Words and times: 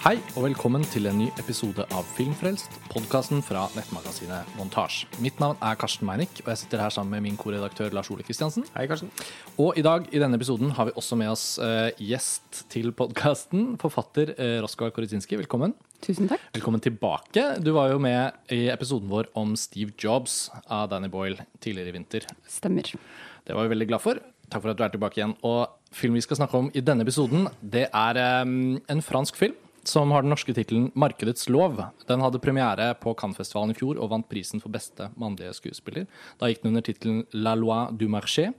Hei 0.00 0.14
og 0.32 0.46
velkommen 0.46 0.80
til 0.88 1.04
en 1.10 1.18
ny 1.20 1.26
episode 1.36 1.84
av 1.92 2.06
Filmfrelst, 2.16 2.78
podkasten 2.88 3.42
fra 3.44 3.66
nettmagasinet 3.74 4.48
Montasj. 4.56 5.02
Mitt 5.20 5.36
navn 5.42 5.58
er 5.60 5.76
Karsten 5.76 6.08
Meinick, 6.08 6.40
og 6.40 6.48
jeg 6.48 6.62
sitter 6.62 6.80
her 6.80 6.94
sammen 6.94 7.12
med 7.12 7.26
min 7.26 7.36
korredaktør 7.36 7.92
Lars 7.92 8.08
Ole 8.08 8.24
Kristiansen. 8.24 8.64
Hei, 8.72 8.86
Karsten. 8.88 9.12
Og 9.60 9.76
i 9.76 9.84
dag 9.84 10.08
i 10.08 10.22
denne 10.22 10.40
episoden 10.40 10.72
har 10.78 10.88
vi 10.88 10.96
også 10.96 11.20
med 11.20 11.28
oss 11.28 11.44
uh, 11.60 11.92
gjest 12.00 12.62
til 12.72 12.94
podkasten, 12.96 13.76
forfatter 13.84 14.32
uh, 14.40 14.56
Roskar 14.64 14.88
Korytinski. 14.96 15.36
Velkommen. 15.42 15.76
Tusen 16.00 16.32
takk. 16.32 16.48
Velkommen 16.56 16.80
tilbake. 16.80 17.50
Du 17.60 17.74
var 17.76 17.92
jo 17.92 18.00
med 18.00 18.56
i 18.56 18.70
episoden 18.72 19.12
vår 19.12 19.28
om 19.36 19.52
Steve 19.52 19.92
Jobs 20.00 20.46
av 20.64 20.88
Danny 20.96 21.12
Boyle 21.12 21.44
tidligere 21.60 21.92
i 21.92 21.98
vinter. 22.00 22.32
Stemmer. 22.48 22.88
Det 23.44 23.52
var 23.52 23.68
vi 23.68 23.76
veldig 23.76 23.92
glad 23.92 24.08
for. 24.08 24.24
Takk 24.48 24.64
for 24.64 24.72
at 24.72 24.80
du 24.80 24.88
er 24.88 24.96
tilbake 24.96 25.20
igjen. 25.20 25.36
Og 25.44 25.66
filmen 25.92 26.16
vi 26.16 26.24
skal 26.24 26.40
snakke 26.40 26.56
om 26.56 26.72
i 26.72 26.80
denne 26.80 27.04
episoden, 27.04 27.50
det 27.60 27.90
er 27.92 28.26
um, 28.40 28.78
en 28.88 29.04
fransk 29.04 29.36
film 29.36 29.66
som 29.90 30.12
har 30.14 30.22
den 30.22 30.30
norske 30.30 30.54
tittelen 30.54 30.90
'Markedets 30.94 31.48
lov'. 31.50 31.82
Den 32.06 32.22
hadde 32.22 32.38
premiere 32.42 32.94
på 32.94 33.14
Cannes-festivalen 33.18 33.74
i 33.74 33.78
fjor 33.78 33.98
og 33.98 34.10
vant 34.12 34.28
prisen 34.30 34.62
for 34.62 34.70
beste 34.70 35.10
mannlige 35.18 35.56
skuespiller. 35.58 36.06
Da 36.38 36.46
gikk 36.46 36.62
den 36.62 36.72
under 36.72 36.86
tittelen 36.86 37.24
'La 37.34 37.54
loi 37.54 37.90
du 37.96 38.06
marché'. 38.08 38.54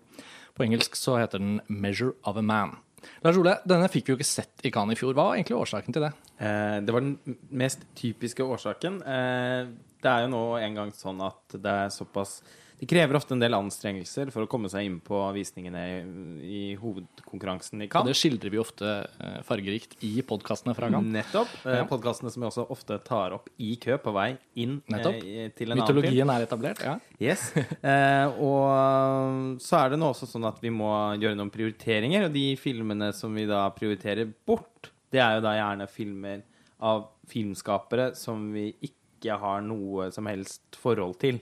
På 0.55 0.63
engelsk 0.63 0.95
så 0.95 1.20
heter 1.20 1.39
den 1.39 1.62
'Measure 1.70 2.13
of 2.23 2.38
a 2.38 2.41
Man'. 2.41 2.77
Lars 3.23 3.38
Ole, 3.38 3.55
denne 3.66 3.89
fikk 3.89 4.08
vi 4.08 4.13
jo 4.13 4.17
ikke 4.20 4.30
sett 4.30 4.66
i 4.66 4.72
Cannes 4.73 4.98
i 4.98 4.99
fjor. 4.99 5.13
Hva 5.13 5.30
var 5.30 5.38
egentlig 5.38 5.58
årsaken 5.58 5.94
til 5.94 6.05
det? 6.05 6.12
Eh, 6.39 6.81
det 6.86 6.94
var 6.94 7.02
den 7.02 7.38
mest 7.50 7.80
typiske 7.95 8.44
årsaken. 8.44 9.02
Eh, 9.02 9.67
det 10.02 10.10
er 10.12 10.26
jo 10.26 10.34
nå 10.34 10.44
en 10.62 10.76
gang 10.82 10.92
sånn 10.98 11.22
at 11.25 11.56
det 11.62 11.78
er 11.86 11.89
såpass 11.94 12.42
Det 12.81 12.88
krever 12.89 13.14
ofte 13.20 13.36
en 13.36 13.42
del 13.44 13.53
anstrengelser 13.53 14.31
for 14.34 14.42
å 14.42 14.50
komme 14.50 14.66
seg 14.73 14.88
inn 14.88 14.95
på 15.06 15.20
visningene 15.36 15.81
i, 15.86 15.98
i 16.42 16.62
hovedkonkurransen 16.81 17.84
i 17.86 17.88
Og 17.94 18.08
det 18.08 18.16
skildrer 18.17 18.50
vi 18.50 18.58
ofte 18.58 18.88
eh, 19.22 19.36
fargerikt 19.45 19.94
i 20.08 20.23
podkastene 20.25 20.73
fra 20.73 20.90
Cannes. 20.90 21.12
Nettopp. 21.14 21.52
Eh, 21.62 21.75
Ja. 21.78 21.86
Podkastene 21.86 22.31
som 22.34 22.42
vi 22.42 22.48
også 22.50 22.66
ofte 22.73 22.98
tar 23.06 23.36
opp 23.38 23.52
i 23.62 23.75
kø 23.78 24.00
på 24.02 24.14
vei 24.16 24.31
inn 24.58 24.80
eh, 24.80 24.95
Nettopp. 24.95 25.20
til 25.22 25.30
en 25.30 25.45
annen 25.45 25.86
film. 25.86 26.00
Mytologien 26.02 26.34
er 26.34 26.47
etablert. 26.47 26.81
ja. 26.81 26.95
Yes. 27.22 27.52
Eh, 27.86 28.42
og 28.42 29.62
så 29.62 29.78
er 29.84 29.94
det 29.94 30.00
nå 30.02 30.09
også 30.16 30.25
sånn 30.31 30.50
at 30.50 30.58
vi 30.64 30.73
må 30.73 30.90
gjøre 31.22 31.38
noen 31.38 31.53
prioriteringer, 31.53 32.25
og 32.25 32.34
de 32.34 32.47
filmene 32.58 33.12
som 33.14 33.34
vi 33.38 33.45
da 33.50 33.68
prioriterer 33.78 34.25
bort, 34.47 34.90
det 35.14 35.22
er 35.22 35.38
jo 35.38 35.45
da 35.45 35.53
gjerne 35.59 35.86
filmer 35.92 36.42
av 36.81 37.06
filmskapere 37.30 38.16
som 38.18 38.50
vi 38.56 38.72
ikke 38.81 38.97
har 39.30 39.61
noe 39.61 40.09
som 40.11 40.25
helst 40.25 40.80
forhold 40.81 41.19
til. 41.22 41.38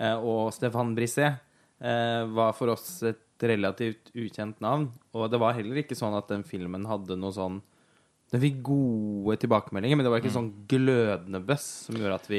Eh, 0.00 0.16
og 0.16 0.52
Stefan 0.56 0.94
Brisset 0.96 1.42
eh, 1.82 2.22
var 2.32 2.54
for 2.56 2.72
oss 2.72 3.02
et 3.08 3.20
relativt 3.42 4.12
ukjent 4.14 4.60
navn, 4.62 4.86
og 5.12 5.28
det 5.32 5.40
var 5.42 5.56
heller 5.56 5.82
ikke 5.82 5.98
sånn 5.98 6.14
at 6.14 6.28
den 6.30 6.44
filmen 6.46 6.86
hadde 6.86 7.18
noe 7.18 7.34
sånn 7.34 7.60
den 8.32 8.40
fikk 8.40 8.62
gode 8.64 9.34
tilbakemeldinger, 9.42 9.98
men 9.98 10.06
det 10.06 10.10
var 10.14 10.22
ikke 10.22 10.32
sånn 10.32 10.46
glødende 10.70 11.42
buzz 11.44 11.66
som 11.84 11.98
gjorde 11.98 12.16
at 12.16 12.28
vi 12.32 12.38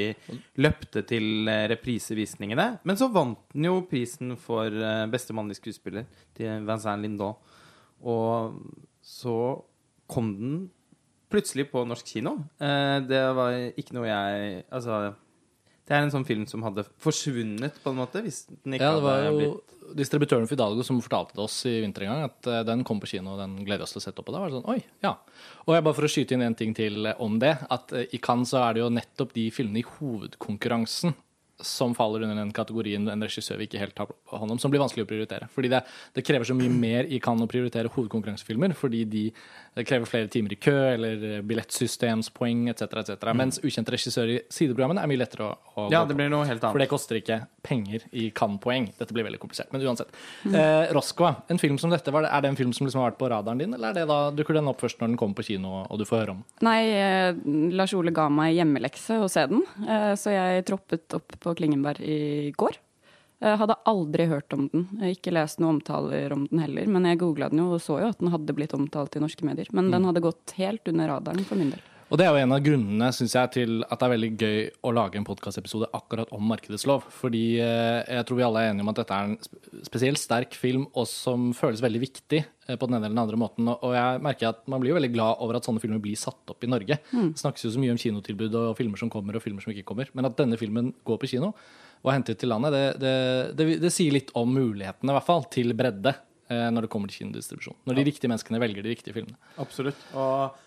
løpte 0.63 1.03
til 1.05 1.51
eh, 1.51 1.67
reprisevisningene. 1.69 2.65
Men 2.81 2.97
så 2.97 3.11
vant 3.13 3.43
den 3.53 3.67
jo 3.67 3.75
prisen 3.91 4.33
for 4.41 4.73
beste 5.13 5.35
mannlige 5.37 5.61
skuespiller 5.61 6.07
til 6.33 6.65
Vincent 6.65 7.05
Lindon. 7.05 7.37
Og 8.09 8.57
så 9.05 9.35
kom 10.09 10.33
den 10.39 10.57
plutselig 11.33 11.67
på 11.73 11.83
norsk 11.89 12.13
kino. 12.15 12.37
Eh, 12.61 12.99
Det 13.09 13.21
var 13.35 13.57
ikke 13.73 13.97
noe 13.97 14.07
jeg 14.07 14.63
Altså, 14.71 15.15
det 15.83 15.91
er 15.97 16.05
en 16.05 16.13
sånn 16.13 16.23
film 16.25 16.45
som 16.47 16.63
hadde 16.63 16.85
forsvunnet, 17.03 17.75
på 17.83 17.91
en 17.91 17.97
måte, 17.99 18.21
hvis 18.23 18.45
den 18.63 18.77
ikke 18.77 18.85
Ja, 18.87 18.93
det 18.95 19.03
var 19.03 19.17
hadde 19.19 19.31
jo 19.33 19.39
blitt 19.41 19.69
distributøren 19.99 20.47
Fidalgo 20.47 20.81
som 20.87 21.01
fortalte 21.03 21.41
oss 21.43 21.57
i 21.67 21.73
vinter 21.83 22.05
en 22.05 22.13
gang 22.13 22.23
at 22.29 22.47
eh, 22.47 22.61
den 22.69 22.85
kom 22.87 23.01
på 23.03 23.09
kino, 23.11 23.33
og 23.35 23.41
den 23.43 23.57
gleder 23.67 23.83
oss 23.83 23.91
til 23.91 23.99
å 23.99 24.05
sette 24.05 24.23
opp. 24.23 24.29
Og 24.31 24.37
da 24.37 24.39
var 24.45 24.49
det 24.53 24.55
sånn, 24.61 24.69
oi, 24.71 24.79
ja. 25.03 25.11
Og 25.67 25.75
jeg 25.75 25.83
bare 25.83 25.97
for 25.99 26.07
å 26.07 26.13
skyte 26.13 26.37
inn 26.37 26.45
en 26.45 26.55
ting 26.55 26.71
til 26.77 27.09
eh, 27.11 27.19
om 27.19 27.35
det, 27.43 27.51
at 27.69 27.91
i 27.99 28.21
Cannes 28.23 28.53
så 28.55 28.63
er 28.63 28.77
det 28.77 28.85
jo 28.85 28.93
nettopp 28.95 29.33
de 29.35 29.49
filmene 29.51 29.83
i 29.83 29.87
hovedkonkurransen 29.97 31.13
som 31.61 31.93
faller 31.95 32.23
under 32.25 32.35
den 32.39 32.51
kategorien 32.55 33.05
en 33.07 33.21
regissør 33.23 33.59
vi 33.61 33.67
ikke 33.67 33.79
helt 33.79 33.93
tar 33.95 34.09
hånd 34.33 34.51
om, 34.55 34.59
som 34.59 34.71
blir 34.73 34.81
vanskelig 34.81 35.05
å 35.05 35.09
prioritere. 35.09 35.47
Fordi 35.53 35.69
det, 35.71 35.83
det 36.15 36.23
krever 36.25 36.47
så 36.49 36.55
mye 36.57 36.71
mer 36.73 37.05
i 37.13 37.19
Cannes 37.23 37.45
å 37.45 37.51
prioritere 37.51 37.91
hovedkonkurransefilmer, 37.93 38.73
fordi 38.75 39.03
de 39.05 39.23
krever 39.85 40.05
flere 40.09 40.27
timer 40.33 40.53
i 40.53 40.59
kø, 40.61 40.73
eller 40.95 41.23
eh, 41.37 41.41
billettsystemspoeng 41.45 42.67
etc., 42.71 42.81
etc. 43.03 43.29
Mens 43.37 43.59
ukjente 43.63 43.93
regissører 43.93 44.35
i 44.35 44.39
sideprogrammene 44.53 45.03
er 45.03 45.09
mye 45.11 45.21
lettere 45.21 45.47
å, 45.47 45.53
å 45.77 45.85
Ja, 45.93 46.01
gå 46.03 46.09
det 46.11 46.15
på. 46.15 46.19
blir 46.21 46.31
noe 46.33 46.47
helt 46.49 46.61
For 46.65 46.81
det 46.81 46.89
koster 46.91 47.19
ikke 47.19 47.39
penger 47.65 48.03
i 48.11 48.27
Cannes-poeng. 48.35 48.89
Dette 48.99 49.15
blir 49.15 49.25
veldig 49.27 49.39
komplisert. 49.41 49.69
Men 49.73 49.85
uansett. 49.87 50.11
Eh, 50.49 50.91
Roscoe, 50.95 51.31
en 51.53 51.61
film 51.61 51.77
som 51.81 51.93
dette, 51.93 52.11
var 52.13 52.25
det, 52.25 52.31
er 52.35 52.43
det 52.45 52.51
en 52.53 52.59
film 52.59 52.73
som 52.75 52.87
liksom 52.87 53.01
har 53.03 53.11
vært 53.13 53.21
på 53.21 53.29
radaren 53.31 53.61
din, 53.63 53.73
eller 53.77 53.93
er 53.93 54.01
det 54.01 54.07
da, 54.09 54.19
dukker 54.35 54.57
den 54.59 54.67
opp 54.71 54.81
først 54.83 54.99
når 55.01 55.13
den 55.13 55.19
kommer 55.21 55.37
på 55.39 55.45
kino 55.47 55.83
og 55.85 56.01
du 56.01 56.05
får 56.09 56.23
høre 56.23 56.35
om 56.35 56.41
den? 56.43 56.67
Nei, 56.67 56.79
eh, 56.97 57.71
Lars 57.77 57.93
Ole 57.97 58.13
ga 58.15 58.27
meg 58.33 58.57
hjemmelekse 58.57 59.21
å 59.23 59.29
se 59.31 59.45
den, 59.51 59.63
eh, 59.87 60.11
så 60.19 60.33
jeg 60.35 60.65
troppet 60.69 61.17
opp 61.17 61.42
på 61.43 61.53
Klingenberg 61.59 62.01
i 62.01 62.51
går. 62.57 62.79
Jeg 63.43 63.59
hadde 63.59 63.75
aldri 63.89 64.25
hørt 64.31 64.53
om 64.55 64.67
den, 64.71 64.85
jeg 65.01 65.17
ikke 65.17 65.33
lest 65.35 65.59
noen 65.59 65.81
omtaler 65.81 66.31
om 66.31 66.45
den 66.47 66.61
heller. 66.63 66.87
Men 66.87 67.09
jeg 67.09 67.19
googla 67.19 67.49
den 67.51 67.59
jo 67.59 67.73
og 67.75 67.81
så 67.83 67.97
jo 67.99 68.11
at 68.13 68.21
den 68.21 68.31
hadde 68.31 68.55
blitt 68.55 68.75
omtalt 68.77 69.17
i 69.19 69.23
norske 69.23 69.43
medier. 69.47 69.67
Men 69.75 69.91
den 69.91 70.07
hadde 70.07 70.23
gått 70.23 70.55
helt 70.55 70.87
under 70.87 71.11
radaren 71.11 71.43
for 71.47 71.59
min 71.59 71.73
del. 71.75 71.83
Og 72.13 72.19
det 72.21 72.27
er 72.27 72.35
jo 72.35 72.41
en 72.45 72.51
av 72.53 72.59
grunnene 72.61 73.07
synes 73.17 73.33
jeg, 73.33 73.49
til 73.55 73.71
at 73.87 73.97
det 73.97 74.05
er 74.05 74.11
veldig 74.11 74.27
gøy 74.37 74.57
å 74.85 74.91
lage 74.93 75.17
en 75.17 75.25
podkastepisode 75.25 75.87
akkurat 75.97 76.29
om 76.37 76.43
markedets 76.45 76.83
lov. 76.85 77.07
Fordi 77.09 77.41
eh, 77.57 78.03
jeg 78.19 78.27
tror 78.29 78.37
vi 78.37 78.43
alle 78.45 78.61
er 78.61 78.69
enige 78.69 78.85
om 78.85 78.91
at 78.91 78.99
dette 78.99 79.15
er 79.17 79.31
en 79.31 79.37
sp- 79.41 79.79
spesielt 79.87 80.21
sterk 80.21 80.53
film, 80.53 80.83
og 80.93 81.07
som 81.09 81.47
føles 81.57 81.81
veldig 81.81 82.01
viktig 82.03 82.43
eh, 82.43 82.75
på 82.77 82.85
den 82.85 82.99
ene 82.99 83.07
eller 83.07 83.15
den 83.15 83.21
andre 83.23 83.39
måten. 83.41 83.71
Og- 83.73 83.95
jeg 83.97 84.21
merker 84.27 84.51
at 84.51 84.61
man 84.69 84.83
blir 84.83 84.93
jo 84.93 84.97
veldig 84.99 85.09
glad 85.15 85.41
over 85.41 85.57
at 85.57 85.65
sånne 85.65 85.81
filmer 85.81 86.03
blir 86.05 86.19
satt 86.21 86.53
opp 86.53 86.61
i 86.61 86.69
Norge. 86.69 86.99
Det 87.09 87.41
snakkes 87.41 87.65
jo 87.65 87.71
så 87.73 87.81
mye 87.81 87.95
om 87.95 88.01
kinotilbud 88.03 88.59
og 88.61 88.75
filmer 88.77 89.01
som 89.01 89.09
kommer 89.13 89.39
og 89.39 89.41
filmer 89.47 89.65
som 89.65 89.73
ikke 89.73 89.87
kommer. 89.89 90.11
Men 90.13 90.29
at 90.29 90.37
denne 90.37 90.59
filmen 90.61 90.91
går 91.09 91.17
på 91.23 91.31
kino 91.33 91.49
og 92.03 92.11
er 92.11 92.17
hentet 92.19 92.37
til 92.43 92.51
landet, 92.53 92.75
det, 92.75 92.85
det, 93.01 93.15
det, 93.57 93.67
det 93.87 93.89
sier 93.95 94.13
litt 94.13 94.29
om 94.37 94.53
mulighetene, 94.53 95.09
i 95.09 95.17
hvert 95.17 95.25
fall, 95.31 95.45
til 95.49 95.73
bredde. 95.79 96.13
eh, 96.51 96.67
Når 96.75 96.85
det 96.85 96.89
kommer 96.93 97.09
til 97.09 97.23
kinodistribusjon. 97.23 97.77
Når 97.89 97.97
de 97.97 98.05
riktige 98.11 98.29
menneskene 98.29 98.59
velger 98.61 98.83
de 98.85 98.91
riktige 98.93 99.15
filmene. 99.17 99.39
Absolutt. 99.63 100.05
Og, 100.13 100.59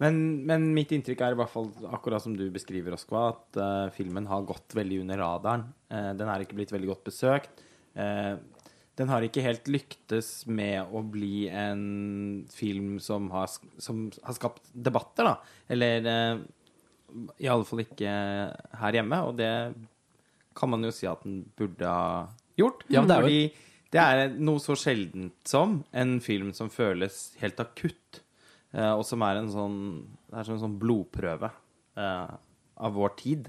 men, 0.00 0.20
men 0.48 0.68
mitt 0.76 0.92
inntrykk 0.96 1.20
er 1.26 1.34
i 1.34 1.38
hvert 1.38 1.52
fall 1.52 1.68
akkurat 1.92 2.24
som 2.24 2.36
du 2.36 2.46
beskriver, 2.52 2.94
Oskva, 2.96 3.26
at 3.34 3.58
uh, 3.60 3.90
filmen 3.94 4.28
har 4.30 4.46
gått 4.48 4.76
veldig 4.78 5.02
under 5.02 5.20
radaren. 5.20 5.66
Uh, 5.92 6.12
den 6.16 6.30
er 6.32 6.44
ikke 6.44 6.56
blitt 6.58 6.72
veldig 6.72 6.88
godt 6.94 7.04
besøkt. 7.10 7.60
Uh, 7.98 8.38
den 9.00 9.08
har 9.12 9.24
ikke 9.24 9.44
helt 9.44 9.68
lyktes 9.70 10.30
med 10.50 10.90
å 10.92 11.00
bli 11.06 11.46
en 11.48 11.84
film 12.52 12.98
som 13.00 13.30
har, 13.32 13.48
som 13.80 14.08
har 14.24 14.36
skapt 14.36 14.72
debatter, 14.74 15.30
da. 15.30 15.36
Eller 15.72 16.04
i 17.40 17.48
alle 17.48 17.64
fall 17.64 17.80
ikke 17.84 18.10
her 18.82 18.98
hjemme, 18.98 19.22
og 19.24 19.38
det 19.38 19.52
kan 20.58 20.68
man 20.72 20.84
jo 20.84 20.92
si 20.92 21.08
at 21.08 21.22
den 21.24 21.42
burde 21.56 21.88
ha 21.88 22.26
gjort. 22.60 22.84
Ja, 22.92 23.02
det 23.06 23.16
er 23.16 23.20
jo- 23.20 23.28
Fordi 23.30 23.70
det 23.90 24.00
er 24.00 24.28
noe 24.38 24.58
så 24.62 24.76
sjeldent 24.76 25.48
som 25.48 25.84
en 25.92 26.20
film 26.20 26.52
som 26.52 26.68
føles 26.70 27.32
helt 27.40 27.58
akutt, 27.62 28.20
eh, 28.74 28.92
og 28.92 29.04
som 29.04 29.22
er 29.26 29.40
en 29.40 29.50
sånn 29.50 29.76
Det 30.30 30.38
er 30.38 30.44
som 30.46 30.54
en 30.54 30.62
sånn 30.64 30.78
blodprøve 30.80 31.50
eh, 31.96 32.30
av 32.80 32.94
vår 32.96 33.10
tid. 33.18 33.48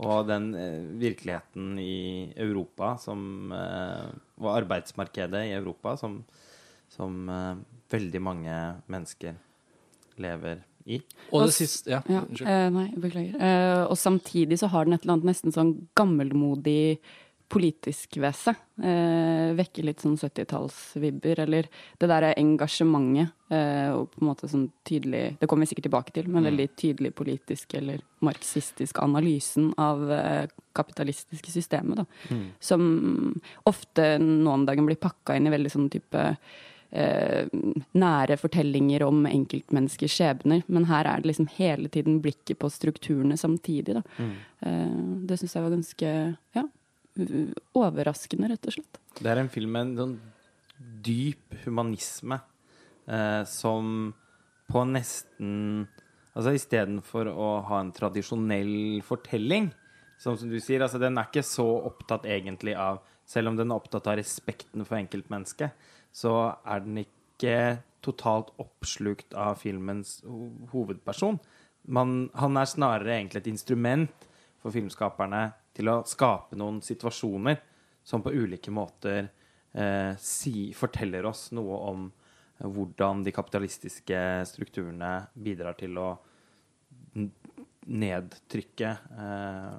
Og 0.00 0.26
den 0.26 0.54
eh, 0.56 0.84
virkeligheten 1.00 1.78
i 1.78 2.32
Europa 2.40 2.94
som 3.02 3.52
eh, 3.52 4.06
Og 4.40 4.48
arbeidsmarkedet 4.54 5.42
i 5.50 5.56
Europa 5.58 5.96
som, 6.00 6.22
som 6.88 7.28
eh, 7.28 7.56
veldig 7.92 8.22
mange 8.22 8.54
mennesker 8.88 9.34
lever 10.18 10.62
i. 10.86 10.98
Og 11.32 11.46
det 11.48 11.54
siste 11.56 11.90
Ja, 11.90 12.00
Ja, 12.08 12.22
unnskyld. 12.24 12.48
eh, 12.48 12.70
nei, 12.70 12.86
beklager. 12.96 13.36
Eh, 13.40 13.84
og 13.88 13.96
samtidig 13.98 14.58
så 14.60 14.68
har 14.72 14.84
den 14.84 14.94
et 14.94 15.02
eller 15.04 15.14
annet 15.18 15.30
nesten 15.32 15.52
sånn 15.52 15.74
gammelmodig 15.96 16.98
politisk 17.54 18.18
ved 18.22 18.34
seg. 18.36 18.58
Eh, 18.82 19.52
vekker 19.54 19.86
litt 19.86 20.02
sånn 20.02 20.16
70-tallsvibber, 20.18 21.44
eller 21.44 21.68
det 22.00 22.10
derre 22.10 22.32
engasjementet. 22.40 23.34
Eh, 23.54 23.90
og 23.94 24.10
på 24.10 24.22
en 24.22 24.28
måte 24.30 24.48
sånn 24.50 24.66
tydelig 24.88 25.36
Det 25.38 25.46
kommer 25.46 25.66
vi 25.66 25.70
sikkert 25.74 25.86
tilbake 25.90 26.14
til, 26.16 26.28
men 26.32 26.48
veldig 26.48 26.66
tydelig 26.80 27.12
politisk 27.14 27.76
eller 27.78 28.02
marxistisk 28.24 28.98
analysen 29.04 29.70
av 29.78 30.04
eh, 30.10 30.44
kapitalistiske 30.74 31.54
systemet, 31.54 32.02
da. 32.02 32.38
Som 32.58 33.34
ofte 33.68 34.16
nå 34.18 34.50
om 34.50 34.66
dagen 34.66 34.88
blir 34.88 34.98
pakka 34.98 35.36
inn 35.36 35.46
i 35.46 35.54
veldig 35.54 35.70
sånn 35.70 35.90
type 35.92 36.22
eh, 36.94 37.50
nære 37.94 38.38
fortellinger 38.40 39.04
om 39.06 39.24
enkeltmenneskers 39.28 40.18
skjebner, 40.18 40.64
men 40.66 40.88
her 40.90 41.06
er 41.10 41.22
det 41.22 41.30
liksom 41.30 41.50
hele 41.58 41.90
tiden 41.92 42.20
blikket 42.24 42.58
på 42.62 42.70
strukturene 42.72 43.38
samtidig. 43.38 44.00
Da. 44.00 44.04
Eh, 44.66 44.96
det 45.28 45.38
syns 45.38 45.54
jeg 45.54 45.66
var 45.66 45.76
ganske 45.76 46.14
ja, 46.58 46.66
overraskende, 47.78 48.50
rett 48.50 48.68
og 48.68 48.76
slett. 48.76 49.00
Det 49.20 49.30
er 49.30 49.40
en 49.42 49.52
film 49.52 49.74
med 49.76 49.86
en 49.86 49.98
sånn 49.98 50.14
dyp 51.04 51.54
humanisme 51.64 52.40
eh, 53.06 53.42
som 53.48 54.12
på 54.70 54.86
nesten 54.88 55.86
Altså 56.34 56.50
istedenfor 56.56 57.28
å 57.30 57.48
ha 57.68 57.76
en 57.78 57.92
tradisjonell 57.94 58.98
fortelling, 59.06 59.68
som, 60.18 60.34
som 60.34 60.50
du 60.50 60.56
sier, 60.58 60.82
altså 60.82 60.98
den 60.98 61.14
er 61.14 61.28
ikke 61.28 61.44
så 61.46 61.66
opptatt 61.86 62.26
egentlig 62.26 62.74
av 62.74 63.04
Selv 63.24 63.52
om 63.52 63.56
den 63.56 63.70
er 63.70 63.78
opptatt 63.78 64.08
av 64.10 64.18
respekten 64.18 64.82
for 64.84 64.98
enkeltmennesket, 64.98 65.72
så 66.12 66.32
er 66.66 66.82
den 66.84 66.98
ikke 67.04 67.78
totalt 68.04 68.50
oppslukt 68.60 69.32
av 69.32 69.62
filmens 69.62 70.18
ho 70.28 70.50
hovedperson. 70.74 71.38
Man, 71.88 72.28
han 72.36 72.60
er 72.60 72.68
snarere 72.68 73.14
egentlig 73.14 73.40
et 73.40 73.48
instrument 73.54 74.26
for 74.60 74.74
filmskaperne 74.76 75.46
til 75.74 75.90
å 75.90 76.02
skape 76.08 76.58
noen 76.58 76.80
situasjoner 76.84 77.60
som 78.04 78.22
på 78.22 78.32
ulike 78.34 78.72
måter 78.74 79.26
eh, 79.72 80.12
si, 80.20 80.72
forteller 80.76 81.26
oss 81.26 81.48
noe 81.56 81.80
om 81.90 82.06
hvordan 82.64 83.24
de 83.26 83.32
kapitalistiske 83.34 84.18
strukturene 84.46 85.16
bidrar 85.34 85.74
til 85.78 85.98
å 85.98 86.08
nedtrykke 87.84 88.92
eh, 88.92 89.74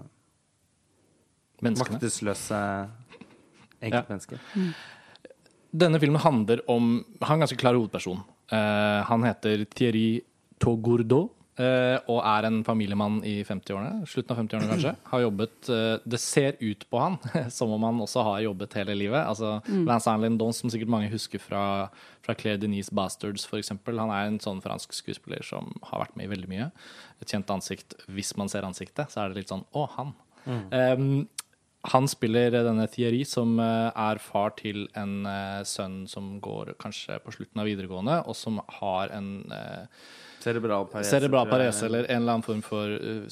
maktesløse 1.65 2.59
enkeltmennesker. 3.79 4.41
Denne 5.75 5.99
filmen 5.99 6.21
handler 6.23 6.61
om 6.71 7.03
Han 7.19 7.29
er 7.29 7.33
en 7.33 7.43
ganske 7.43 7.59
klar 7.59 7.75
hovedperson. 7.75 8.21
Eh, 8.51 9.01
han 9.09 9.25
heter 9.27 9.65
Thierry 9.75 10.21
Togourdeau 10.61 11.23
eh, 11.25 11.31
og 12.11 12.17
er 12.19 12.47
en 12.49 12.57
familiemann 12.67 13.21
i 13.23 13.37
50-årene. 13.47 14.03
Slutten 14.09 14.33
av 14.33 14.41
50-årene, 14.41 14.71
kanskje. 14.73 14.91
Har 15.11 15.21
jobbet 15.23 15.69
eh, 15.71 15.93
Det 16.03 16.19
ser 16.19 16.57
ut 16.59 16.83
på 16.91 16.99
han 16.99 17.15
som 17.57 17.71
om 17.71 17.85
han 17.87 18.01
også 18.03 18.25
har 18.27 18.41
jobbet 18.43 18.75
hele 18.81 18.97
livet. 18.99 19.21
Altså 19.21 19.61
mm. 19.67 19.85
Lance 19.87 20.11
Arnlin 20.11 20.39
Dons, 20.41 20.59
som 20.59 20.73
sikkert 20.73 20.91
mange 20.91 21.11
husker 21.13 21.39
fra, 21.39 21.63
fra 22.25 22.35
Claire 22.35 22.59
Denise 22.59 22.91
Bastards, 22.95 23.47
f.eks. 23.47 23.71
Han 23.87 24.11
er 24.11 24.27
en 24.27 24.41
sånn 24.43 24.59
fransk 24.65 24.97
skuespiller 24.97 25.45
som 25.47 25.71
har 25.91 26.03
vært 26.03 26.19
med 26.19 26.27
i 26.27 26.33
veldig 26.33 26.51
mye. 26.51 26.69
Et 27.23 27.31
kjent 27.31 27.55
ansikt. 27.55 27.95
Hvis 28.11 28.35
man 28.39 28.51
ser 28.51 28.67
ansiktet, 28.67 29.07
så 29.13 29.23
er 29.23 29.31
det 29.31 29.43
litt 29.43 29.55
sånn 29.55 29.63
Å, 29.71 29.87
han. 29.95 30.13
Um, 30.45 31.25
han 31.93 32.07
spiller 32.09 32.53
denne 32.53 32.87
Thierry, 32.89 33.21
som 33.29 33.59
eh, 33.61 33.89
er 33.93 34.21
far 34.21 34.55
til 34.57 34.87
en 34.97 35.25
eh, 35.29 35.61
sønn 35.67 36.05
som 36.09 36.35
går 36.41 36.73
kanskje 36.81 37.19
på 37.21 37.33
slutten 37.35 37.61
av 37.61 37.69
videregående, 37.69 38.21
og 38.25 38.37
som 38.37 38.57
har 38.79 39.13
en 39.13 39.29
eh, 39.53 40.07
Cerebral 40.45 40.85
parese. 40.91 41.09
cerebral 41.09 41.49
parese 41.49 41.85
eller 41.89 42.05
en 42.09 42.21
eller 42.21 42.35
annen 42.37 42.45
form 42.45 42.61
for 42.65 42.93
eh, 42.95 43.25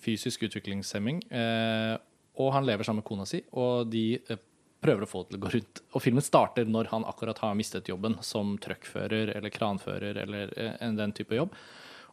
fysisk 0.00 0.46
utviklingshemming. 0.48 1.20
Eh, 1.30 1.94
og 2.40 2.52
han 2.56 2.66
lever 2.66 2.82
sammen 2.88 3.02
med 3.04 3.08
kona 3.10 3.26
si, 3.28 3.42
og 3.52 3.86
de 3.92 4.06
eh, 4.18 4.40
prøver 4.84 5.04
å 5.06 5.08
få 5.08 5.22
det 5.24 5.30
til 5.34 5.38
å 5.38 5.44
gå 5.46 5.52
rundt. 5.54 5.82
Og 5.96 6.02
filmen 6.04 6.24
starter 6.24 6.66
når 6.68 6.88
han 6.90 7.04
akkurat 7.08 7.38
har 7.44 7.54
mistet 7.56 7.88
jobben 7.88 8.16
som 8.26 8.56
truckfører 8.60 9.30
eller 9.36 9.52
kranfører 9.54 10.18
eller 10.24 10.50
eh, 10.60 10.74
en- 10.84 10.96
den 10.98 11.12
type 11.16 11.36
jobb. 11.38 11.54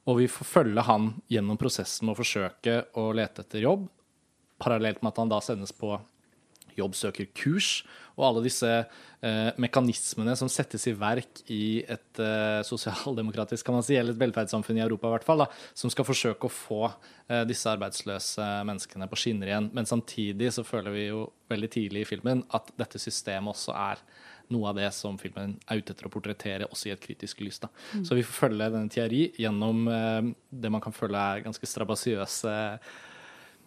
Og 0.08 0.18
vi 0.18 0.28
får 0.32 0.48
følge 0.50 0.82
han 0.88 1.10
gjennom 1.30 1.58
prosessen 1.62 2.08
med 2.08 2.16
å 2.16 2.22
forsøke 2.22 2.78
å 2.98 3.10
lete 3.14 3.44
etter 3.44 3.62
jobb, 3.66 3.84
parallelt 4.62 5.02
med 5.04 5.12
at 5.14 5.20
han 5.22 5.30
da 5.30 5.40
sendes 5.44 5.72
på 5.78 5.94
jobbsøkerkurs, 6.80 7.82
og 8.18 8.26
alle 8.28 8.44
disse 8.46 8.70
eh, 8.70 9.52
mekanismene 9.62 10.36
som 10.38 10.50
settes 10.52 10.84
i 10.90 10.94
verk 10.98 11.42
i 11.52 11.82
et 11.90 12.22
eh, 12.22 12.60
sosialdemokratisk 12.68 13.66
kan 13.66 13.78
man 13.78 13.86
si, 13.86 13.96
eller 13.98 14.14
et 14.16 14.22
velferdssamfunn 14.22 14.82
i 14.82 14.84
Europa, 14.84 15.10
i 15.10 15.16
hvert 15.16 15.28
fall, 15.28 15.46
da, 15.46 15.48
som 15.78 15.94
skal 15.94 16.08
forsøke 16.08 16.48
å 16.48 16.54
få 16.54 16.82
eh, 16.88 17.44
disse 17.50 17.72
arbeidsløse 17.72 18.50
menneskene 18.68 19.10
på 19.10 19.20
skinner 19.20 19.52
igjen. 19.52 19.72
Men 19.78 19.90
samtidig 19.90 20.52
så 20.56 20.66
føler 20.68 20.96
vi 20.96 21.08
jo 21.08 21.26
veldig 21.52 21.72
tidlig 21.72 22.06
i 22.06 22.12
filmen 22.14 22.44
at 22.56 22.74
dette 22.80 23.02
systemet 23.02 23.56
også 23.56 23.76
er 23.78 24.04
noe 24.52 24.72
av 24.72 24.80
det 24.80 24.90
som 24.96 25.16
filmen 25.20 25.56
er 25.72 25.80
ute 25.80 25.94
etter 25.94 26.08
å 26.08 26.12
portrettere, 26.12 26.68
også 26.68 26.90
i 26.90 26.96
et 26.96 27.04
kritisk 27.04 27.40
lys. 27.44 27.62
Da. 27.64 27.72
Så 28.04 28.18
vi 28.18 28.26
får 28.26 28.50
følge 28.50 28.72
denne 28.74 28.92
teori 28.92 29.30
gjennom 29.40 29.88
eh, 29.88 30.34
det 30.52 30.74
man 30.74 30.84
kan 30.84 30.96
føle 30.96 31.22
er 31.36 31.46
ganske 31.46 31.70
strabasiøse 31.70 32.58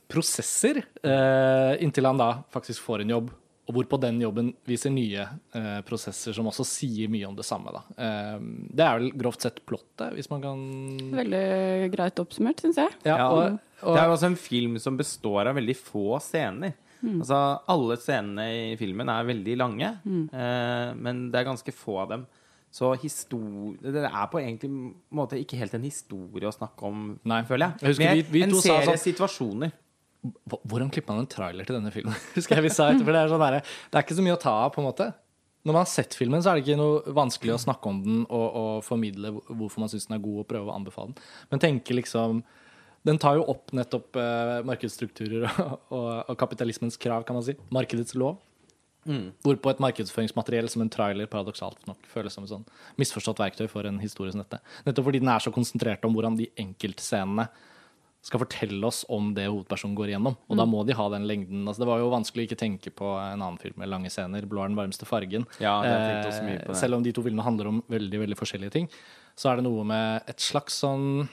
prosesser, 0.09 0.83
eh, 1.03 1.83
inntil 1.85 2.07
han 2.07 2.19
da 2.21 2.29
faktisk 2.53 2.81
får 2.85 3.01
en 3.05 3.13
jobb, 3.15 3.31
og 3.65 3.73
hvor 3.79 3.87
på 3.89 3.99
den 4.03 4.19
jobben 4.21 4.51
viser 4.69 4.93
nye 4.93 5.25
eh, 5.57 5.81
prosesser 5.89 6.35
som 6.37 6.47
også 6.51 6.67
sier 6.69 7.09
mye 7.09 7.25
om 7.31 7.37
det 7.39 7.47
samme. 7.49 7.73
Da. 7.73 7.81
Eh, 7.97 8.39
det 8.77 8.85
er 8.85 8.99
vel 9.01 9.11
grovt 9.17 9.41
sett 9.47 9.63
plottet, 9.65 10.13
hvis 10.19 10.29
man 10.31 10.43
kan 10.45 10.65
Veldig 11.17 11.91
greit 11.95 12.21
oppsummert, 12.21 12.61
syns 12.61 12.77
jeg. 12.83 12.93
Ja, 13.09 13.17
og, 13.31 13.59
og, 13.81 13.95
Det 13.95 14.03
er 14.03 14.09
jo 14.11 14.17
også 14.19 14.31
en 14.33 14.37
film 14.41 14.79
som 14.83 14.97
består 15.01 15.49
av 15.49 15.57
veldig 15.57 15.77
få 15.81 16.19
scener. 16.21 16.77
Altså, 17.05 17.37
alle 17.69 17.99
scenene 18.01 18.45
i 18.73 18.77
filmen 18.81 19.11
er 19.13 19.27
veldig 19.29 19.55
lange, 19.61 19.91
eh, 20.09 20.93
men 20.97 21.27
det 21.33 21.41
er 21.43 21.49
ganske 21.51 21.73
få 21.77 21.99
av 22.05 22.09
dem. 22.15 22.23
Så 22.75 22.89
det 22.99 24.01
er 24.03 24.27
på 24.33 24.41
egentlig 24.41 24.71
måte 25.15 25.39
ikke 25.39 25.59
helt 25.61 25.75
en 25.77 25.85
historie 25.87 26.49
å 26.49 26.53
snakke 26.53 26.83
om, 26.89 27.21
Nei. 27.25 27.43
føler 27.47 27.71
jeg. 27.71 27.81
Jeg 27.81 27.89
husker 27.93 28.05
Mer 28.09 28.15
vi- 28.17 28.33
vi 28.33 28.43
en 28.43 28.51
serie 28.59 28.87
sånn- 28.89 29.05
situasjoner. 29.05 29.73
Hvordan 30.25 30.91
klipper 30.93 31.15
man 31.15 31.25
en 31.25 31.31
trailer 31.31 31.69
til 31.69 31.77
denne 31.77 31.93
filmen? 31.95 32.17
Husker 32.37 32.59
jeg 32.59 32.67
vi 32.67 32.73
sa 32.73 32.89
etter, 32.91 33.05
for 33.05 33.17
det 33.17 33.21
er, 33.21 33.33
sånn 33.33 33.45
der, 33.45 33.61
det 33.61 33.99
er 33.99 34.07
ikke 34.07 34.17
så 34.19 34.25
mye 34.25 34.37
å 34.37 34.41
ta 34.41 34.55
av, 34.65 34.73
på 34.75 34.83
en 34.83 34.89
måte. 34.89 35.11
Når 35.65 35.73
man 35.73 35.81
har 35.81 35.91
sett 35.91 36.17
filmen, 36.17 36.43
så 36.45 36.51
er 36.51 36.59
det 36.59 36.67
ikke 36.67 36.81
noe 36.81 37.15
vanskelig 37.17 37.55
å 37.55 37.61
snakke 37.63 37.89
om 37.89 38.01
den 38.05 38.25
og, 38.25 38.47
og 38.61 38.73
formidle 38.85 39.33
hvorfor 39.49 39.85
man 39.85 39.93
syns 39.93 40.09
den 40.09 40.19
er 40.19 40.25
god, 40.25 40.43
og 40.43 40.49
prøve 40.51 40.69
å 40.69 40.77
anbefale 40.77 41.13
den. 41.13 41.29
Men 41.53 41.65
tenke 41.65 41.97
liksom 41.97 42.45
Den 43.05 43.19
tar 43.21 43.37
jo 43.37 43.45
opp 43.53 43.73
nettopp 43.77 44.17
eh, 44.17 44.59
markedsstrukturer 44.65 45.45
og, 45.65 45.73
og, 45.93 46.11
og 46.33 46.39
kapitalismens 46.41 46.97
krav, 46.97 47.27
kan 47.29 47.37
man 47.37 47.45
si. 47.45 47.57
Markedets 47.73 48.17
lov. 48.17 48.39
Hvorpå 49.45 49.69
et 49.69 49.83
markedsføringsmateriell 49.85 50.69
som 50.73 50.81
en 50.81 50.91
trailer 50.93 51.29
paradoksalt 51.29 51.83
nok 51.89 52.07
føles 52.09 52.33
som 52.33 52.47
et 52.47 52.53
sånn 52.55 52.65
misforstått 53.01 53.43
verktøy 53.43 53.67
for 53.69 53.85
en 53.85 54.01
historie 54.01 54.33
som 54.33 54.41
dette. 54.41 54.63
Nettopp 54.87 55.11
fordi 55.11 55.21
den 55.21 55.33
er 55.33 55.45
så 55.45 55.53
konsentrert 55.53 56.07
om 56.09 56.17
hvordan 56.17 56.39
de 56.39 56.49
enkeltscenene 56.61 57.49
skal 58.25 58.41
fortelle 58.41 58.89
oss 58.89 59.03
om 59.13 59.33
det 59.37 59.45
hovedpersonen 59.51 59.97
går 59.99 60.15
igjennom. 60.15 60.37
Og 60.49 60.57
da 60.57 60.65
må 60.65 60.81
de 60.89 60.97
ha 60.97 61.09
den 61.13 61.27
lengden. 61.29 61.67
Altså, 61.69 61.83
det 61.83 61.89
var 61.91 62.01
jo 62.01 62.13
vanskelig 62.13 62.45
å 62.45 62.49
ikke 62.49 62.61
tenke 62.63 62.93
på 62.97 63.11
en 63.21 63.43
annen 63.43 63.61
film 63.61 63.77
med 63.83 63.91
lange 63.93 64.09
scener, 64.13 64.47
'Blå 64.49 64.65
er 64.65 64.73
den 64.73 64.79
varmeste 64.81 65.05
fargen'. 65.05 65.45
Ja, 65.61 65.75
Eh, 65.85 66.65
det. 66.65 66.77
Selv 66.77 66.97
om 66.97 67.03
de 67.03 67.13
to 67.13 67.23
filmene 67.23 67.45
handler 67.45 67.69
om 67.69 67.83
veldig 67.91 68.21
veldig 68.25 68.39
forskjellige 68.41 68.73
ting, 68.73 68.89
så 69.37 69.51
er 69.51 69.57
det 69.57 69.65
noe 69.65 69.85
med 69.85 70.23
et 70.27 70.41
slags 70.41 70.81
sånn 70.81 71.29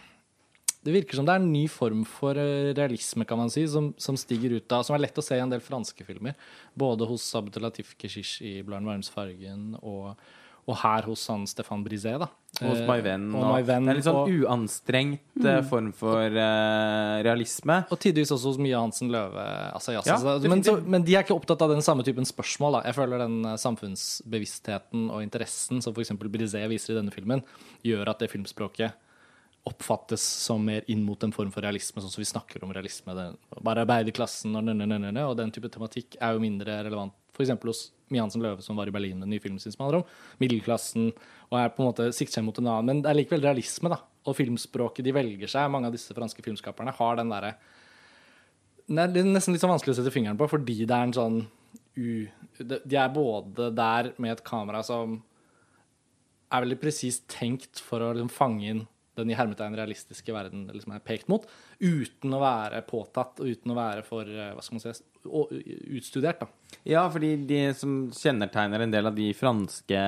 Det 0.83 0.91
virker 0.91 1.13
som 1.13 1.25
det 1.25 1.35
er 1.35 1.39
en 1.43 1.51
ny 1.53 1.67
form 1.69 2.03
for 2.03 2.31
eh, 2.31 2.73
realisme, 2.73 3.23
kan 3.23 3.37
man 3.37 3.51
si, 3.51 3.67
som, 3.67 3.93
som 4.01 4.17
stiger 4.17 4.57
ut 4.57 4.71
av 4.73 4.81
Som 4.83 4.95
er 4.95 5.03
lett 5.05 5.17
å 5.17 5.21
se 5.21 5.35
i 5.37 5.39
en 5.39 5.51
del 5.51 5.61
franske 5.61 6.03
filmer. 6.03 6.33
Både 6.75 7.05
hos 7.05 7.35
Abdelatif 7.35 7.95
Keshish 8.01 8.41
i 8.41 8.63
'Blå 8.63 8.75
er 8.75 8.79
den 8.81 8.89
varmeste 8.89 9.13
fargen' 9.13 9.77
og, 9.83 10.17
og 10.71 10.77
her 10.79 11.05
hos 11.09 11.25
han 11.27 11.43
Stefan 11.49 11.83
Brisé, 11.83 12.13
da. 12.19 12.27
Hos 12.61 12.79
Eh, 12.79 12.87
My 12.87 13.01
Venn. 13.01 13.33
og 13.35 13.43
og- 13.43 13.55
My 13.55 13.61
Venn, 13.67 13.85
det 13.85 13.91
er 13.91 13.95
litt 13.95 14.05
sånn 14.05 14.21
og- 14.21 14.29
uanstrengt 14.29 15.19
mm. 15.37 15.67
form 15.67 15.91
for 15.91 16.25
uh, 16.25 17.21
realisme. 17.23 17.85
Og 17.91 17.99
tidvis 17.99 18.31
også 18.31 18.51
hos 18.51 18.57
mye 18.57 18.77
Hansen 18.77 19.09
Løve. 19.09 19.45
Altså, 19.73 19.93
ja, 19.93 20.01
Ja, 20.05 20.39
men, 20.47 20.63
så, 20.63 20.81
men 20.85 21.03
de 21.03 21.15
er 21.15 21.23
ikke 21.23 21.35
opptatt 21.35 21.61
av 21.61 21.69
den 21.69 21.81
samme 21.81 22.03
typen 22.03 22.25
spørsmål. 22.25 22.79
Da. 22.79 22.83
Jeg 22.89 22.95
føler 22.95 23.17
den 23.19 23.45
eh, 23.45 23.57
samfunnsbevisstheten 23.57 25.09
og 25.11 25.21
interessen 25.23 25.81
som 25.81 25.93
f.eks. 25.93 26.11
Brisé 26.11 26.67
viser 26.69 26.93
i 26.93 26.99
denne 27.01 27.11
filmen, 27.11 27.43
gjør 27.83 28.09
at 28.09 28.19
det 28.19 28.31
filmspråket 28.31 28.93
oppfattes 29.65 30.21
som 30.21 30.63
mer 30.65 30.83
inn 30.87 31.03
mot 31.05 31.21
en 31.23 31.31
form 31.31 31.51
for 31.53 31.61
realisme, 31.61 32.01
sånn 32.01 32.09
som 32.09 32.21
vi 32.21 32.25
snakker 32.25 32.63
om 32.63 32.71
realisme. 32.73 33.13
Det, 33.13 33.27
bare 33.61 33.83
arbeiderklassen 33.85 34.55
og, 34.55 34.65
og 34.65 35.37
den 35.37 35.51
type 35.51 35.69
tematikk 35.69 36.17
er 36.19 36.33
jo 36.33 36.39
mindre 36.41 36.83
relevant 36.83 37.13
f.eks. 37.35 37.53
hos 37.63 37.91
Mia 38.11 38.25
Hansen 38.25 38.43
Løve, 38.43 38.63
som 38.65 38.77
var 38.79 38.89
i 38.89 38.93
Berlin 38.95 39.17
med 39.17 39.25
den 39.27 39.33
nye 39.35 39.43
filmen 39.43 39.61
sin 39.63 39.73
som 39.73 39.85
handler 39.85 40.01
om 40.01 40.41
middelklassen, 40.43 41.11
og 41.49 41.57
er 41.59 41.71
på 41.73 41.83
en 41.83 41.89
måte 41.89 42.09
sikter 42.15 42.39
seg 42.39 42.45
mot 42.47 42.59
en 42.61 42.67
annen. 42.67 42.89
Men 42.89 43.01
det 43.03 43.11
er 43.11 43.19
likevel 43.21 43.45
realisme, 43.47 43.91
da. 43.93 44.01
Og 44.27 44.37
filmspråket 44.37 45.07
de 45.07 45.15
velger 45.15 45.49
seg, 45.49 45.71
mange 45.73 45.89
av 45.89 45.95
disse 45.95 46.13
franske 46.13 46.43
filmskaperne, 46.45 46.93
har 46.99 47.17
den 47.17 47.31
derre 47.33 47.55
Det 48.91 49.07
er 49.07 49.25
nesten 49.25 49.55
litt 49.55 49.63
sånn 49.63 49.71
vanskelig 49.71 49.95
å 49.95 49.99
sette 50.01 50.13
fingeren 50.13 50.37
på, 50.37 50.49
fordi 50.51 50.83
det 50.83 50.95
er 50.95 51.07
en 51.07 51.15
sånn 51.15 51.41
u... 51.95 52.27
de- 52.59 52.97
er 52.99 53.13
både 53.15 53.71
der 53.73 54.11
med 54.21 54.35
et 54.35 54.43
kamera 54.45 54.83
som 54.83 55.21
er 56.51 56.65
veldig 56.65 56.79
presist 56.81 57.29
tenkt 57.31 57.79
for 57.79 58.03
å 58.03 58.11
liksom 58.11 58.31
fange 58.33 58.67
inn 58.67 58.81
den 59.19 59.31
i 59.31 59.35
hermetegn 59.35 59.75
realistiske 59.75 60.33
verden 60.35 60.65
liksom 60.71 60.93
er 60.95 61.03
pekt 61.03 61.29
mot, 61.31 61.43
uten 61.79 62.35
å 62.35 62.41
være 62.41 62.81
påtatt 62.87 63.41
og 63.43 63.49
uten 63.51 63.73
å 63.73 63.77
være 63.77 64.03
for 64.07 64.27
eh, 64.27 64.51
hva 64.55 64.63
skal 64.63 64.77
man 64.77 64.83
si, 64.83 64.93
utstudert. 65.25 66.39
da. 66.39 66.47
Ja, 66.83 67.03
fordi 67.11 67.35
de 67.47 67.61
som 67.77 68.11
kjennetegner 68.15 68.85
en 68.85 68.93
del 68.93 69.05
av 69.05 69.15
de 69.15 69.27
franske 69.37 70.01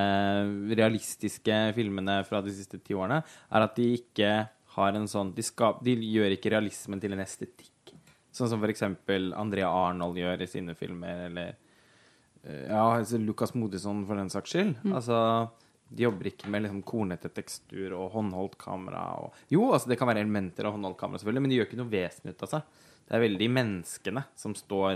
realistiske 0.74 1.60
filmene 1.76 2.22
fra 2.28 2.42
de 2.42 2.54
siste 2.56 2.80
ti 2.82 2.96
årene, 2.98 3.22
er 3.24 3.68
at 3.68 3.76
de 3.78 3.90
ikke 4.00 4.34
har 4.74 4.98
en 4.98 5.08
sånn 5.08 5.34
De, 5.36 5.44
skap, 5.46 5.84
de 5.86 5.94
gjør 5.94 6.34
ikke 6.34 6.54
realismen 6.56 7.02
til 7.02 7.14
en 7.14 7.22
estetikk. 7.22 7.94
Sånn 8.34 8.50
som 8.50 8.64
eksempel 8.66 9.34
Andrea 9.38 9.70
Arnold 9.70 10.18
gjør 10.18 10.42
i 10.42 10.50
sine 10.50 10.74
filmer, 10.78 11.28
eller 11.28 11.52
eh, 12.42 12.66
Ja, 12.72 12.88
altså 12.98 13.22
Lucas 13.22 13.54
Modisson 13.54 14.02
for 14.10 14.18
den 14.18 14.34
saks 14.34 14.56
skyld. 14.56 14.80
Altså 14.90 15.20
de 15.94 16.08
jobber 16.08 16.30
ikke 16.30 16.50
med 16.50 16.66
liksom 16.66 16.82
kornete 16.88 17.30
tekstur 17.30 17.94
og 17.98 18.16
håndholdt 18.16 18.58
kamera. 18.62 19.04
Og, 19.22 19.38
jo, 19.54 19.68
altså 19.76 19.92
det 19.92 20.00
kan 20.00 20.10
være 20.10 20.24
elementer 20.24 20.66
av 20.66 20.74
håndholdt 20.74 20.98
kamera, 21.00 21.22
selvfølgelig, 21.22 21.44
men 21.46 21.54
de 21.54 21.60
gjør 21.60 21.70
ikke 21.70 21.82
noe 21.82 21.92
vesen 21.92 22.32
ut 22.32 22.46
av 22.46 22.52
seg. 22.56 22.80
Det 23.14 23.20
er 23.20 23.28
veldig 23.28 23.48
menneskene 23.54 24.24
som 24.34 24.56
står 24.58 24.96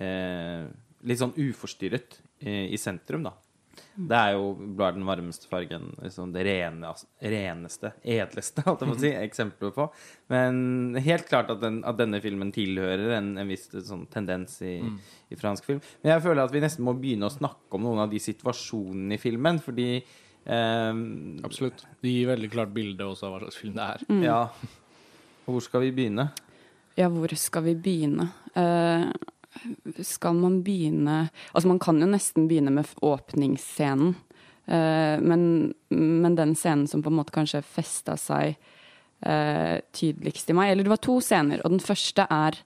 eh, 0.00 0.62
litt 1.04 1.20
sånn 1.20 1.34
uforstyrret 1.36 2.16
eh, 2.40 2.70
i 2.72 2.78
sentrum, 2.80 3.26
da. 3.28 3.34
Det 3.92 4.16
er 4.16 4.30
jo 4.38 4.54
blå 4.56 4.86
er 4.86 4.94
den 4.96 5.04
varmeste 5.04 5.50
fargen, 5.50 5.90
liksom 6.00 6.32
det 6.32 6.46
rene, 6.48 6.94
reneste, 7.20 7.90
edleste, 8.00 8.64
holdt 8.64 8.86
jeg 8.86 8.88
på 8.88 8.96
å 8.96 9.02
si, 9.02 9.10
eksempler 9.20 9.74
på. 9.76 9.86
Men 10.32 10.96
helt 11.04 11.28
klart 11.28 11.52
at, 11.52 11.60
den, 11.60 11.82
at 11.84 12.00
denne 12.00 12.22
filmen 12.24 12.54
tilhører 12.56 13.18
en, 13.18 13.34
en 13.36 13.52
viss 13.52 13.68
sånn 13.84 14.06
tendens 14.12 14.56
i, 14.64 14.78
i 15.28 15.36
fransk 15.36 15.68
film. 15.68 15.84
Men 16.00 16.14
jeg 16.14 16.24
føler 16.24 16.48
at 16.48 16.56
vi 16.56 16.64
nesten 16.64 16.88
må 16.88 16.96
begynne 16.96 17.28
å 17.28 17.36
snakke 17.36 17.76
om 17.76 17.84
noen 17.84 18.06
av 18.06 18.12
de 18.12 18.22
situasjonene 18.30 19.20
i 19.20 19.20
filmen, 19.20 19.60
fordi 19.64 19.90
Eh, 20.46 20.94
Absolutt. 21.42 21.80
Det 21.98 22.10
gir 22.12 22.28
veldig 22.30 22.50
klart 22.52 22.70
bilde 22.70 23.02
også 23.02 23.26
av 23.26 23.32
hva 23.34 23.38
slags 23.42 23.56
film 23.58 23.72
det 23.74 23.82
er. 23.82 24.04
Ja. 24.22 24.40
Hvor 25.42 25.64
skal 25.64 25.82
vi 25.82 25.94
begynne? 25.96 26.28
Ja, 26.96 27.10
hvor 27.12 27.28
skal 27.36 27.66
vi 27.66 27.74
begynne? 27.76 28.30
Uh, 28.56 29.12
skal 30.04 30.36
man 30.36 30.62
begynne 30.64 31.26
Altså, 31.52 31.68
man 31.68 31.80
kan 31.80 32.00
jo 32.00 32.08
nesten 32.08 32.48
begynne 32.48 32.72
med 32.72 32.88
åpningsscenen. 33.04 34.14
Uh, 34.66 35.20
men, 35.20 35.74
men 35.92 36.38
den 36.38 36.56
scenen 36.56 36.88
som 36.88 37.04
på 37.04 37.12
en 37.12 37.18
måte 37.20 37.36
kanskje 37.36 37.60
festa 37.62 38.16
seg 38.18 38.56
uh, 39.28 39.76
tydeligst 39.94 40.50
i 40.50 40.56
meg 40.56 40.72
Eller 40.72 40.88
det 40.88 40.94
var 40.96 41.04
to 41.04 41.20
scener, 41.20 41.60
og 41.62 41.76
den 41.76 41.84
første 41.84 42.26
er 42.32 42.60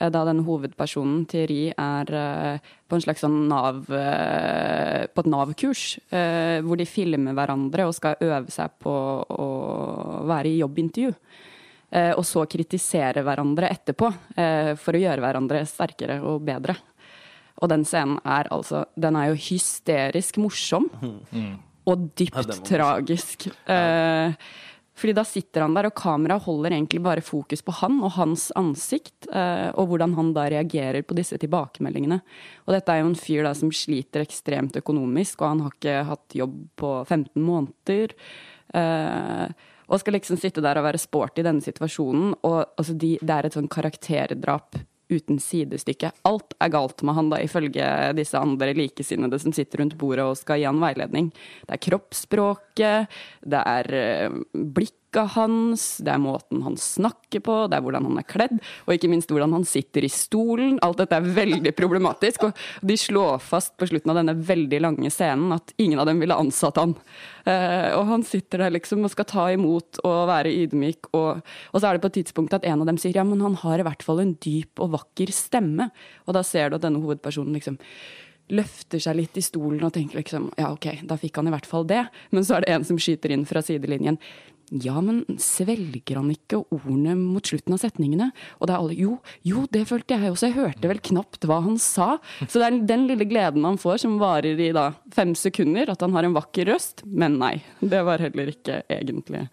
da 0.00 0.20
denne 0.24 0.44
hovedpersonen, 0.46 1.24
Thierry, 1.28 1.72
er 1.74 2.60
på 2.88 2.94
en 2.94 3.02
slags 3.02 3.24
sånn 3.24 3.48
nav 3.50 3.80
På 3.90 5.24
et 5.24 5.28
Nav-kurs, 5.28 5.82
hvor 6.62 6.78
de 6.78 6.86
filmer 6.88 7.34
hverandre 7.36 7.88
og 7.90 7.96
skal 7.98 8.22
øve 8.22 8.54
seg 8.54 8.78
på 8.80 8.94
å 9.34 9.48
være 10.30 10.54
i 10.54 10.60
jobbintervju. 10.62 11.10
Eh, 11.90 12.12
og 12.14 12.22
så 12.26 12.44
kritisere 12.50 13.24
hverandre 13.26 13.70
etterpå, 13.74 14.12
eh, 14.38 14.72
for 14.78 14.94
å 14.94 15.02
gjøre 15.02 15.24
hverandre 15.24 15.64
sterkere 15.66 16.20
og 16.22 16.44
bedre. 16.46 16.76
Og 17.60 17.68
den 17.68 17.84
scenen 17.84 18.20
er 18.24 18.48
altså 18.54 18.86
Den 18.96 19.18
er 19.20 19.30
jo 19.30 19.40
hysterisk 19.50 20.38
morsom. 20.40 20.88
Og 21.90 22.10
dypt 22.16 22.36
ja, 22.36 22.58
tragisk. 22.64 23.48
Eh, 23.68 24.34
fordi 25.00 25.14
da 25.16 25.24
sitter 25.24 25.64
han 25.64 25.74
der, 25.74 25.88
og 25.88 25.96
kameraet 25.96 26.44
holder 26.44 26.74
egentlig 26.76 27.00
bare 27.02 27.24
fokus 27.24 27.62
på 27.64 27.72
han 27.78 27.96
og 28.04 28.12
hans 28.18 28.50
ansikt, 28.58 29.30
eh, 29.32 29.70
og 29.72 29.88
hvordan 29.88 30.12
han 30.18 30.34
da 30.36 30.44
reagerer 30.52 31.06
på 31.08 31.16
disse 31.16 31.38
tilbakemeldingene. 31.40 32.20
Og 32.66 32.74
dette 32.76 32.92
er 32.92 33.00
jo 33.00 33.08
en 33.08 33.18
fyr 33.18 33.48
da 33.48 33.54
som 33.56 33.72
sliter 33.72 34.26
ekstremt 34.26 34.76
økonomisk, 34.76 35.40
og 35.40 35.48
han 35.48 35.64
har 35.64 35.76
ikke 35.76 35.96
hatt 36.10 36.36
jobb 36.36 36.58
på 36.80 36.92
15 37.06 37.40
måneder. 37.40 38.12
Eh, 38.76 39.46
og 39.90 40.00
skal 40.00 40.14
liksom 40.16 40.38
sitte 40.40 40.62
der 40.64 40.78
og 40.78 40.86
være 40.86 41.02
sporty 41.02 41.42
i 41.42 41.46
denne 41.46 41.64
situasjonen. 41.64 42.36
Og 42.46 42.60
altså, 42.78 42.94
de, 42.94 43.16
det 43.18 43.36
er 43.36 43.48
et 43.48 43.58
sånn 43.58 43.70
karakterdrap 43.70 44.78
uten 45.10 45.40
sidestykke. 45.42 46.12
Alt 46.28 46.54
er 46.62 46.70
galt 46.70 47.02
med 47.06 47.16
han, 47.16 47.30
da, 47.32 47.40
ifølge 47.42 47.86
disse 48.14 48.38
andre 48.38 48.74
likesinnede 48.78 49.40
som 49.42 49.54
sitter 49.54 49.82
rundt 49.82 49.96
bordet 49.98 50.28
og 50.28 50.38
skal 50.38 50.60
gi 50.60 50.68
han 50.68 50.78
veiledning. 50.82 51.32
Det 51.66 51.74
er 51.74 51.82
kroppsspråket, 51.88 53.18
det 53.50 53.64
er 53.74 53.90
eh, 53.98 54.38
blikket 55.10 55.34
hans, 55.34 55.98
det 55.98 56.12
er 56.12 56.18
måten 56.18 56.62
han 56.62 56.76
snakker 56.76 57.40
på, 57.42 57.68
det 57.68 57.76
er 57.76 57.82
hvordan 57.82 58.06
han 58.06 58.18
er 58.18 58.26
kledd, 58.26 58.60
og 58.86 58.94
ikke 58.94 59.08
minst 59.10 59.30
hvordan 59.30 59.52
han 59.52 59.64
sitter 59.64 60.04
i 60.04 60.08
stolen. 60.08 60.78
Alt 60.82 60.98
dette 60.98 61.16
er 61.16 61.34
veldig 61.34 61.72
problematisk, 61.74 62.44
og 62.44 62.52
de 62.82 62.96
slår 62.96 63.40
fast 63.40 63.76
på 63.76 63.86
slutten 63.86 64.10
av 64.10 64.20
denne 64.20 64.34
veldig 64.34 64.80
lange 64.80 65.10
scenen 65.10 65.52
at 65.52 65.74
ingen 65.78 65.98
av 65.98 66.06
dem 66.06 66.20
ville 66.20 66.36
ansatt 66.36 66.78
han. 66.78 66.94
Eh, 67.44 67.90
og 67.96 68.06
han 68.06 68.22
sitter 68.22 68.64
der 68.64 68.74
liksom 68.76 69.04
og 69.04 69.10
skal 69.10 69.26
ta 69.26 69.50
imot 69.50 70.00
og 70.04 70.28
være 70.30 70.54
ydmyk, 70.64 71.12
og, 71.12 71.42
og 71.72 71.80
så 71.80 71.88
er 71.88 71.96
det 71.96 72.04
på 72.04 72.12
et 72.12 72.18
tidspunkt 72.20 72.54
at 72.54 72.64
en 72.64 72.80
av 72.80 72.90
dem 72.90 73.00
sier 73.00 73.16
ja, 73.16 73.24
men 73.26 73.42
han 73.42 73.58
har 73.64 73.80
i 73.80 73.86
hvert 73.86 74.04
fall 74.06 74.22
en 74.22 74.36
dyp 74.38 74.80
og 74.80 74.94
vakker 74.94 75.32
stemme. 75.34 75.90
Og 76.26 76.36
da 76.36 76.44
ser 76.46 76.70
du 76.70 76.78
at 76.78 76.86
denne 76.86 77.02
hovedpersonen 77.02 77.56
liksom 77.56 77.80
løfter 78.50 79.02
seg 79.02 79.16
litt 79.18 79.38
i 79.38 79.44
stolen 79.44 79.82
og 79.86 79.92
tenker 79.94 80.20
liksom 80.20 80.50
ja, 80.58 80.70
ok, 80.74 81.04
da 81.06 81.16
fikk 81.20 81.38
han 81.38 81.50
i 81.50 81.54
hvert 81.54 81.68
fall 81.68 81.86
det. 81.88 82.02
Men 82.34 82.46
så 82.46 82.56
er 82.56 82.64
det 82.64 82.74
en 82.74 82.86
som 82.86 82.98
skyter 83.00 83.34
inn 83.34 83.46
fra 83.48 83.62
sidelinjen. 83.64 84.18
Ja, 84.70 85.00
men 85.02 85.24
svelger 85.42 86.20
han 86.20 86.30
ikke 86.30 86.60
ordene 86.70 87.16
mot 87.18 87.46
slutten 87.46 87.74
av 87.74 87.80
setningene? 87.82 88.30
Og 88.60 88.68
det 88.68 88.74
er 88.74 88.78
alle 88.78 88.98
Jo, 88.98 89.16
jo, 89.46 89.64
det 89.72 89.86
følte 89.90 90.14
jeg 90.14 90.30
også. 90.30 90.50
Jeg 90.50 90.58
hørte 90.58 90.90
vel 90.92 91.02
knapt 91.10 91.46
hva 91.48 91.58
han 91.64 91.80
sa. 91.82 92.12
Så 92.44 92.60
det 92.60 92.68
er 92.68 92.78
den 92.92 93.08
lille 93.10 93.26
gleden 93.26 93.66
han 93.66 93.80
får, 93.80 94.02
som 94.04 94.20
varer 94.22 94.60
i 94.60 94.70
da 94.76 94.92
fem 95.14 95.34
sekunder, 95.38 95.90
at 95.90 96.04
han 96.04 96.14
har 96.14 96.28
en 96.28 96.36
vakker 96.36 96.70
røst. 96.70 97.02
Men 97.06 97.40
nei, 97.42 97.56
det 97.82 98.04
var 98.06 98.22
heller 98.22 98.54
ikke 98.54 98.82
egentlig 98.90 99.48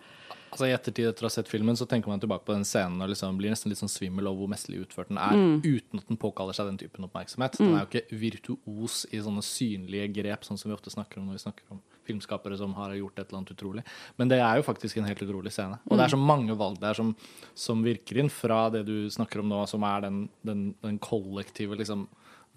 Altså 0.47 0.69
I 0.69 0.73
ettertid 0.73 1.05
etter 1.05 1.25
å 1.25 1.27
ha 1.27 1.33
sett 1.33 1.49
filmen 1.51 1.77
så 1.77 1.85
tenker 1.85 2.09
man 2.09 2.21
tilbake 2.21 2.47
på 2.47 2.55
den 2.55 2.63
scenen 2.65 3.03
og 3.03 3.11
liksom 3.11 3.35
blir 3.37 3.51
nesten 3.51 3.69
litt 3.69 3.77
sånn 3.77 3.91
svimmel 3.91 4.29
over 4.29 4.41
hvor 4.41 4.51
mesterlig 4.55 4.87
utført 4.87 5.11
den 5.11 5.19
er, 5.21 5.35
uten 5.61 6.01
at 6.01 6.07
den 6.09 6.17
påkaller 6.17 6.55
seg 6.57 6.71
den 6.71 6.79
typen 6.81 7.05
oppmerksomhet. 7.05 7.59
Den 7.59 7.75
er 7.75 7.83
jo 7.83 7.89
ikke 7.91 8.17
virtuos 8.23 9.03
i 9.11 9.19
sånne 9.21 9.43
synlige 9.45 10.07
grep, 10.15 10.47
sånn 10.47 10.57
som 10.57 10.71
vi 10.71 10.77
ofte 10.77 10.93
snakker 10.93 11.21
om 11.21 11.27
når 11.27 11.37
vi 11.37 11.43
snakker 11.43 11.75
om 11.75 11.83
filmskapere 12.07 12.57
som 12.59 12.73
har 12.77 12.95
gjort 12.97 13.19
et 13.19 13.27
eller 13.27 13.41
annet 13.41 13.53
utrolig. 13.55 13.83
Men 14.17 14.31
det 14.31 14.39
er 14.43 14.59
jo 14.59 14.67
faktisk 14.67 14.99
en 14.99 15.09
helt 15.09 15.23
utrolig 15.23 15.53
scene. 15.53 15.79
Og 15.87 15.97
det 15.97 16.07
er 16.07 16.15
så 16.15 16.21
mange 16.21 16.55
valg 16.59 16.79
der 16.81 16.97
som, 16.97 17.13
som 17.57 17.83
virker 17.85 18.21
inn 18.23 18.31
fra 18.33 18.67
det 18.73 18.85
du 18.87 18.95
snakker 19.13 19.43
om 19.43 19.51
nå, 19.51 19.61
som 19.69 19.85
er 19.87 20.07
den, 20.07 20.23
den, 20.47 20.71
den 20.85 21.01
kollektive 21.03 21.79
liksom 21.79 22.07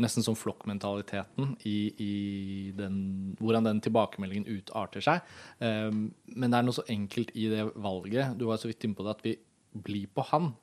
Nesten 0.01 0.25
som 0.25 0.37
flokkmentaliteten 0.39 1.59
i, 1.69 1.93
i 2.01 2.15
den, 2.73 2.95
hvordan 3.37 3.67
den 3.67 3.83
tilbakemeldingen 3.85 4.47
utarter 4.49 5.05
seg. 5.05 5.27
Um, 5.61 6.07
men 6.25 6.47
det 6.47 6.57
er 6.57 6.65
noe 6.65 6.77
så 6.79 6.87
enkelt 6.89 7.35
i 7.37 7.51
det 7.53 7.67
valget. 7.77 8.39
Du 8.41 8.47
var 8.49 8.57
så 8.63 8.71
vidt 8.71 8.87
inne 8.87 8.97
på 8.97 9.05
det 9.05 9.13
at 9.13 9.27
vi 9.27 9.35
blir 9.77 10.09
på 10.15 10.25
han. 10.31 10.55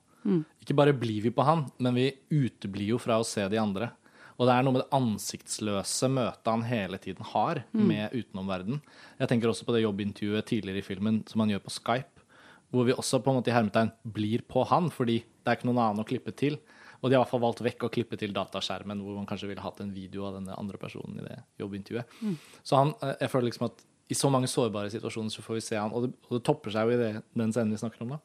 Ikke 0.62 0.76
bare 0.76 0.96
blir 0.96 1.22
vi 1.24 1.30
på 1.34 1.44
han, 1.46 1.66
men 1.78 1.94
vi 1.96 2.08
uteblir 2.34 2.96
jo 2.96 2.98
fra 3.00 3.20
å 3.20 3.26
se 3.26 3.46
de 3.48 3.60
andre. 3.60 3.92
Og 4.38 4.46
det 4.46 4.54
er 4.54 4.62
noe 4.62 4.76
med 4.76 4.84
det 4.84 4.94
ansiktsløse 4.94 6.08
møtet 6.14 6.46
han 6.46 6.62
hele 6.68 6.98
tiden 7.02 7.26
har 7.32 7.64
med 7.74 8.14
utenomverden. 8.14 8.78
Jeg 9.18 9.30
tenker 9.32 9.50
også 9.50 9.66
på 9.66 9.74
det 9.74 9.82
jobbintervjuet 9.82 10.46
tidligere 10.46 10.78
i 10.78 10.86
filmen 10.86 11.24
som 11.26 11.42
han 11.42 11.50
gjør 11.50 11.64
på 11.64 11.74
Skype. 11.74 12.22
Hvor 12.70 12.86
vi 12.86 12.94
også 12.94 13.18
på 13.24 13.32
en 13.32 13.40
måte 13.40 13.50
i 13.50 13.56
hermetegn 13.56 13.90
blir 14.04 14.44
på 14.46 14.62
han, 14.70 14.92
fordi 14.94 15.22
det 15.24 15.50
er 15.50 15.58
ikke 15.58 15.70
noen 15.70 15.82
annen 15.82 16.04
å 16.04 16.06
klippe 16.06 16.34
til. 16.36 16.60
Og 17.00 17.10
de 17.10 17.16
har 17.16 17.20
i 17.20 17.24
hvert 17.24 17.32
fall 17.32 17.42
valgt 17.42 17.62
vekk 17.64 17.86
å 17.86 17.92
klippe 17.94 18.18
til 18.20 18.34
dataskjermen, 18.36 19.02
hvor 19.02 19.18
man 19.18 19.26
kanskje 19.26 19.50
ville 19.50 19.62
hatt 19.64 19.80
en 19.82 19.94
video 19.94 20.26
av 20.28 20.38
denne 20.38 20.54
andre 20.58 20.78
personen 20.78 21.18
i 21.18 21.26
det 21.26 21.38
jobbintervjuet. 21.58 22.18
Så 22.62 22.78
han, 22.78 22.94
eh, 23.02 23.14
jeg 23.22 23.30
føler 23.32 23.50
liksom 23.50 23.66
at 23.70 23.84
i 24.08 24.14
så 24.14 24.30
mange 24.30 24.48
sårbare 24.48 24.90
situasjoner 24.90 25.30
så 25.30 25.42
får 25.42 25.54
vi 25.58 25.60
se 25.66 25.76
han, 25.76 25.92
og 25.92 26.06
det, 26.06 26.14
og 26.28 26.38
det 26.38 26.44
topper 26.46 26.74
seg 26.74 26.88
jo 26.88 26.94
i 26.96 27.00
det, 27.02 27.22
den 27.36 27.52
scenen 27.52 27.74
vi 27.74 27.80
snakker 27.80 28.02
om 28.06 28.14
da. 28.14 28.18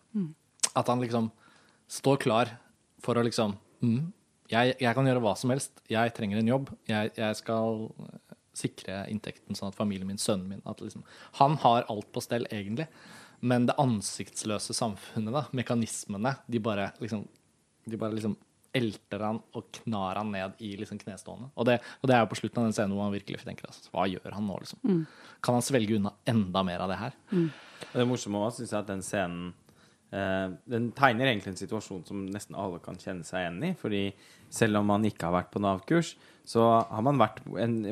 At 0.75 0.87
han 0.87 1.01
liksom 1.03 1.31
står 1.91 2.21
klar 2.23 2.53
for 3.03 3.19
å 3.19 3.25
liksom 3.25 3.57
mm, 3.83 4.03
jeg, 4.51 4.75
jeg 4.81 4.95
kan 4.95 5.07
gjøre 5.07 5.23
hva 5.23 5.33
som 5.39 5.53
helst. 5.53 5.81
Jeg 5.91 6.13
trenger 6.17 6.39
en 6.41 6.51
jobb. 6.51 6.71
Jeg, 6.89 7.11
jeg 7.17 7.39
skal 7.39 7.85
sikre 8.53 9.03
inntekten 9.09 9.57
sånn 9.57 9.71
at 9.71 9.77
familien 9.77 10.07
min, 10.09 10.21
sønnen 10.21 10.49
min 10.49 10.63
at 10.69 10.81
liksom, 10.83 11.05
Han 11.39 11.57
har 11.63 11.87
alt 11.89 12.09
på 12.13 12.21
stell, 12.23 12.45
egentlig. 12.51 12.87
Men 13.43 13.67
det 13.67 13.77
ansiktsløse 13.81 14.75
samfunnet, 14.77 15.33
da, 15.35 15.45
mekanismene, 15.55 16.37
de 16.47 16.63
bare 16.63 16.91
liksom 17.03 17.25
De 17.89 17.99
bare 17.99 18.15
liksom 18.15 18.37
elter 18.73 19.21
han 19.21 19.37
og 19.53 19.67
knar 19.77 20.17
han 20.17 20.31
ned 20.33 20.61
i 20.65 20.71
liksom 20.79 20.97
knestående. 20.97 21.51
Og 21.53 21.67
det, 21.67 21.75
og 22.01 22.09
det 22.09 22.15
er 22.15 22.23
jo 22.23 22.29
på 22.31 22.39
slutten 22.39 22.61
av 22.61 22.65
den 22.65 22.73
scenen 22.73 22.95
hvor 22.95 23.05
man 23.05 23.13
virkelig 23.13 23.43
tenker 23.45 23.67
altså, 23.69 23.85
hva 23.93 24.07
gjør 24.09 24.33
han 24.33 24.47
nå, 24.49 24.55
liksom? 24.63 25.03
Kan 25.45 25.59
han 25.59 25.65
svelge 25.65 25.99
unna 25.99 26.13
enda 26.25 26.63
mer 26.65 26.81
av 26.81 26.89
det 26.89 26.97
her? 26.97 27.19
Mm. 27.29 27.51
det 27.91 28.07
morsomme 28.09 28.41
også, 28.41 28.63
synes 28.63 28.73
jeg, 28.73 28.79
at 28.79 28.89
den 28.89 29.05
scenen 29.05 29.51
Den 30.13 30.91
tegner 30.93 31.31
egentlig 31.31 31.53
en 31.53 31.57
situasjon 31.57 32.03
som 32.05 32.25
nesten 32.29 32.57
alle 32.59 32.77
kan 32.83 32.99
kjenne 33.01 33.25
seg 33.25 33.41
igjen 33.41 33.63
i. 33.65 33.71
Fordi 33.79 34.03
selv 34.53 34.77
om 34.81 34.91
man 34.91 35.07
ikke 35.09 35.25
har 35.25 35.33
vært 35.39 35.49
på 35.53 35.61
Nav-kurs, 35.63 36.13
så 36.45 36.67
har 36.85 37.05
man 37.05 37.17
vært 37.17 37.39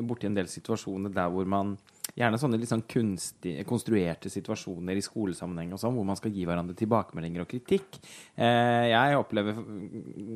borti 0.06 0.28
en 0.28 0.36
del 0.36 0.50
situasjoner 0.52 1.10
der 1.16 1.32
hvor 1.34 1.48
man 1.50 1.74
Gjerne 2.12 2.36
sånne 2.36 2.58
litt 2.60 2.68
sånn 2.68 2.84
kunstig, 2.84 3.54
konstruerte 3.64 4.28
situasjoner 4.28 4.98
i 5.00 5.04
skolesammenheng 5.04 5.70
og 5.72 5.80
sånn, 5.80 5.94
hvor 5.96 6.04
man 6.04 6.18
skal 6.18 6.34
gi 6.34 6.44
hverandre 6.44 6.76
tilbakemeldinger 6.76 7.44
og 7.44 7.48
kritikk. 7.48 7.96
Eh, 8.36 8.90
jeg 8.90 9.16
opplever 9.16 9.56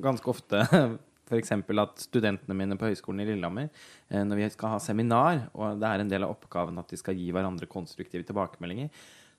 ganske 0.01 0.31
ofte 0.33 0.63
f.eks. 1.29 1.53
at 1.53 2.07
studentene 2.07 2.57
mine 2.57 2.79
på 2.81 2.89
Høgskolen 2.89 3.21
i 3.21 3.29
Lillehammer, 3.29 3.69
eh, 4.09 4.25
når 4.25 4.41
vi 4.41 4.49
skal 4.55 4.73
ha 4.73 4.81
seminar, 4.81 5.43
og 5.53 5.77
det 5.83 5.91
er 5.91 6.05
en 6.05 6.15
del 6.15 6.25
av 6.25 6.33
oppgaven 6.39 6.81
at 6.81 6.95
de 6.95 7.01
skal 7.03 7.19
gi 7.19 7.29
hverandre 7.35 7.69
konstruktive 7.69 8.25
tilbakemeldinger, 8.25 8.89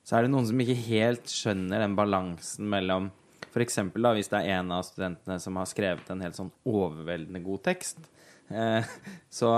så 0.08 0.16
er 0.16 0.24
det 0.24 0.32
noen 0.32 0.46
som 0.48 0.60
ikke 0.62 0.76
helt 0.86 1.28
skjønner 1.28 1.82
den 1.84 1.96
balansen 1.98 2.68
mellom 2.72 3.10
F.eks. 3.48 3.80
hvis 3.92 4.30
det 4.32 4.38
er 4.38 4.54
en 4.56 4.70
av 4.72 4.86
studentene 4.86 5.36
som 5.42 5.58
har 5.60 5.68
skrevet 5.68 6.08
en 6.08 6.22
helt 6.24 6.38
sånn 6.38 6.48
overveldende 6.68 7.42
god 7.44 7.60
tekst. 7.66 8.00
Eh, 8.48 8.86
så, 9.28 9.50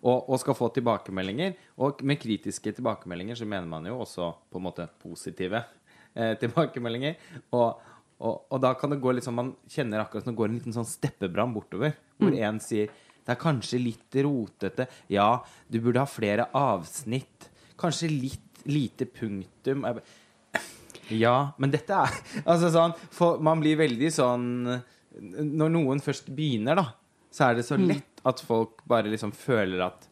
og, 0.00 0.30
og 0.30 0.40
skal 0.40 0.56
få 0.56 0.70
tilbakemeldinger. 0.72 1.58
Og 1.84 2.00
med 2.08 2.20
kritiske 2.22 2.72
tilbakemeldinger 2.78 3.36
så 3.36 3.48
mener 3.48 3.68
man 3.68 3.84
jo 3.88 3.98
også 4.06 4.30
på 4.48 4.60
en 4.60 4.66
måte 4.70 4.88
positive 5.02 5.60
eh, 6.14 6.32
tilbakemeldinger. 6.40 7.20
Og, 7.52 7.84
og, 8.16 8.48
og 8.48 8.64
da 8.64 8.72
kan 8.80 8.94
det 8.94 9.02
gå 9.04 9.12
litt 9.12 9.28
sånn 9.28 9.36
Man 9.36 9.52
kjenner 9.68 10.06
akkurat 10.06 10.24
som 10.24 10.32
det 10.32 10.40
går 10.40 10.52
en 10.52 10.58
liten 10.62 10.76
sånn 10.76 10.88
steppebrann 10.88 11.52
bortover. 11.52 11.98
Hvor 12.16 12.32
en 12.32 12.64
sier 12.64 12.88
det 13.28 13.34
er 13.34 13.44
kanskje 13.44 13.84
litt 13.84 14.22
rotete. 14.24 14.88
Ja, 15.12 15.42
du 15.68 15.82
burde 15.84 16.00
ha 16.00 16.08
flere 16.08 16.48
avsnitt. 16.56 17.50
Kanskje 17.76 18.08
litt 18.08 18.47
lite 18.66 19.06
punktum. 19.06 19.84
Jeg 19.84 20.02
Ja, 21.20 21.52
men 21.56 21.70
dette 21.72 21.94
er 21.94 22.16
Altså 22.44 22.68
sånn 22.72 22.92
for 23.14 23.38
Man 23.40 23.62
blir 23.62 23.78
veldig 23.80 24.10
sånn 24.12 24.48
Når 24.68 25.70
noen 25.72 26.02
først 26.04 26.28
begynner, 26.36 26.76
da, 26.76 26.84
så 27.32 27.48
er 27.48 27.58
det 27.58 27.64
så 27.68 27.78
lett 27.80 28.20
at 28.28 28.42
folk 28.44 28.82
bare 28.88 29.08
liksom 29.12 29.32
føler 29.32 29.80
at 29.86 30.07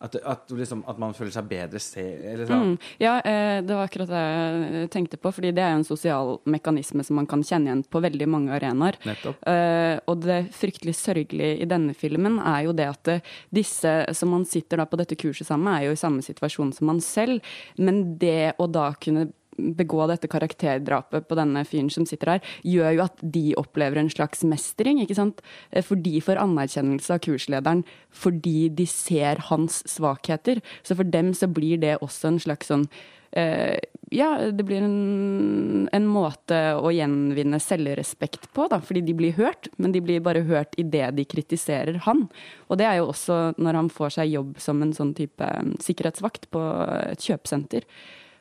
At, 0.00 0.14
at, 0.14 0.50
liksom, 0.54 0.84
at 0.86 0.98
man 1.00 1.14
føler 1.16 1.32
seg 1.34 1.48
bedre 1.50 1.80
selv? 1.82 2.44
sånn. 2.46 2.74
Mm. 2.74 2.90
Ja, 3.02 3.16
eh, 3.26 3.58
det 3.66 3.74
var 3.74 3.88
akkurat 3.88 4.10
det 4.12 4.20
jeg 4.22 4.90
tenkte 4.94 5.18
på, 5.18 5.32
fordi 5.34 5.50
det 5.56 5.64
er 5.64 5.74
en 5.74 5.86
sosial 5.86 6.36
mekanisme 6.46 7.02
som 7.06 7.18
man 7.18 7.26
kan 7.30 7.42
kjenne 7.42 7.70
igjen 7.70 7.82
på 7.82 8.02
veldig 8.04 8.28
mange 8.30 8.54
arenaer. 8.54 8.98
Eh, 9.08 9.96
og 10.06 10.22
det 10.22 10.40
fryktelig 10.54 10.94
sørgelige 11.00 11.58
i 11.64 11.68
denne 11.68 11.96
filmen 11.98 12.38
er 12.38 12.68
jo 12.68 12.76
det 12.78 12.86
at 12.92 13.12
eh, 13.16 13.34
disse 13.54 13.96
som 14.14 14.30
man 14.36 14.46
sitter 14.48 14.82
da 14.82 14.86
på 14.86 15.00
dette 15.00 15.18
kurset 15.18 15.48
sammen 15.48 15.66
med, 15.66 15.80
er 15.80 15.88
jo 15.88 15.98
i 15.98 16.00
samme 16.04 16.22
situasjon 16.24 16.70
som 16.76 16.90
man 16.92 17.02
selv, 17.02 17.42
men 17.78 18.04
det 18.22 18.54
å 18.58 18.70
da 18.70 18.92
kunne 19.02 19.32
begå 19.58 20.06
dette 20.10 20.30
karakterdrapet 20.30 21.28
på 21.28 21.38
denne 21.38 21.64
fyren 21.68 21.90
som 21.92 22.06
sitter 22.08 22.36
her, 22.36 22.54
gjør 22.62 22.96
jo 22.96 23.04
at 23.04 23.22
de 23.36 23.44
opplever 23.60 24.00
en 24.00 24.10
slags 24.12 24.44
mestring, 24.48 25.02
ikke 25.02 25.18
sant? 25.18 25.42
Eh, 25.70 25.84
For 25.84 25.98
de 25.98 26.20
får 26.24 26.40
anerkjennelse 26.42 27.18
av 27.18 27.22
kurslederen 27.26 27.84
fordi 28.14 28.68
de 28.72 28.86
ser 28.88 29.42
hans 29.50 29.82
svakheter. 29.88 30.62
Så 30.82 30.96
for 30.98 31.04
dem 31.04 31.34
så 31.36 31.48
blir 31.50 31.78
det 31.82 31.98
også 32.02 32.32
en 32.32 32.42
slags 32.42 32.70
sånn 32.70 32.88
uh, 33.36 33.76
ja, 34.14 34.28
det 34.52 34.64
blir 34.64 34.82
en, 34.84 35.88
en 35.92 36.06
måte 36.08 36.56
å 36.78 36.90
gjenvinne 36.94 37.60
selvrespekt 37.60 38.48
på, 38.56 38.68
da, 38.72 38.80
fordi 38.84 39.02
de 39.04 39.16
blir 39.16 39.36
hørt, 39.36 39.68
men 39.76 39.92
de 39.92 40.02
blir 40.04 40.22
bare 40.24 40.46
hørt 40.48 40.76
idet 40.80 41.10
de 41.16 41.26
kritiserer 41.28 42.00
han. 42.06 42.26
Og 42.68 42.80
det 42.80 42.88
er 42.88 43.00
jo 43.00 43.10
også 43.12 43.58
når 43.60 43.82
han 43.82 43.90
får 43.92 44.16
seg 44.18 44.32
jobb 44.32 44.56
som 44.62 44.80
en 44.84 44.94
sånn 44.96 45.12
type 45.18 45.44
eh, 45.44 45.74
sikkerhetsvakt 45.84 46.48
på 46.54 46.62
et 47.10 47.28
kjøpesenter. 47.28 47.84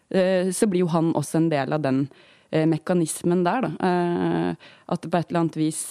Eh, 0.10 0.52
så 0.52 0.68
blir 0.68 0.86
jo 0.86 0.92
han 0.94 1.14
også 1.18 1.42
en 1.42 1.50
del 1.52 1.74
av 1.76 1.84
den 1.84 2.06
eh, 2.50 2.66
mekanismen 2.70 3.44
der, 3.48 3.68
da. 3.68 3.72
At 4.88 5.06
at 5.06 5.10
på 5.12 5.18
et 5.18 5.32
eller 5.32 5.44
annet 5.46 5.58
vis 5.60 5.82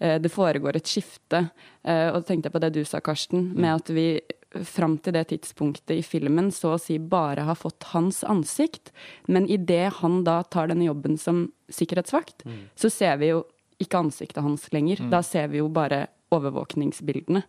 eh, 0.00 0.18
det 0.22 0.32
foregår 0.32 0.76
et 0.76 0.88
skifte. 0.88 1.48
Og 1.82 2.20
og 2.22 2.26
tenkte 2.26 2.48
jeg 2.48 2.54
på 2.54 2.62
det 2.62 2.72
du 2.76 2.84
sa, 2.86 3.00
Karsten, 3.00 3.52
med 3.58 3.74
at 3.74 3.90
vi 3.90 4.20
fram 4.68 4.98
til 5.00 5.14
det 5.16 5.24
tidspunktet 5.30 5.96
i 5.96 6.02
filmen 6.04 6.50
så 6.52 6.74
å 6.74 6.80
si 6.80 6.98
bare 6.98 7.46
har 7.48 7.56
fått 7.56 7.88
hans 7.94 8.22
ansikt. 8.24 8.92
Men 9.26 9.48
idet 9.48 9.94
han 9.98 10.22
da 10.24 10.42
tar 10.42 10.68
denne 10.68 10.86
jobben 10.86 11.16
som 11.18 11.46
sikkerhetsvakt, 11.72 12.44
så 12.76 12.90
ser 12.92 13.16
vi 13.16 13.32
jo 13.32 13.42
ikke 13.82 13.98
ansiktet 14.04 14.44
hans 14.44 14.68
lenger. 14.72 15.02
Da 15.10 15.22
ser 15.26 15.48
vi 15.48 15.58
jo 15.58 15.68
bare 15.72 16.06
overvåkningsbildene. 16.30 17.42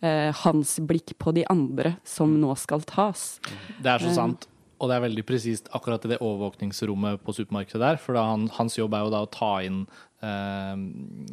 Eh, 0.00 0.34
hans 0.44 0.78
blikk 0.80 1.18
på 1.18 1.32
de 1.32 1.44
andre 1.50 1.96
som 2.04 2.34
nå 2.40 2.54
skal 2.60 2.82
tas. 2.88 3.40
Det 3.80 3.90
er 3.90 4.02
så 4.02 4.14
sant. 4.14 4.48
Og 4.84 4.90
det 4.90 4.98
er 4.98 5.04
veldig 5.06 5.24
presist 5.26 5.70
akkurat 5.74 6.04
i 6.04 6.10
det 6.12 6.18
overvåkningsrommet 6.20 7.22
på 7.24 7.32
supermarkedet 7.36 7.80
der. 7.80 7.96
For 8.02 8.16
da 8.18 8.26
han, 8.28 8.46
hans 8.58 8.76
jobb 8.76 8.94
er 8.98 9.06
jo 9.06 9.12
da 9.14 9.22
å 9.24 9.30
ta 9.32 9.50
inn 9.64 9.82
eh, 10.20 10.74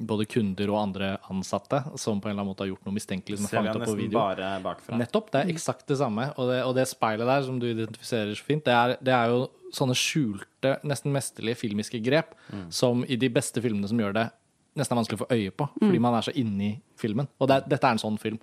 både 0.08 0.26
kunder 0.32 0.72
og 0.72 0.80
andre 0.82 1.10
ansatte 1.34 1.84
som 2.00 2.22
på 2.24 2.30
en 2.30 2.34
eller 2.34 2.42
annen 2.46 2.52
måte 2.54 2.64
har 2.66 2.72
gjort 2.72 2.88
noe 2.88 2.96
mistenkelig 2.96 3.42
som 3.42 3.50
er 3.50 3.56
fanget 3.58 3.74
han 3.76 3.82
opp 3.82 3.88
på 3.90 3.96
nesten 3.96 4.04
video. 4.06 4.20
bare 4.20 4.52
bakfra. 4.66 5.00
Nettopp. 5.02 5.32
Det 5.36 5.42
er 5.44 5.54
eksakt 5.56 5.86
det 5.92 6.00
samme. 6.02 6.30
Og 6.38 6.52
det, 6.54 6.60
og 6.68 6.76
det 6.80 6.88
speilet 6.92 7.28
der, 7.34 7.46
som 7.50 7.60
du 7.62 7.68
identifiserer 7.74 8.34
så 8.40 8.48
fint, 8.48 8.64
det 8.68 8.76
er, 8.78 8.96
det 9.04 9.16
er 9.18 9.34
jo 9.36 9.42
sånne 9.76 9.96
skjulte, 9.96 10.78
nesten 10.88 11.14
mesterlige 11.16 11.60
filmiske 11.62 12.02
grep 12.04 12.34
som 12.76 13.06
i 13.08 13.16
de 13.20 13.30
beste 13.32 13.62
filmene 13.64 13.88
som 13.88 14.00
gjør 14.02 14.18
det 14.18 14.28
nesten 14.80 14.96
er 14.96 15.00
vanskelig 15.02 15.18
å 15.20 15.22
få 15.26 15.36
øye 15.36 15.52
på, 15.52 15.66
fordi 15.82 16.00
man 16.00 16.14
er 16.16 16.24
så 16.24 16.32
inni 16.40 16.70
filmen. 16.96 17.28
Og 17.44 17.50
det, 17.52 17.58
er- 17.58 17.66
dette 17.74 17.88
er 17.90 17.96
en 17.98 18.00
sånn 18.00 18.16
film. 18.22 18.38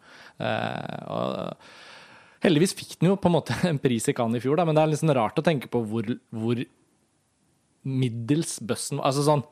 Eh, 0.44 0.98
og 1.08 1.54
heldigvis 2.44 2.74
fikk 2.78 2.96
den 3.00 3.10
jo 3.10 3.16
på 3.20 3.30
en 3.30 3.36
måte 3.38 3.56
en 3.70 3.78
pris 3.82 4.08
i 4.10 4.14
Cannes 4.16 4.40
i 4.40 4.44
fjor, 4.44 4.56
da, 4.60 4.64
men 4.68 4.76
det 4.78 4.84
er 4.84 5.00
sånn 5.00 5.14
rart 5.16 5.38
å 5.40 5.44
tenke 5.46 5.70
på 5.72 5.82
hvor, 5.88 6.08
hvor 6.34 6.60
middels 7.88 8.58
bøssen. 8.64 9.00
Altså 9.04 9.24
sånn, 9.26 9.44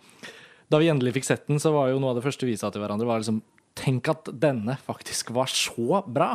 da 0.73 0.81
vi 0.83 0.90
endelig 0.93 1.14
fikk 1.19 1.28
sett 1.28 1.47
den, 1.49 1.61
så 1.62 1.73
var 1.75 1.93
jo 1.93 2.00
noe 2.02 2.12
av 2.14 2.19
det 2.21 2.25
første 2.26 2.49
vi 2.49 2.57
sa 2.59 2.71
til 2.75 2.83
hverandre, 2.85 3.09
var 3.09 3.23
liksom 3.23 3.43
Tenk 3.76 4.07
at 4.09 4.31
denne 4.40 4.73
faktisk 4.87 5.35
var 5.37 5.50
så 5.52 5.99
bra! 6.09 6.31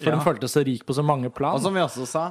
For 0.00 0.08
Ja. 0.10 0.16
den 0.16 0.24
føltes 0.24 0.50
så 0.56 0.64
rik 0.66 0.82
på 0.82 0.96
så 0.96 1.04
mange 1.06 1.28
plan. 1.30 1.54
Og 1.54 1.62
som 1.62 1.76
vi 1.76 1.78
også 1.78 2.08
sa, 2.10 2.22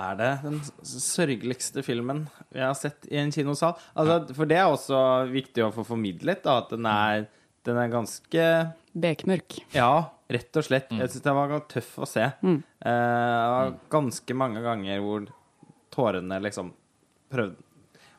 er 0.00 0.14
det 0.16 0.30
den 0.46 0.56
sørgeligste 0.80 1.82
filmen 1.84 2.22
vi 2.54 2.62
har 2.64 2.72
sett 2.78 3.04
i 3.10 3.18
en 3.20 3.28
kinosal. 3.34 3.74
Altså, 3.92 4.32
for 4.32 4.48
det 4.48 4.56
er 4.56 4.64
også 4.72 5.02
viktig 5.28 5.60
å 5.66 5.68
få 5.74 5.84
formidlet, 5.84 6.40
da, 6.46 6.54
at 6.62 6.72
den 6.72 6.86
er, 6.88 7.26
den 7.64 7.76
er 7.76 7.88
ganske 7.92 8.44
Bekmørk. 8.98 9.58
Ja, 9.74 10.10
rett 10.30 10.56
og 10.58 10.64
slett. 10.66 10.90
Jeg 10.90 11.10
syns 11.12 11.22
den 11.22 11.34
var 11.38 11.60
tøff 11.70 11.98
å 12.02 12.06
se. 12.08 12.24
Eh, 12.24 12.58
det 12.82 13.52
var 13.54 13.74
ganske 13.90 14.34
mange 14.34 14.62
ganger 14.64 15.00
hvor 15.04 15.26
tårene 15.94 16.40
liksom 16.42 16.72
prøvde 17.30 17.56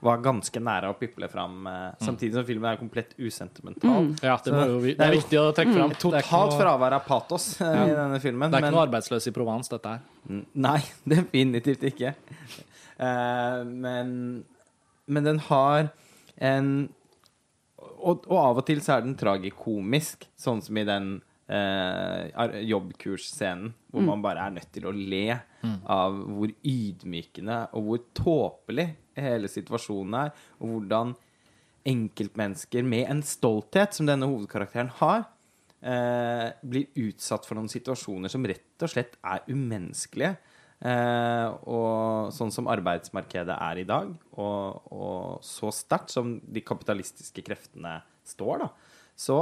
var 0.02 0.22
ganske 0.24 0.56
nære 0.64 0.88
å 0.88 0.96
piple 0.96 1.28
fram, 1.28 1.68
eh, 1.68 1.90
samtidig 2.00 2.32
som 2.38 2.46
filmen 2.48 2.70
er 2.72 2.78
komplett 2.80 3.10
usentimental. 3.20 4.14
ja, 4.24 4.38
det, 4.46 4.54
må 4.54 4.62
jo, 4.70 4.78
vi- 4.80 4.94
det 4.96 5.02
er 5.10 5.12
viktig 5.12 5.40
å 5.42 5.50
trekke 5.54 5.74
fram. 5.76 5.92
Totalt 5.92 6.30
noe- 6.32 6.56
fravær 6.62 6.94
av 6.96 7.04
patos 7.06 7.60
eh, 7.60 7.90
i 7.90 7.96
denne 7.98 8.20
filmen. 8.24 8.50
Det 8.50 8.56
er 8.56 8.62
ikke 8.62 8.72
men- 8.72 8.74
noe 8.78 8.86
arbeidsløs 8.88 9.28
i 9.28 9.32
Provence, 9.36 9.68
dette 9.68 9.86
her. 9.90 10.00
Mm, 10.30 10.46
Nei, 10.56 10.78
definitivt 11.16 11.84
ikke. 11.92 12.16
Eh, 13.00 13.64
men, 13.66 14.46
men 15.08 15.24
den 15.24 15.40
har 15.50 15.90
en 16.40 16.72
og, 18.00 18.28
og 18.30 18.38
av 18.40 18.62
og 18.62 18.68
til 18.68 18.82
så 18.84 18.98
er 18.98 19.06
den 19.06 19.18
tragikomisk, 19.20 20.28
sånn 20.40 20.62
som 20.64 20.80
i 20.80 20.86
den 20.88 21.12
eh, 21.52 22.60
jobbkursscenen, 22.70 23.74
hvor 23.92 24.06
man 24.06 24.24
bare 24.24 24.46
er 24.46 24.56
nødt 24.58 24.72
til 24.76 24.88
å 24.90 24.96
le 24.96 25.40
av 25.90 26.20
hvor 26.38 26.54
ydmykende 26.64 27.58
og 27.76 27.88
hvor 27.88 28.06
tåpelig 28.18 28.88
hele 29.20 29.50
situasjonen 29.52 30.20
er, 30.22 30.32
og 30.60 30.76
hvordan 30.76 31.16
enkeltmennesker 31.90 32.86
med 32.86 33.08
en 33.10 33.24
stolthet, 33.26 33.96
som 33.96 34.08
denne 34.08 34.28
hovedkarakteren 34.30 34.92
har, 35.00 35.26
eh, 35.82 36.52
blir 36.62 36.88
utsatt 36.96 37.48
for 37.48 37.56
noen 37.56 37.72
situasjoner 37.72 38.30
som 38.30 38.46
rett 38.46 38.84
og 38.84 38.92
slett 38.92 39.18
er 39.24 39.44
umenneskelige. 39.48 40.38
Eh, 40.80 41.48
og 41.68 42.32
sånn 42.32 42.54
som 42.56 42.70
arbeidsmarkedet 42.72 43.56
er 43.56 43.82
i 43.82 43.88
dag, 43.88 44.14
og, 44.40 44.86
og 44.96 45.44
så 45.44 45.74
sterkt 45.76 46.14
som 46.14 46.38
de 46.40 46.64
kapitalistiske 46.64 47.44
kreftene 47.44 47.98
står, 48.28 48.64
da, 48.64 48.70
så, 49.20 49.40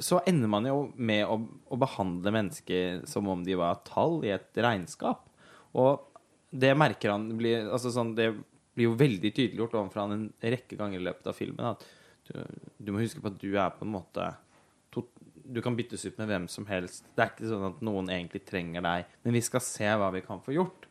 så 0.00 0.22
ender 0.30 0.48
man 0.48 0.68
jo 0.70 0.78
med 0.96 1.26
å, 1.28 1.36
å 1.44 1.80
behandle 1.80 2.32
mennesker 2.38 3.04
som 3.10 3.28
om 3.28 3.44
de 3.44 3.58
var 3.60 3.82
tall 3.84 4.22
i 4.24 4.32
et 4.32 4.64
regnskap. 4.64 5.26
Og 5.76 6.06
det 6.54 6.72
merker 6.78 7.12
han 7.12 7.28
blir, 7.36 7.66
altså 7.66 7.92
sånn, 7.92 8.14
Det 8.16 8.30
blir 8.74 8.88
jo 8.88 8.96
veldig 8.98 9.30
tydeliggjort 9.34 9.76
overfor 9.76 10.04
han 10.04 10.14
en 10.14 10.26
rekke 10.40 10.78
ganger 10.78 11.02
i 11.02 11.04
løpet 11.04 11.28
av 11.30 11.36
filmen. 11.36 11.74
At 11.74 11.84
du, 12.30 12.40
du 12.78 12.94
må 12.94 13.02
huske 13.02 13.20
på 13.20 13.28
at 13.28 13.36
du 13.42 13.50
er 13.52 13.74
på 13.74 13.84
en 13.84 13.92
måte 13.92 14.30
Du 15.44 15.60
kan 15.62 15.76
byttes 15.76 16.04
ut 16.06 16.16
med 16.18 16.30
hvem 16.30 16.48
som 16.48 16.66
helst. 16.66 17.04
Det 17.14 17.22
er 17.24 17.32
ikke 17.34 17.48
sånn 17.50 17.66
at 17.68 17.80
noen 17.84 18.08
egentlig 18.08 18.44
trenger 18.48 18.84
deg, 18.84 19.04
men 19.24 19.36
vi 19.36 19.42
skal 19.44 19.60
se 19.60 19.88
hva 20.00 20.10
vi 20.14 20.22
kan 20.24 20.40
få 20.40 20.54
gjort. 20.56 20.86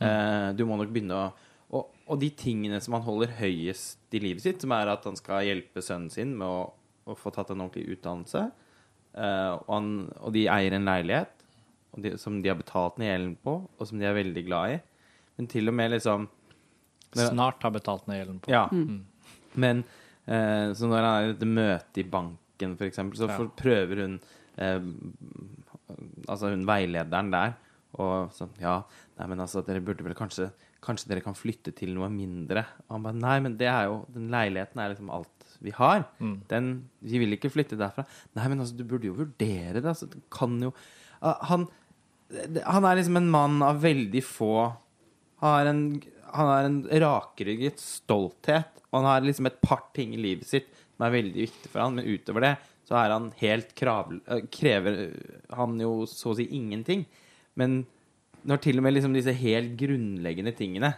Eh, 0.00 0.48
du 0.54 0.62
må 0.68 0.76
nok 0.78 0.92
begynne 0.94 1.16
å 1.18 1.30
og, 1.70 1.90
og 2.10 2.18
de 2.18 2.30
tingene 2.34 2.80
som 2.82 2.96
han 2.96 3.04
holder 3.06 3.30
høyest 3.38 4.14
i 4.16 4.20
livet 4.22 4.42
sitt, 4.42 4.62
som 4.64 4.72
er 4.74 4.90
at 4.90 5.04
han 5.06 5.14
skal 5.18 5.44
hjelpe 5.46 5.82
sønnen 5.86 6.10
sin 6.10 6.32
med 6.38 6.48
å, 6.50 6.64
å 7.06 7.14
få 7.14 7.30
tatt 7.34 7.52
en 7.54 7.62
ordentlig 7.62 7.94
utdannelse, 7.94 8.42
uh, 9.14 9.52
og, 9.54 9.68
han, 9.70 9.92
og 10.18 10.34
de 10.34 10.48
eier 10.50 10.74
en 10.74 10.88
leilighet 10.90 11.44
og 11.94 12.02
de, 12.02 12.12
som 12.18 12.40
de 12.42 12.50
har 12.50 12.58
betalt 12.58 12.98
ned 12.98 13.12
gjelden 13.12 13.36
på, 13.46 13.54
og 13.70 13.86
som 13.86 14.02
de 14.02 14.08
er 14.08 14.18
veldig 14.18 14.44
glad 14.48 14.74
i. 14.74 14.80
Men 15.38 15.48
til 15.50 15.70
og 15.70 15.76
med 15.78 15.94
liksom 15.94 16.26
Men- 17.14 17.30
Snart 17.32 17.62
har 17.66 17.72
betalt 17.74 18.06
ned 18.10 18.20
gjelden 18.20 18.42
på. 18.42 18.50
Ja. 18.50 18.66
Men 19.54 19.84
uh, 20.26 20.74
så 20.74 20.90
når 20.90 20.98
han 21.02 21.08
er 21.10 21.22
i 21.28 21.32
dette 21.32 21.48
møtet 21.54 22.02
i 22.02 22.06
banken, 22.06 22.38
for 22.76 22.84
eksempel, 22.86 23.16
så 23.18 23.28
Ja. 23.28 23.36
får- 23.38 23.56
prøver 23.56 24.02
hun 24.04 24.20
eh, 24.58 24.80
Altså 26.28 26.50
hun 26.52 26.66
veilederen 26.68 27.30
der 27.34 27.54
og 27.98 28.30
sånn 28.36 28.52
Ja, 28.62 28.82
nei, 29.18 29.26
men 29.26 29.40
altså, 29.42 29.64
dere 29.66 29.80
burde 29.82 30.04
vel 30.06 30.14
kanskje 30.14 30.50
Kanskje 30.80 31.08
dere 31.10 31.20
kan 31.24 31.34
flytte 31.36 31.74
til 31.76 31.90
noe 31.96 32.08
mindre? 32.08 32.62
Og 32.88 32.94
han 32.96 33.02
bare 33.02 33.18
Nei, 33.18 33.38
men 33.40 33.56
det 33.60 33.66
er 33.68 33.88
jo 33.90 34.06
Den 34.14 34.28
leiligheten 34.30 34.78
er 34.80 34.94
liksom 34.94 35.10
alt 35.10 35.28
vi 35.60 35.72
har. 35.76 36.06
Den 36.48 36.88
Vi 37.02 37.18
vil 37.18 37.34
ikke 37.36 37.50
flytte 37.52 37.76
derfra. 37.76 38.06
Nei, 38.34 38.46
men 38.48 38.60
altså, 38.62 38.76
du 38.78 38.84
burde 38.84 39.04
jo 39.10 39.12
vurdere 39.18 39.74
det. 39.82 39.84
Altså, 39.84 40.06
du 40.08 40.16
kan 40.32 40.54
jo 40.62 40.70
uh, 41.22 41.34
Han 41.50 41.66
Han 42.64 42.84
er 42.86 42.96
liksom 42.96 43.16
en 43.18 43.30
mann 43.30 43.60
av 43.66 43.82
veldig 43.82 44.22
få 44.24 44.54
har 45.42 45.66
en, 45.66 46.00
han 46.32 46.46
har 46.46 46.64
en 46.68 46.82
rakrygget 47.00 47.78
stolthet, 47.80 48.66
og 48.92 49.00
han 49.00 49.06
har 49.08 49.20
liksom 49.24 49.46
et 49.48 49.60
par 49.64 49.80
ting 49.96 50.12
i 50.14 50.18
livet 50.20 50.44
sitt 50.46 50.66
som 51.00 51.06
er 51.08 51.14
veldig 51.14 51.46
viktig 51.46 51.70
for 51.72 51.80
han, 51.80 51.96
men 51.96 52.08
utover 52.12 52.44
det 52.44 52.56
så 52.90 52.98
er 52.98 53.14
han 53.14 53.30
helt 53.38 53.70
krav, 53.78 54.10
øh, 54.12 54.46
krever 54.52 54.96
han 55.54 55.78
jo 55.80 56.04
så 56.10 56.32
å 56.32 56.36
si 56.36 56.48
ingenting. 56.58 57.04
Men 57.56 57.84
når 58.42 58.60
til 58.64 58.80
og 58.80 58.84
med 58.84 58.96
liksom 58.96 59.14
disse 59.14 59.32
helt 59.36 59.76
grunnleggende 59.78 60.52
tingene 60.58 60.90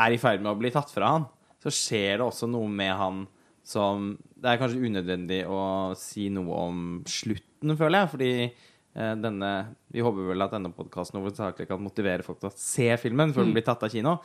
er 0.00 0.12
i 0.12 0.18
ferd 0.20 0.42
med 0.42 0.50
å 0.52 0.58
bli 0.58 0.72
tatt 0.74 0.90
fra 0.92 1.14
han, 1.14 1.28
så 1.62 1.72
skjer 1.72 2.18
det 2.18 2.26
også 2.26 2.48
noe 2.50 2.68
med 2.68 2.92
han 2.96 3.28
som 3.70 4.14
Det 4.40 4.48
er 4.48 4.58
kanskje 4.58 4.88
unødvendig 4.88 5.38
å 5.52 5.92
si 6.00 6.30
noe 6.32 6.60
om 6.64 6.78
slutten, 7.06 7.74
føler 7.76 8.00
jeg, 8.00 8.10
fordi 8.14 8.30
eh, 8.48 9.14
denne 9.20 9.50
Vi 9.92 10.02
håper 10.02 10.30
vel 10.32 10.42
at 10.42 10.54
denne 10.56 10.72
podkasten 10.74 11.20
hovedsakelig 11.20 11.68
kan 11.68 11.84
motivere 11.84 12.24
folk 12.26 12.40
til 12.40 12.48
å 12.48 12.56
se 12.56 12.88
filmen 12.98 13.36
før 13.36 13.46
den 13.46 13.52
blir 13.54 13.66
tatt 13.68 13.84
av 13.84 13.92
kino, 13.92 14.16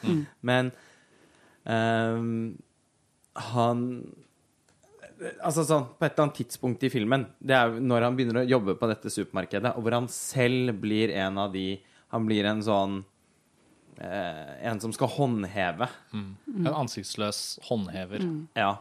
men 0.48 0.72
um, 1.68 2.56
han 3.52 3.84
Altså 5.43 5.63
sånn, 5.63 5.86
På 5.95 6.06
et 6.06 6.13
eller 6.13 6.28
annet 6.28 6.39
tidspunkt 6.41 6.84
i 6.84 6.91
filmen, 6.91 7.25
det 7.39 7.56
er 7.56 7.75
når 7.80 8.08
han 8.08 8.17
begynner 8.17 8.41
å 8.41 8.49
jobbe 8.49 8.75
på 8.80 8.89
dette 8.91 9.12
supermarkedet, 9.13 9.75
og 9.75 9.86
hvor 9.86 9.95
han 9.95 10.10
selv 10.12 10.75
blir 10.84 11.13
en 11.15 11.39
av 11.45 11.54
de 11.56 11.82
Han 12.13 12.28
blir 12.28 12.45
en 12.45 12.62
sånn 12.63 12.99
eh, 13.99 14.67
En 14.69 14.80
som 14.80 14.93
skal 14.93 15.12
håndheve. 15.15 15.88
En 16.67 16.73
ansiktsløs 16.73 17.60
håndhever. 17.69 18.23
Ja. 18.56 18.78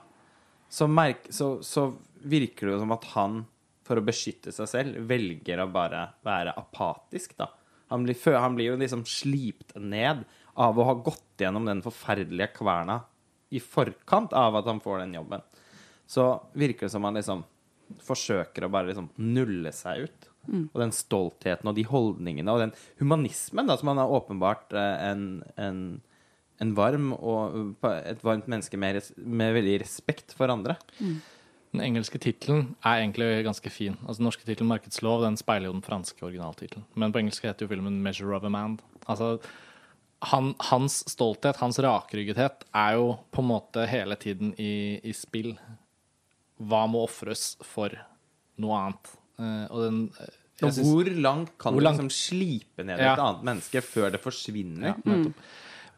Så, 0.68 0.86
merk, 0.90 1.26
så, 1.30 1.62
så 1.62 1.92
virker 2.22 2.66
det 2.66 2.74
jo 2.74 2.82
som 2.82 2.94
at 2.94 3.04
han, 3.14 3.42
for 3.86 4.00
å 4.00 4.04
beskytte 4.04 4.52
seg 4.54 4.70
selv, 4.70 5.02
velger 5.06 5.60
å 5.62 5.68
bare 5.70 6.08
være 6.26 6.54
apatisk, 6.58 7.36
da. 7.38 7.50
Han 7.92 8.06
blir, 8.06 8.16
han 8.34 8.56
blir 8.56 8.72
jo 8.72 8.78
liksom 8.80 9.04
slipt 9.06 9.74
ned 9.76 10.24
av 10.54 10.78
å 10.78 10.86
ha 10.88 10.94
gått 10.94 11.42
gjennom 11.42 11.66
den 11.68 11.82
forferdelige 11.84 12.54
kverna 12.56 13.02
i 13.54 13.60
forkant 13.62 14.32
av 14.34 14.56
at 14.58 14.66
han 14.70 14.80
får 14.82 15.04
den 15.04 15.14
jobben. 15.18 15.44
Så 16.06 16.28
virker 16.52 16.86
det 16.86 16.94
som 16.94 17.04
man 17.04 17.16
liksom 17.18 17.44
forsøker 18.04 18.66
å 18.66 18.72
bare 18.72 18.90
liksom 18.90 19.10
nulle 19.20 19.72
seg 19.74 20.08
ut. 20.08 20.30
Og 20.74 20.80
den 20.82 20.92
stoltheten 20.92 21.70
og 21.70 21.76
de 21.78 21.86
holdningene 21.88 22.52
og 22.52 22.60
den 22.60 22.74
humanismen 23.00 23.70
da, 23.70 23.78
som 23.80 23.88
han 23.92 24.02
er 24.02 24.10
åpenbart 24.12 24.74
eh, 24.76 25.06
en, 25.10 25.22
en, 25.56 25.78
en 26.60 26.74
varm 26.76 27.14
og 27.16 27.86
et 27.96 28.20
varmt 28.26 28.50
menneske 28.50 28.76
med, 28.76 29.00
med 29.16 29.54
veldig 29.56 29.78
respekt 29.80 30.36
for 30.36 30.52
andre. 30.52 30.76
Den 31.74 31.82
engelske 31.82 32.20
tittelen 32.22 32.74
er 32.86 33.00
egentlig 33.00 33.28
ganske 33.46 33.70
fin. 33.72 33.96
Altså 34.04 34.20
Den 34.20 34.28
norske 34.28 34.44
tittelen 34.46 34.70
'Markedslov' 34.70 35.24
den 35.24 35.36
speiler 35.40 35.66
jo 35.66 35.78
den 35.78 35.82
franske 35.82 36.22
originaltittelen. 36.22 36.84
Men 36.94 37.10
på 37.12 37.18
engelsk 37.18 37.42
heter 37.48 37.66
jo 37.66 37.72
filmen 37.72 38.02
'Measure 38.04 38.36
of 38.36 38.44
a 38.44 38.52
Man'. 38.52 38.78
Altså, 39.08 39.40
han, 40.30 40.54
hans 40.70 41.02
stolthet, 41.10 41.56
hans 41.56 41.78
rakryggethet, 41.78 42.64
er 42.74 42.94
jo 42.94 43.18
på 43.32 43.42
en 43.42 43.48
måte 43.48 43.88
hele 43.90 44.14
tiden 44.16 44.54
i, 44.54 45.00
i 45.02 45.12
spill. 45.12 45.56
Hva 46.62 46.84
må 46.90 47.02
ofres 47.08 47.56
for 47.66 47.90
noe 48.62 48.76
annet? 48.78 49.12
Eh, 49.40 49.66
og 49.74 49.80
den 49.82 50.00
eh, 50.20 50.34
synes- 50.62 50.78
hvor 50.86 51.08
langt 51.20 51.56
kan 51.58 51.74
Hvor 51.74 51.80
du 51.82 51.86
liksom 51.88 52.10
slipe 52.10 52.84
ned 52.86 52.98
Ja. 52.98 53.14
et 53.14 53.18
annet 53.18 53.42
menneske 53.42 53.82
før 53.82 54.12
det 54.12 54.20
forsvinner? 54.22 54.92
Ja, 54.92 54.94
nettopp. 55.04 55.34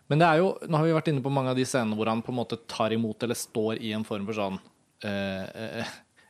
Men 0.08 0.18
det 0.22 0.26
er 0.28 0.36
jo, 0.38 0.52
nå 0.68 0.76
har 0.78 0.84
vi 0.86 0.92
vært 0.94 1.08
inne 1.10 1.22
på 1.22 1.32
mange 1.32 1.50
av 1.50 1.56
de 1.56 1.64
scenene 1.64 1.96
hvor 1.98 2.06
han 2.06 2.22
på 2.22 2.30
en 2.30 2.38
måte 2.38 2.56
tar 2.68 2.90
imot 2.94 3.22
eller 3.26 3.34
står 3.34 3.80
i 3.82 3.92
en 3.92 4.04
form 4.04 4.24
for 4.24 4.34
sånn 4.38 4.58
eh, 5.02 5.80
eh, 5.82 5.84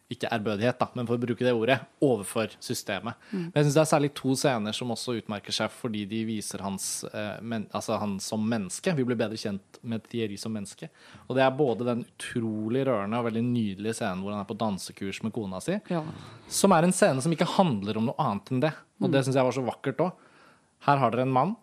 Ikke 0.08 0.28
ærbødighet, 0.30 0.78
da, 0.78 0.86
men 0.94 1.06
for 1.08 1.16
å 1.16 1.18
bruke 1.18 1.42
det 1.42 1.50
ordet, 1.50 1.80
overfor 2.00 2.52
systemet. 2.62 3.16
Men 3.32 3.50
jeg 3.56 3.64
syns 3.66 3.74
det 3.74 3.80
er 3.82 3.88
særlig 3.90 4.10
to 4.14 4.36
scener 4.38 4.76
som 4.78 4.92
også 4.94 5.16
utmerker 5.18 5.50
seg 5.56 5.72
fordi 5.74 6.04
de 6.06 6.20
viser 6.28 6.62
hans, 6.62 7.02
eh, 7.10 7.40
men, 7.42 7.64
altså 7.74 7.98
han 7.98 8.12
som 8.22 8.44
menneske. 8.46 8.94
Vi 8.94 9.02
blir 9.08 9.18
bedre 9.18 9.34
kjent 9.40 9.80
med 9.82 10.06
Thierry 10.06 10.38
som 10.38 10.54
menneske. 10.54 10.88
Og 11.26 11.34
det 11.34 11.42
er 11.42 11.50
både 11.58 11.88
den 11.88 12.04
utrolig 12.06 12.86
rørende 12.86 13.18
og 13.18 13.26
veldig 13.26 13.42
nydelige 13.48 13.98
scenen 13.98 14.22
hvor 14.22 14.36
han 14.36 14.44
er 14.44 14.50
på 14.52 14.58
dansekurs 14.62 15.24
med 15.26 15.34
kona 15.34 15.58
si, 15.60 15.80
Ja. 15.90 16.04
som 16.46 16.70
er 16.78 16.86
en 16.86 16.94
scene 16.94 17.20
som 17.26 17.34
ikke 17.34 17.50
handler 17.58 17.98
om 17.98 18.06
noe 18.12 18.20
annet 18.22 18.52
enn 18.54 18.62
det. 18.62 18.74
Og 19.02 19.10
det 19.10 19.24
syns 19.26 19.34
jeg 19.34 19.44
var 19.50 19.58
så 19.58 19.66
vakkert 19.66 20.04
òg. 20.06 20.12
Her 20.86 21.02
har 21.02 21.10
dere 21.10 21.26
en 21.26 21.34
mann. 21.34 21.56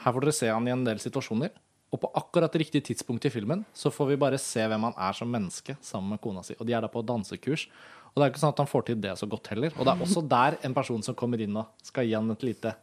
Her 0.00 0.12
får 0.16 0.24
dere 0.24 0.32
se 0.40 0.48
han 0.48 0.66
i 0.66 0.72
en 0.72 0.84
del 0.88 0.96
situasjoner. 0.96 1.50
Og 1.90 1.98
på 1.98 2.10
akkurat 2.14 2.54
riktig 2.60 2.84
tidspunkt 2.86 3.24
i 3.26 3.32
filmen 3.34 3.64
så 3.74 3.90
får 3.90 4.12
vi 4.12 4.18
bare 4.22 4.38
se 4.38 4.62
hvem 4.62 4.84
han 4.86 4.94
er 4.94 5.16
som 5.16 5.30
menneske 5.30 5.74
sammen 5.82 6.14
med 6.14 6.22
kona 6.22 6.44
si. 6.46 6.54
Og 6.58 6.68
de 6.68 6.76
er 6.76 6.84
da 6.84 6.90
på 6.90 7.02
dansekurs. 7.02 7.66
Og 8.10 8.18
det 8.18 8.26
er 8.26 8.32
ikke 8.32 8.42
sånn 8.42 8.54
at 8.54 8.62
han 8.62 8.70
får 8.70 8.84
til 8.86 9.00
det 9.02 9.14
så 9.18 9.26
godt 9.30 9.50
heller. 9.52 9.74
Og 9.76 9.86
det 9.86 9.92
er 9.92 10.04
også 10.06 10.22
der 10.30 10.58
en 10.66 10.74
person 10.76 11.02
som 11.06 11.16
kommer 11.18 11.42
inn 11.42 11.58
og 11.58 11.86
skal 11.86 12.06
gi 12.06 12.14
han 12.14 12.30
et 12.34 12.46
lite, 12.46 12.74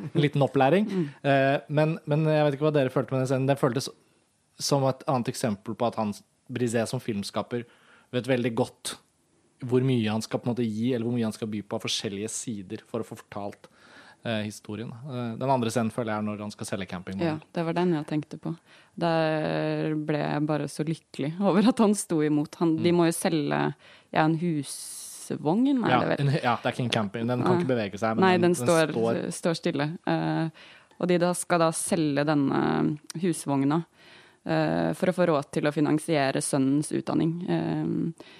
en 0.00 0.22
liten 0.24 0.44
opplæring. 0.44 0.88
Eh, 1.20 1.56
men, 1.68 1.96
men 2.08 2.24
jeg 2.28 2.46
vet 2.46 2.56
ikke 2.56 2.68
hva 2.68 2.74
dere 2.76 2.92
følte 2.92 3.14
med 3.14 3.24
den 3.24 3.30
scenen. 3.32 3.50
Den 3.50 3.60
føltes 3.60 3.90
som 4.60 4.84
et 4.88 5.04
annet 5.08 5.28
eksempel 5.32 5.76
på 5.78 5.88
at 5.88 6.00
han, 6.00 6.14
Brisé 6.48 6.80
som 6.88 7.00
filmskaper 7.04 7.66
vet 8.16 8.28
veldig 8.28 8.54
godt 8.56 8.94
hvor 9.68 9.82
mye 9.84 10.06
han 10.08 10.22
skal 10.22 10.40
på 10.40 10.46
en 10.48 10.52
måte 10.54 10.64
gi, 10.64 10.92
eller 10.94 11.04
hvor 11.04 11.16
mye 11.16 11.26
han 11.26 11.34
skal 11.34 11.50
by 11.50 11.60
på 11.66 11.76
av 11.76 11.84
forskjellige 11.84 12.30
sider 12.32 12.84
for 12.88 13.02
å 13.02 13.06
få 13.06 13.18
fortalt 13.18 13.68
eh, 14.24 14.42
historien. 14.46 14.90
Eh, 14.90 15.34
den 15.38 15.50
andre 15.50 15.70
scenen 15.70 15.92
føler 15.94 16.12
jeg 16.14 16.22
er 16.22 16.26
når 16.28 16.42
han 16.46 16.54
skal 16.54 16.66
selge 16.66 17.00
Ja, 17.20 17.38
det 17.54 17.64
var 17.64 17.76
den 17.76 17.94
jeg 17.94 18.06
tenkte 18.06 18.38
på. 18.38 18.54
Der 18.98 19.94
ble 19.94 20.18
jeg 20.18 20.46
bare 20.46 20.68
så 20.68 20.84
lykkelig 20.86 21.34
over 21.48 21.68
at 21.68 21.78
han 21.78 21.94
sto 21.94 22.20
imot. 22.22 22.54
Han, 22.60 22.76
De 22.82 22.92
må 22.92 23.06
jo 23.06 23.12
selge 23.16 23.60
ja, 24.12 24.24
en 24.24 24.38
husvogn, 24.38 25.84
er 25.84 25.90
Ja, 25.90 26.00
det 26.00 26.08
vel? 26.08 26.26
en, 26.26 26.32
ja, 26.42 26.56
det 26.56 26.66
er 26.70 26.72
ikke 26.76 26.86
en 26.86 26.96
camping. 26.96 27.28
Den 27.28 27.42
kan 27.44 27.52
Nei. 27.54 27.60
ikke 27.62 27.74
bevege 27.74 27.98
seg. 28.00 28.16
Men 28.16 28.26
Nei, 28.26 28.34
den, 28.42 28.54
står, 28.58 28.92
står 28.92 29.22
står 29.38 29.60
stille. 29.60 29.90
Eh, 30.06 30.66
og 30.98 31.06
de 31.08 31.18
da 31.22 31.30
skal 31.36 31.62
da 31.62 31.70
selge 31.76 32.24
denne 32.26 32.98
husvogna 33.22 33.82
eh, 34.44 34.90
for 34.98 35.10
å 35.12 35.14
få 35.14 35.28
råd 35.30 35.50
til 35.54 35.68
å 35.68 35.74
finansiere 35.74 36.42
sønnens 36.42 36.90
utdanning. 36.96 37.36
Eh, 37.46 38.34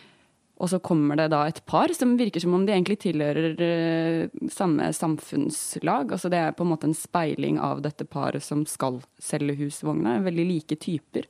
og 0.58 0.66
så 0.72 0.80
kommer 0.82 1.18
det 1.18 1.28
da 1.30 1.44
et 1.46 1.60
par 1.70 1.92
som 1.94 2.16
virker 2.18 2.42
som 2.42 2.56
om 2.56 2.64
de 2.66 2.72
egentlig 2.74 2.96
tilhører 3.04 3.60
eh, 3.62 4.46
samme 4.50 4.88
samfunnslag. 4.94 6.10
Altså 6.14 6.30
det 6.32 6.40
er 6.42 6.56
på 6.56 6.64
en 6.66 6.72
måte 6.72 6.88
en 6.88 6.96
speiling 6.98 7.60
av 7.62 7.82
dette 7.84 8.02
paret 8.10 8.42
som 8.42 8.64
skal 8.66 8.98
selge 9.22 9.54
husvogna. 9.60 10.16
Veldig 10.24 10.46
like 10.48 10.78
typer. 10.82 11.28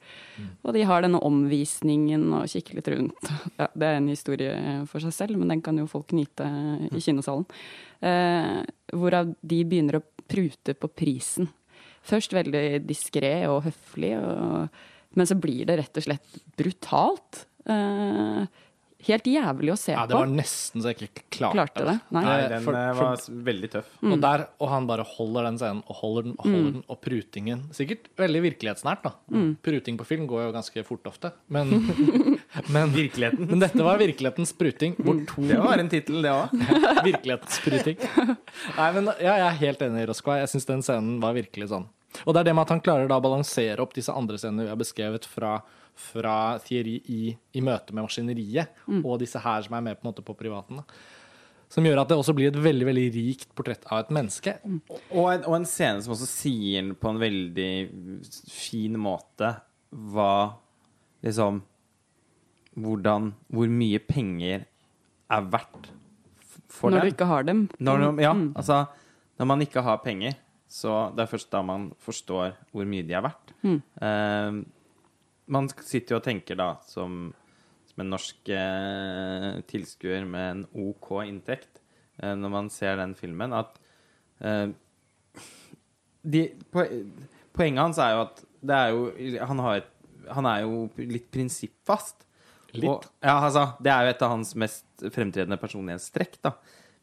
Og 0.64 0.72
de 0.76 0.84
har 0.88 1.04
denne 1.04 1.20
omvisningen 1.24 2.24
og 2.38 2.48
kikker 2.48 2.80
litt 2.80 2.92
rundt. 2.94 3.32
Ja, 3.58 3.66
det 3.74 3.86
er 3.88 3.96
en 3.98 4.06
historie 4.06 4.52
for 4.86 5.02
seg 5.02 5.12
selv, 5.16 5.38
men 5.40 5.50
den 5.50 5.62
kan 5.64 5.78
jo 5.80 5.88
folk 5.90 6.12
nyte 6.14 6.46
i 6.94 7.00
kinosalen. 7.02 7.46
Eh, 8.06 8.60
hvorav 8.94 9.32
de 9.40 9.58
begynner 9.66 9.98
å 9.98 10.04
prute 10.30 10.76
på 10.78 10.90
prisen. 10.92 11.50
Først 12.06 12.36
veldig 12.36 12.80
diskré 12.86 13.32
og 13.50 13.64
høflig, 13.66 14.14
og, 14.20 14.78
men 15.18 15.28
så 15.28 15.36
blir 15.40 15.66
det 15.68 15.80
rett 15.82 16.00
og 16.00 16.06
slett 16.06 16.38
brutalt. 16.60 17.42
Eh, 17.68 18.46
helt 19.06 19.26
jævlig 19.30 19.70
å 19.70 19.76
se 19.78 19.92
ja, 19.94 20.02
det 20.08 20.16
på. 20.16 20.18
var 20.24 20.30
nesten 20.32 20.82
så 20.82 20.90
jeg 20.90 20.96
ikke 21.06 21.22
klarte, 21.30 21.54
Klarte 21.54 21.84
det? 21.86 21.94
Nei. 22.10 22.22
Nei, 22.24 22.48
den 22.50 22.64
for- 22.64 22.74
eh, 22.74 22.92
for- 22.98 23.04
var 23.04 23.44
veldig 23.48 23.70
tøff. 23.70 23.90
Mm. 24.02 24.12
Og, 24.12 24.20
der, 24.24 24.46
og 24.58 24.68
han 24.72 24.86
bare 24.88 25.04
holder 25.06 25.42
den 25.48 25.58
scenen 25.60 25.82
og 25.86 25.94
holder 26.00 26.22
den 26.26 26.32
og 26.38 26.44
holder 26.48 26.72
den, 26.72 26.82
og 26.88 27.00
prutingen 27.04 27.62
Sikkert 27.76 28.08
veldig 28.18 28.42
virkelighetsnært, 28.48 29.02
da. 29.06 29.12
Mm. 29.30 29.56
Pruting 29.62 29.98
på 30.00 30.06
film 30.08 30.26
går 30.26 30.48
jo 30.48 30.52
ganske 30.56 30.84
fort 30.84 31.04
ofte. 31.06 31.32
Men, 31.48 31.70
men, 32.74 32.90
Virkeligheten. 32.96 33.46
men 33.48 33.60
dette 33.62 33.78
var 33.86 33.98
virkelighetens 34.02 34.52
pruting, 34.58 34.96
hvor 34.98 35.20
to 35.30 35.42
Det 35.46 35.58
var 35.62 35.78
en 35.78 35.88
tittel, 35.88 36.20
det 36.22 36.30
òg. 36.34 36.50
Virkelighetsspruting. 37.08 37.96
Nei, 38.76 38.88
men 38.98 39.12
ja, 39.20 39.36
jeg 39.38 39.46
er 39.46 39.60
helt 39.62 39.82
enig 39.86 40.02
i 40.02 40.08
Roskva. 40.10 40.40
Jeg 40.42 40.50
syns 40.54 40.66
den 40.68 40.82
scenen 40.82 41.20
var 41.22 41.34
virkelig 41.38 41.70
sånn. 41.70 41.86
Og 42.24 42.32
det 42.34 42.40
er 42.40 42.48
det 42.48 42.54
med 42.56 42.64
at 42.66 42.70
han 42.72 42.80
klarer 42.82 43.06
da 43.10 43.18
å 43.20 43.22
balansere 43.22 43.78
opp 43.84 43.92
disse 43.94 44.10
andre 44.10 44.38
scenene 44.40 44.64
vi 44.64 44.72
har 44.72 44.80
beskrevet 44.80 45.26
fra, 45.28 45.58
fra 45.98 46.34
Thierry 46.62 46.96
i, 47.10 47.22
i 47.58 47.62
møte 47.64 47.94
med 47.94 48.06
maskineriet, 48.06 48.74
og 49.02 49.18
disse 49.22 49.40
her 49.42 49.64
som 49.66 49.74
er 49.78 49.86
med 49.88 49.98
på 49.98 50.06
en 50.06 50.10
måte 50.12 50.24
på 50.26 50.36
privaten. 50.38 50.80
Da. 50.80 51.00
Som 51.68 51.84
gjør 51.84 52.00
at 52.00 52.08
det 52.08 52.16
også 52.16 52.32
blir 52.36 52.48
et 52.48 52.60
veldig 52.64 52.86
veldig 52.88 53.06
rikt 53.12 53.50
portrett 53.58 53.82
av 53.92 54.00
et 54.06 54.12
menneske. 54.14 54.54
Og 55.12 55.26
en, 55.34 55.42
og 55.44 55.56
en 55.58 55.66
scene 55.68 56.00
som 56.04 56.14
også 56.14 56.28
sier 56.30 56.94
på 56.96 57.10
en 57.12 57.20
veldig 57.20 57.72
fin 58.48 58.96
måte 59.00 59.52
hva 59.88 60.54
liksom 61.24 61.62
Hvordan 62.78 63.32
Hvor 63.50 63.70
mye 63.74 63.98
penger 63.98 64.60
er 65.34 65.46
verdt 65.50 65.88
for 66.70 66.92
Når 66.92 67.08
du 67.08 67.10
ikke 67.10 67.26
har 67.26 67.46
dem. 67.48 67.64
Når, 67.82 68.04
ja, 68.04 68.28
ja, 68.28 68.34
altså 68.54 68.76
Når 69.40 69.48
man 69.50 69.64
ikke 69.64 69.82
har 69.82 69.98
penger, 70.04 70.36
så 70.68 71.08
det 71.16 71.24
er 71.24 71.30
først 71.32 71.50
da 71.50 71.62
man 71.64 71.88
forstår 72.04 72.52
hvor 72.70 72.86
mye 72.86 73.02
de 73.08 73.16
er 73.16 73.24
verdt. 73.24 73.52
Eh, 73.64 74.60
man 75.52 75.68
sitter 75.72 76.16
jo 76.16 76.20
og 76.20 76.26
tenker 76.26 76.58
da, 76.58 76.72
som, 76.88 77.30
som 77.88 78.04
en 78.04 78.12
norsk 78.14 78.50
eh, 78.54 79.50
tilskuer 79.70 80.26
med 80.28 80.48
en 80.50 80.64
OK 80.88 81.10
inntekt, 81.26 81.80
eh, 82.22 82.34
når 82.38 82.54
man 82.54 82.70
ser 82.72 82.98
den 83.00 83.14
filmen, 83.18 83.56
at 83.56 83.80
eh, 84.44 84.68
de, 86.28 86.48
po 86.72 86.86
Poenget 87.58 87.82
hans 87.82 87.98
er 87.98 88.12
jo 88.14 88.18
at 88.22 88.40
det 88.62 88.74
er 88.76 88.92
jo 88.94 89.46
Han, 89.50 89.60
har 89.64 89.80
et, 89.80 89.88
han 90.30 90.46
er 90.46 90.60
jo 90.62 90.84
litt 91.10 91.24
prinsippfast. 91.34 92.20
Litt? 92.76 92.86
Og, 92.86 93.06
ja, 93.24 93.34
altså, 93.34 93.64
det 93.82 93.90
er 93.90 94.04
jo 94.04 94.12
et 94.12 94.22
av 94.22 94.30
hans 94.36 94.52
mest 94.62 95.06
fremtredende 95.14 95.58
personlighetstrekk, 95.58 96.36
da. 96.44 96.52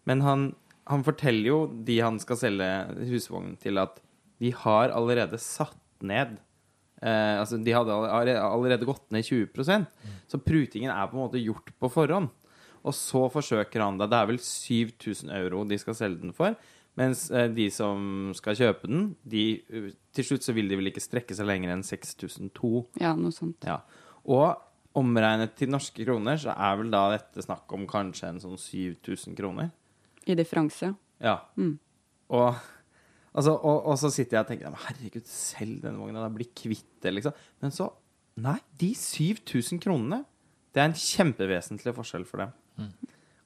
Men 0.07 0.23
han, 0.23 0.45
han 0.87 1.03
forteller 1.03 1.49
jo 1.49 1.59
de 1.87 1.97
han 1.99 2.21
skal 2.23 2.39
selge 2.39 2.69
husvognen 3.09 3.57
til, 3.59 3.81
at 3.83 3.99
de 4.39 4.53
har 4.63 4.93
allerede 4.95 5.39
satt 5.41 5.79
ned 6.05 6.37
eh, 7.05 7.35
Altså, 7.39 7.59
de 7.61 7.75
hadde 7.75 7.93
allerede 7.93 8.87
gått 8.87 9.05
ned 9.13 9.25
20% 9.27 9.85
Så 10.31 10.41
prutingen 10.41 10.91
er 10.91 11.07
på 11.11 11.17
en 11.19 11.25
måte 11.27 11.41
gjort 11.41 11.71
på 11.79 11.91
forhånd. 11.93 12.31
Og 12.85 12.93
så 12.93 13.25
forsøker 13.33 13.81
han 13.81 13.97
det. 13.97 14.09
Det 14.11 14.17
er 14.17 14.29
vel 14.29 14.41
7000 14.41 15.31
euro 15.39 15.63
de 15.65 15.77
skal 15.81 15.97
selge 15.97 16.21
den 16.25 16.35
for. 16.37 16.57
Mens 16.99 17.27
eh, 17.31 17.49
de 17.51 17.67
som 17.73 18.31
skal 18.37 18.55
kjøpe 18.55 18.87
den, 18.87 19.07
de, 19.27 19.45
eh, 19.67 19.89
til 20.15 20.27
slutt 20.29 20.45
så 20.45 20.55
vil 20.55 20.69
de 20.71 20.77
vel 20.79 20.91
ikke 20.91 21.03
strekke 21.03 21.35
seg 21.35 21.49
lenger 21.49 21.73
enn 21.73 21.83
6002. 21.83 22.71
Ja, 23.01 23.15
noe 23.19 23.35
sånt. 23.35 23.65
Ja. 23.67 23.81
Og 24.23 24.53
omregnet 24.95 25.57
til 25.59 25.73
norske 25.73 26.05
kroner, 26.07 26.39
så 26.39 26.53
er 26.55 26.77
vel 26.79 26.93
da 26.93 27.09
dette 27.17 27.43
snakk 27.43 27.73
om 27.75 27.83
kanskje 27.89 28.29
en 28.31 28.39
sånn 28.43 28.55
7000 28.61 29.35
kroner. 29.35 29.73
I 30.25 30.37
differanse. 30.39 30.93
Ja. 31.21 31.35
Og, 32.31 32.63
altså, 33.35 33.53
og, 33.55 33.85
og 33.91 33.99
så 34.01 34.11
sitter 34.13 34.37
jeg 34.39 34.45
og 34.45 34.49
tenker 34.51 34.79
Herregud, 34.87 35.27
selg 35.29 35.81
denne 35.83 36.01
vogna, 36.01 36.23
da 36.23 36.31
blir 36.33 36.49
kvitt 36.57 36.87
det, 37.05 37.13
liksom. 37.19 37.35
Men 37.63 37.75
så 37.75 37.91
Nei, 38.35 38.57
de 38.75 38.89
7000 38.99 39.79
kronene, 39.79 40.25
Det 40.75 40.81
er 40.83 40.89
en 40.89 40.97
kjempevesentlig 40.99 41.93
forskjell 41.95 42.25
for 42.27 42.43
dem. 42.43 42.49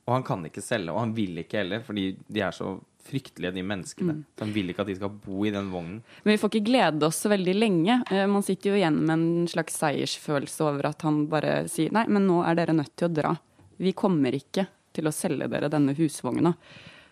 Og 0.09 0.15
han 0.15 0.23
kan 0.25 0.45
ikke 0.47 0.63
selge, 0.65 0.89
og 0.89 1.03
han 1.03 1.11
vil 1.13 1.37
ikke 1.43 1.59
heller, 1.59 1.83
fordi 1.85 2.07
de 2.25 2.41
er 2.41 2.55
så 2.57 2.71
fryktelige, 3.05 3.51
de 3.53 3.61
menneskene. 3.61 4.15
Så 4.33 4.47
han 4.47 4.53
vil 4.55 4.71
ikke 4.71 4.81
at 4.81 4.89
de 4.89 4.95
skal 4.97 5.11
bo 5.13 5.43
i 5.45 5.51
den 5.53 5.69
vognen. 5.69 5.99
Men 6.23 6.33
vi 6.33 6.39
får 6.41 6.51
ikke 6.55 6.65
glede 6.71 7.05
oss 7.05 7.21
så 7.21 7.29
veldig 7.29 7.53
lenge. 7.53 7.99
Eh, 8.09 8.25
Man 8.25 8.45
sitter 8.45 8.71
jo 8.71 8.79
igjen 8.79 8.97
med 9.03 9.13
en 9.13 9.47
slags 9.51 9.77
seiersfølelse 9.77 10.65
over 10.65 10.89
at 10.89 11.05
han 11.05 11.27
bare 11.29 11.67
sier 11.69 11.93
nei, 11.93 12.07
men 12.09 12.25
nå 12.25 12.41
er 12.49 12.57
dere 12.57 12.75
nødt 12.81 12.95
til 12.97 13.09
å 13.11 13.13
dra. 13.13 13.35
Vi 13.77 13.93
kommer 13.93 14.33
ikke 14.33 14.65
til 14.97 15.05
å 15.05 15.13
selge 15.13 15.47
dere 15.53 15.69
denne 15.69 15.93
husvogna. 15.97 16.55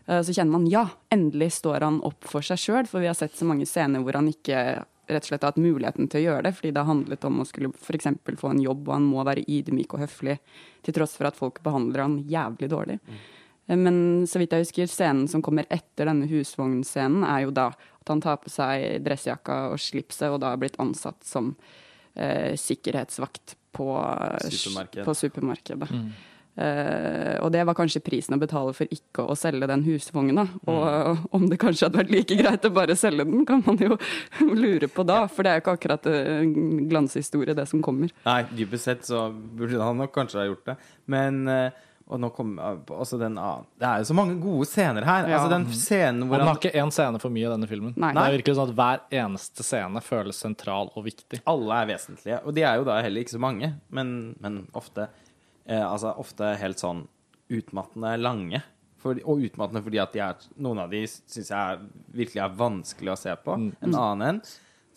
Eh, 0.07 0.21
Så 0.21 0.33
kjenner 0.33 0.51
man 0.51 0.67
ja, 0.71 0.87
endelig 1.13 1.51
står 1.59 1.81
han 1.81 2.01
opp 2.07 2.23
for 2.27 2.45
seg 2.45 2.59
sjøl, 2.61 2.87
for 2.87 3.03
vi 3.03 3.09
har 3.09 3.17
sett 3.17 3.35
så 3.35 3.47
mange 3.47 3.67
scener 3.67 4.03
hvor 4.03 4.17
han 4.19 4.29
ikke 4.31 4.83
rett 5.07 5.23
og 5.23 5.29
slett 5.29 5.43
har 5.45 5.53
hatt 5.53 5.61
muligheten 5.63 6.09
til 6.11 6.19
å 6.19 6.25
gjøre 6.25 6.43
det, 6.47 6.53
fordi 6.57 6.73
det 6.75 6.81
har 6.81 6.89
handlet 6.89 7.25
om 7.29 7.39
å 7.39 7.47
skulle 7.47 7.71
f.eks. 7.79 8.09
få 8.39 8.51
en 8.51 8.63
jobb, 8.63 8.87
og 8.87 8.93
han 8.97 9.07
må 9.07 9.23
være 9.23 9.45
ydmyk 9.47 9.95
og 9.95 10.03
høflig, 10.03 10.37
til 10.83 10.95
tross 10.97 11.15
for 11.15 11.29
at 11.29 11.39
folk 11.39 11.61
behandler 11.63 12.03
han 12.03 12.17
jævlig 12.27 12.69
dårlig. 12.73 12.97
Mm. 13.07 13.21
Men 13.83 13.99
så 14.27 14.39
vidt 14.39 14.51
jeg 14.55 14.63
husker, 14.63 14.91
scenen 14.91 15.27
som 15.31 15.43
kommer 15.43 15.67
etter 15.71 16.07
denne 16.07 16.27
husvognscenen, 16.27 17.23
er 17.27 17.45
jo 17.45 17.55
da 17.55 17.69
at 17.71 18.11
han 18.11 18.23
tar 18.23 18.39
på 18.43 18.51
seg 18.51 19.01
dressjakka 19.03 19.57
og 19.73 19.79
slipset, 19.83 20.29
og 20.31 20.39
da 20.43 20.53
er 20.53 20.61
blitt 20.61 20.79
ansatt 20.79 21.23
som 21.27 21.53
eh, 22.15 22.55
sikkerhetsvakt 22.59 23.57
på, 23.75 23.87
supermarkedet. 24.43 25.07
på 25.07 25.15
supermarkedet. 25.15 25.89
Eh, 26.57 27.37
og 27.45 27.51
det 27.53 27.61
var 27.69 27.77
kanskje 27.77 28.01
prisen 28.01 28.33
å 28.33 28.41
betale 28.41 28.73
for 28.73 28.89
ikke 28.93 29.27
å 29.29 29.35
selge 29.37 29.69
den 29.69 29.85
husvogna. 29.85 30.47
Og 30.65 31.27
om 31.37 31.47
det 31.51 31.59
kanskje 31.61 31.87
hadde 31.87 32.01
vært 32.01 32.13
like 32.15 32.37
greit 32.39 32.65
å 32.65 32.73
bare 32.73 32.97
selge 32.97 33.27
den, 33.27 33.45
kan 33.47 33.63
man 33.67 33.77
jo 33.81 33.97
lure 34.63 34.89
på 34.89 35.05
da. 35.07 35.23
For 35.31 35.45
det 35.45 35.53
er 35.53 35.59
jo 35.59 35.65
ikke 35.65 35.77
akkurat 35.79 36.09
en 36.13 36.55
glanshistorie, 36.89 37.57
det 37.57 37.67
som 37.69 37.83
kommer. 37.85 38.13
Nei, 38.25 38.41
dypest 38.57 38.89
sett 38.89 39.05
så 39.09 39.27
burde 39.31 39.81
han 39.83 40.01
nok 40.01 40.15
kanskje 40.15 40.41
ha 40.41 40.47
gjort 40.49 40.65
det. 40.71 40.77
Men 41.13 41.43
uh, 41.45 41.85
og 42.07 42.21
nå 42.23 42.29
kom, 42.31 42.53
altså 42.55 43.17
den, 43.19 43.35
ah, 43.41 43.65
Det 43.75 43.83
er 43.83 44.01
jo 44.01 44.07
så 44.07 44.15
mange 44.15 44.37
gode 44.39 44.67
scener 44.69 45.03
her. 45.03 45.27
Ja. 45.27 45.41
Altså 45.41 45.51
den 45.51 45.65
scenen 45.75 46.23
Og 46.23 46.29
hvor 46.31 46.39
man 46.39 46.47
har 46.47 46.53
han, 46.53 46.61
ikke 46.61 46.79
én 46.79 46.93
scene 46.95 47.19
for 47.19 47.35
mye, 47.35 47.49
denne 47.51 47.67
filmen. 47.67 47.95
Nei. 47.99 48.13
Det 48.15 48.23
er 48.23 48.35
virkelig 48.37 48.55
sånn 48.55 48.71
at 48.71 48.77
Hver 48.79 49.01
eneste 49.23 49.65
scene 49.67 50.03
føles 50.05 50.39
sentral 50.39 50.91
og 50.93 51.03
viktig. 51.03 51.41
alle 51.51 51.81
er 51.81 51.89
vesentlige. 51.91 52.39
Og 52.47 52.55
de 52.55 52.63
er 52.63 52.79
jo 52.79 52.87
da 52.87 53.01
heller 53.03 53.25
ikke 53.25 53.35
så 53.35 53.43
mange, 53.43 53.73
men, 53.91 54.13
men 54.43 54.61
ofte 54.77 55.09
eh, 55.69 55.83
Altså 55.83 56.13
ofte 56.19 56.55
helt 56.61 56.81
sånn 56.81 57.05
utmattende 57.53 58.15
lange. 58.19 58.63
For, 58.97 59.19
og 59.29 59.43
utmattende 59.45 59.83
fordi 59.85 59.99
at 60.01 60.15
de 60.15 60.23
er, 60.25 60.47
noen 60.63 60.81
av 60.81 60.89
de 60.91 61.03
syns 61.07 61.51
jeg 61.51 61.57
er, 61.57 61.83
virkelig 62.17 62.41
er 62.43 62.55
vanskelig 62.57 63.13
å 63.13 63.19
se 63.19 63.35
på. 63.43 63.53
En 63.55 63.93
annen 63.93 64.25
en, 64.31 64.39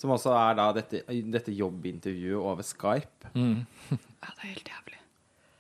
som 0.00 0.14
også 0.14 0.32
er 0.32 0.56
da 0.56 0.70
dette, 0.72 1.02
dette 1.28 1.52
jobbintervjuet 1.52 2.40
over 2.40 2.64
Skype. 2.64 3.34
Ja, 3.36 4.32
det 4.32 4.40
er 4.40 4.48
helt 4.48 4.72
jævlig. 4.72 4.96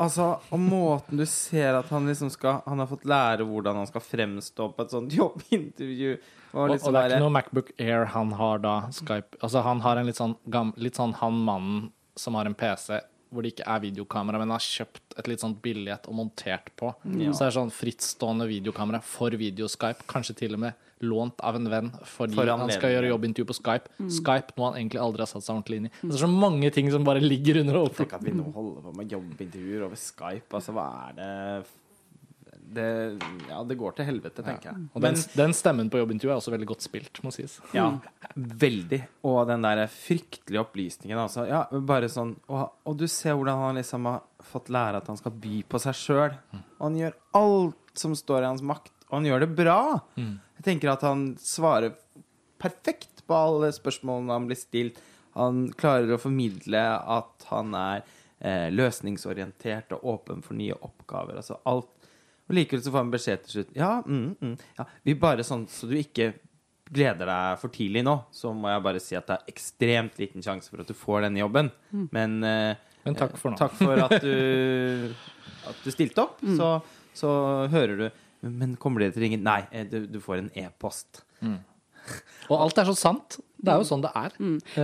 Altså, 0.00 0.30
og 0.48 0.62
måten 0.64 1.20
du 1.20 1.26
ser 1.28 1.76
at 1.76 1.90
han 1.92 2.06
liksom 2.08 2.30
skal 2.32 2.62
Han 2.64 2.80
har 2.80 2.88
fått 2.88 3.02
lære 3.04 3.44
hvordan 3.44 3.76
han 3.82 3.88
skal 3.90 4.00
fremstå 4.00 4.70
på 4.72 4.86
et 4.86 4.94
sånt 4.94 5.12
jobbintervju. 5.18 6.14
Og 6.54 6.56
Og, 6.56 6.62
og 6.62 6.72
liksom 6.72 6.96
det 6.96 7.02
er 7.02 7.12
ikke 7.12 7.24
noe 7.26 7.34
Macbook 7.36 7.68
Air 7.76 8.08
han 8.14 8.32
har 8.40 8.62
da. 8.64 8.74
Skype 8.96 9.36
Altså 9.44 9.60
Han 9.66 9.84
har 9.84 10.00
en 10.00 10.08
litt 10.08 10.16
sånn, 10.18 10.38
gam, 10.48 10.72
litt 10.80 10.96
sånn 10.96 11.12
han 11.20 11.36
mannen 11.44 11.90
som 12.16 12.34
har 12.34 12.48
en 12.48 12.56
PC 12.56 12.96
hvor 13.30 13.46
det 13.46 13.54
ikke 13.54 13.66
er 13.70 13.82
videokamera, 13.84 14.40
men 14.42 14.52
har 14.54 14.62
kjøpt 14.64 15.18
et 15.20 15.28
litt 15.30 15.42
sånn 15.42 15.56
billig 15.62 15.92
et 15.94 16.06
og 16.10 16.16
montert 16.18 16.70
på. 16.78 16.92
Så 17.04 17.38
det 17.38 17.48
er 17.48 17.56
sånn 17.56 17.72
frittstående 17.74 18.48
videokamera 18.50 19.02
for 19.06 19.34
videoskype, 19.38 20.06
kanskje 20.10 20.36
til 20.42 20.56
og 20.58 20.64
med 20.66 20.86
lånt 21.00 21.40
av 21.40 21.56
en 21.56 21.68
venn 21.72 21.86
fordi 22.04 22.36
For 22.36 22.50
han 22.50 22.68
skal 22.74 22.92
gjøre 22.92 23.08
jobbintervju 23.08 23.48
på 23.48 23.56
Skype. 23.56 23.94
Skype 24.12 24.56
noe 24.56 24.70
han 24.70 24.80
egentlig 24.82 25.00
aldri 25.00 25.24
har 25.24 25.30
satt 25.30 25.46
seg 25.46 25.54
ordentlig 25.56 25.78
inn 25.80 25.88
i. 25.88 25.92
Det 26.02 26.12
er 26.12 26.24
så 26.26 26.30
mange 26.32 26.72
ting 26.76 26.90
som 26.92 27.06
bare 27.06 27.22
ligger 27.32 27.62
under 27.62 27.80
overflaten. 27.84 28.10
Tenk 28.10 28.18
at 28.18 28.26
vi 28.26 28.34
nå 28.36 28.50
holder 28.56 28.88
på 28.88 28.96
med 28.98 29.14
jobbintervjuer 29.16 29.86
over 29.86 30.00
Skype. 30.00 30.50
Altså, 30.58 30.76
hva 30.76 30.88
er 31.06 31.16
det 31.20 31.30
det, 32.76 32.86
ja, 33.48 33.58
det 33.66 33.76
går 33.80 33.94
til 33.98 34.06
helvete, 34.08 34.44
tenker 34.46 34.70
jeg. 34.70 34.84
Og 34.94 35.02
den, 35.04 35.18
den 35.36 35.54
stemmen 35.56 35.90
på 35.92 36.00
jobbintervjuet 36.00 36.34
er 36.36 36.40
også 36.42 36.52
veldig 36.54 36.68
godt 36.70 36.84
spilt, 36.86 37.20
må 37.26 37.32
sies. 37.34 37.58
ja, 37.76 37.88
veldig. 38.36 39.00
Og 39.26 39.40
den 39.50 39.66
der 39.66 39.82
fryktelige 39.90 40.62
opplysningen, 40.62 41.18
altså. 41.18 41.46
Ja, 41.50 41.64
bare 41.70 42.08
sånn 42.12 42.36
og, 42.50 42.76
og 42.86 42.98
du 43.00 43.06
ser 43.10 43.36
hvordan 43.38 43.60
han 43.64 43.80
liksom 43.80 44.06
har 44.10 44.22
fått 44.50 44.70
lære 44.72 45.00
at 45.02 45.10
han 45.10 45.18
skal 45.20 45.34
by 45.42 45.60
på 45.70 45.80
seg 45.82 45.98
sjøl. 45.98 46.38
Og 46.78 46.84
han 46.86 46.98
gjør 47.00 47.18
alt 47.40 48.00
som 48.00 48.14
står 48.16 48.44
i 48.46 48.50
hans 48.52 48.64
makt, 48.64 48.94
og 49.10 49.18
han 49.18 49.26
gjør 49.28 49.44
det 49.44 49.50
bra. 49.58 49.80
Jeg 50.16 50.64
tenker 50.66 50.92
at 50.94 51.02
han 51.06 51.32
svarer 51.42 51.96
perfekt 52.60 53.24
på 53.26 53.36
alle 53.36 53.70
spørsmålene 53.74 54.36
han 54.36 54.46
blir 54.48 54.58
stilt. 54.58 54.98
Han 55.38 55.68
klarer 55.78 56.14
å 56.16 56.20
formidle 56.20 56.80
at 56.98 57.46
han 57.50 57.74
er 57.78 58.02
eh, 58.40 58.68
løsningsorientert 58.74 59.94
og 59.96 60.04
åpen 60.14 60.42
for 60.42 60.58
nye 60.58 60.74
oppgaver. 60.74 61.38
Altså 61.40 61.60
alt. 61.70 61.90
Og 62.50 62.56
likevel 62.58 62.82
så 62.82 62.90
får 62.90 63.04
han 63.04 63.10
beskjed 63.12 63.42
til 63.44 63.52
slutt. 63.54 63.74
Ja, 63.78 63.90
mm, 64.02 64.30
mm, 64.42 64.54
ja, 64.80 64.86
vi 65.06 65.14
bare 65.22 65.46
sånn 65.46 65.68
så 65.70 65.86
du 65.86 65.94
ikke 66.00 66.32
gleder 66.90 67.28
deg 67.30 67.60
for 67.62 67.70
tidlig 67.70 68.02
nå, 68.02 68.16
så 68.34 68.50
må 68.50 68.72
jeg 68.72 68.82
bare 68.82 69.02
si 69.02 69.14
at 69.14 69.28
det 69.28 69.36
er 69.36 69.52
ekstremt 69.52 70.18
liten 70.18 70.42
sjanse 70.42 70.72
for 70.72 70.82
at 70.82 70.90
du 70.90 70.96
får 70.98 71.28
denne 71.28 71.38
jobben. 71.38 71.70
Men, 72.10 72.40
uh, 72.42 72.74
Men 73.06 73.18
takk 73.18 73.36
for 73.38 73.54
nå. 73.54 73.60
takk 73.60 73.76
for 73.78 74.02
at 74.08 74.16
du, 74.24 75.14
at 75.70 75.84
du 75.86 75.94
stilte 75.94 76.26
opp. 76.26 76.42
Så, 76.58 76.72
så 77.14 77.30
hører 77.70 77.96
du 78.02 78.08
Men 78.42 78.74
kommer 78.80 79.04
dere 79.04 79.12
til 79.12 79.20
å 79.20 79.26
ringe? 79.26 79.38
Nei, 79.44 79.60
eh, 79.70 79.84
du, 79.84 80.06
du 80.08 80.16
får 80.24 80.40
en 80.40 80.50
e-post. 80.58 81.20
Og 82.48 82.56
alt 82.56 82.78
er 82.80 82.88
så 82.88 82.96
sant. 82.96 83.36
Det 83.60 83.70
er 83.70 83.82
jo 83.82 83.86
sånn 83.86 84.02
det 84.02 84.10
er. 84.16 84.36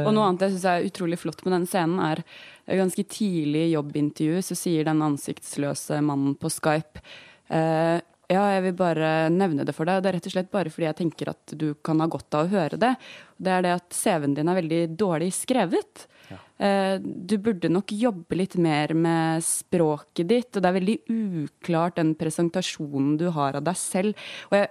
Og 0.05 0.11
noe 0.13 0.27
annet 0.29 0.45
jeg 0.45 0.55
syns 0.55 0.67
er 0.69 0.85
utrolig 0.87 1.19
flott 1.19 1.41
med 1.47 1.55
denne 1.57 1.71
scenen, 1.71 1.99
er 2.05 2.21
eh, 2.23 2.77
ganske 2.77 3.03
tidlig 3.09 3.65
i 3.71 3.73
jobbintervju 3.73 4.43
så 4.45 4.59
sier 4.59 4.87
den 4.87 5.01
ansiktsløse 5.07 6.03
mannen 6.05 6.37
på 6.39 6.53
Skype 6.53 7.03
eh, 7.49 7.99
ja, 8.27 8.43
jeg 8.57 8.63
vil 8.65 8.77
bare 8.79 9.11
nevne 9.31 9.67
det 9.67 9.75
for 9.77 9.87
deg. 9.87 10.03
Det 10.03 10.11
er 10.11 10.17
rett 10.19 10.29
og 10.29 10.35
slett 10.35 10.53
bare 10.55 10.73
fordi 10.73 10.89
jeg 10.89 10.99
tenker 10.99 11.31
at 11.31 11.55
du 11.55 11.69
kan 11.87 12.01
ha 12.03 12.09
godt 12.11 12.35
av 12.35 12.49
å 12.49 12.53
høre 12.57 12.79
det. 12.83 12.95
Det 13.39 13.53
er 13.55 13.67
det 13.67 13.75
at 13.79 13.95
CV-en 13.95 14.35
din 14.35 14.51
er 14.51 14.59
veldig 14.59 14.83
dårlig 14.99 15.31
skrevet. 15.37 16.07
Eh, 16.31 16.46
du 16.57 17.35
burde 17.43 17.69
nok 17.69 17.93
jobbe 17.93 18.37
litt 18.39 18.55
mer 18.57 18.95
med 18.97 19.45
språket 19.45 20.29
ditt, 20.31 20.49
og 20.57 20.63
det 20.63 20.71
er 20.71 20.77
veldig 20.79 20.95
uklart 21.13 21.99
den 21.99 22.15
presentasjonen 22.17 23.19
du 23.21 23.27
har 23.35 23.59
av 23.59 23.67
deg 23.67 23.77
selv. 23.77 24.23
Og 24.49 24.57
jeg, 24.57 24.71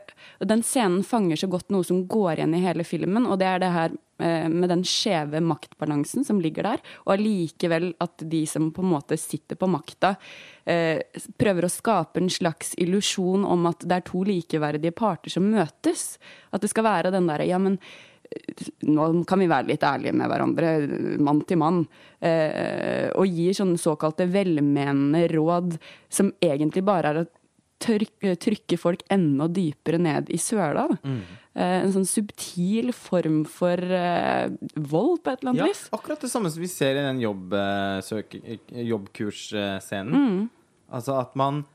den 0.50 0.64
scenen 0.66 1.06
fanger 1.06 1.40
så 1.40 1.50
godt 1.52 1.70
noe 1.74 1.86
som 1.86 2.02
går 2.10 2.40
igjen 2.40 2.56
i 2.58 2.64
hele 2.64 2.86
filmen, 2.88 3.28
og 3.30 3.38
det 3.42 3.50
er 3.52 3.62
det 3.62 3.70
her 3.76 3.94
eh, 4.18 4.48
med 4.50 4.72
den 4.74 4.82
skjeve 4.88 5.44
maktbalansen 5.46 6.26
som 6.26 6.42
ligger 6.42 6.66
der, 6.72 6.84
og 7.06 7.16
allikevel 7.20 7.92
at 8.04 8.26
de 8.34 8.42
som 8.50 8.72
på 8.74 8.82
en 8.82 8.92
måte 8.96 9.20
sitter 9.22 9.60
på 9.60 9.70
makta, 9.70 10.16
eh, 10.66 11.06
prøver 11.38 11.68
å 11.68 11.74
skape 11.76 12.24
en 12.24 12.34
slags 12.34 12.74
illusjon 12.82 13.46
om 13.46 13.70
at 13.70 13.86
det 13.86 14.00
er 14.00 14.10
to 14.10 14.26
likeverdige 14.26 14.96
parter 14.98 15.38
som 15.38 15.48
møtes. 15.54 16.16
At 16.50 16.66
det 16.66 16.74
skal 16.74 16.90
være 16.90 17.14
den 17.14 17.30
derre 17.30 17.46
ja, 17.46 17.62
men 17.62 17.78
nå 18.86 19.08
kan 19.30 19.42
vi 19.42 19.48
være 19.52 19.70
litt 19.72 19.86
ærlige 19.86 20.14
med 20.16 20.30
hverandre, 20.32 20.74
mann 21.24 21.42
til 21.48 21.60
mann, 21.62 21.82
eh, 22.22 23.10
og 23.16 23.28
gir 23.28 23.56
sånne 23.58 23.80
såkalte 23.82 24.28
velmenende 24.32 25.26
råd 25.34 25.78
som 26.10 26.34
egentlig 26.44 26.86
bare 26.88 27.14
er 27.14 27.24
å 27.24 27.26
trykke, 27.86 28.78
folk 28.80 29.04
enda 29.12 29.48
dypere 29.52 30.00
ned 30.02 30.30
i 30.34 30.40
søla. 30.42 30.88
Mm. 31.04 31.20
Eh, 31.56 31.76
en 31.86 31.94
sånn 31.94 32.08
subtil 32.08 32.92
form 32.96 33.44
for 33.48 33.80
eh, 33.80 34.50
vold, 34.76 35.22
på 35.24 35.32
et 35.32 35.44
eller 35.44 35.54
annet 35.54 35.62
Ja, 35.62 35.70
vis. 35.72 35.86
akkurat 35.96 36.24
det 36.24 36.32
samme 36.32 36.52
som 36.52 36.64
vi 36.64 36.68
ser 36.72 36.98
i 37.00 37.06
den 37.06 37.22
jobb, 37.24 37.54
eh, 37.54 38.00
søk. 38.04 38.36
Altså 40.96 41.20
at 41.20 41.36
man 41.36 41.66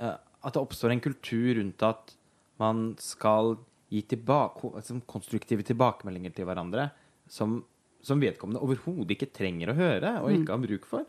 At 0.00 0.54
det 0.54 0.62
oppstår 0.62 0.92
en 0.94 1.00
kultur 1.04 1.58
rundt 1.58 1.82
at 1.84 2.14
man 2.58 2.94
skal 2.96 3.58
gi 3.90 4.02
tilbake, 4.06 4.70
altså 4.78 5.00
konstruktive 5.10 5.64
tilbakemeldinger 5.66 6.34
til 6.34 6.46
hverandre 6.48 6.88
som, 7.30 7.58
som 8.02 8.22
vedkommende 8.22 8.62
overhodet 8.62 9.16
ikke 9.16 9.32
trenger 9.34 9.72
å 9.72 9.78
høre 9.78 10.14
og 10.22 10.34
ikke 10.34 10.54
har 10.54 10.62
bruk 10.62 10.88
for. 10.90 11.08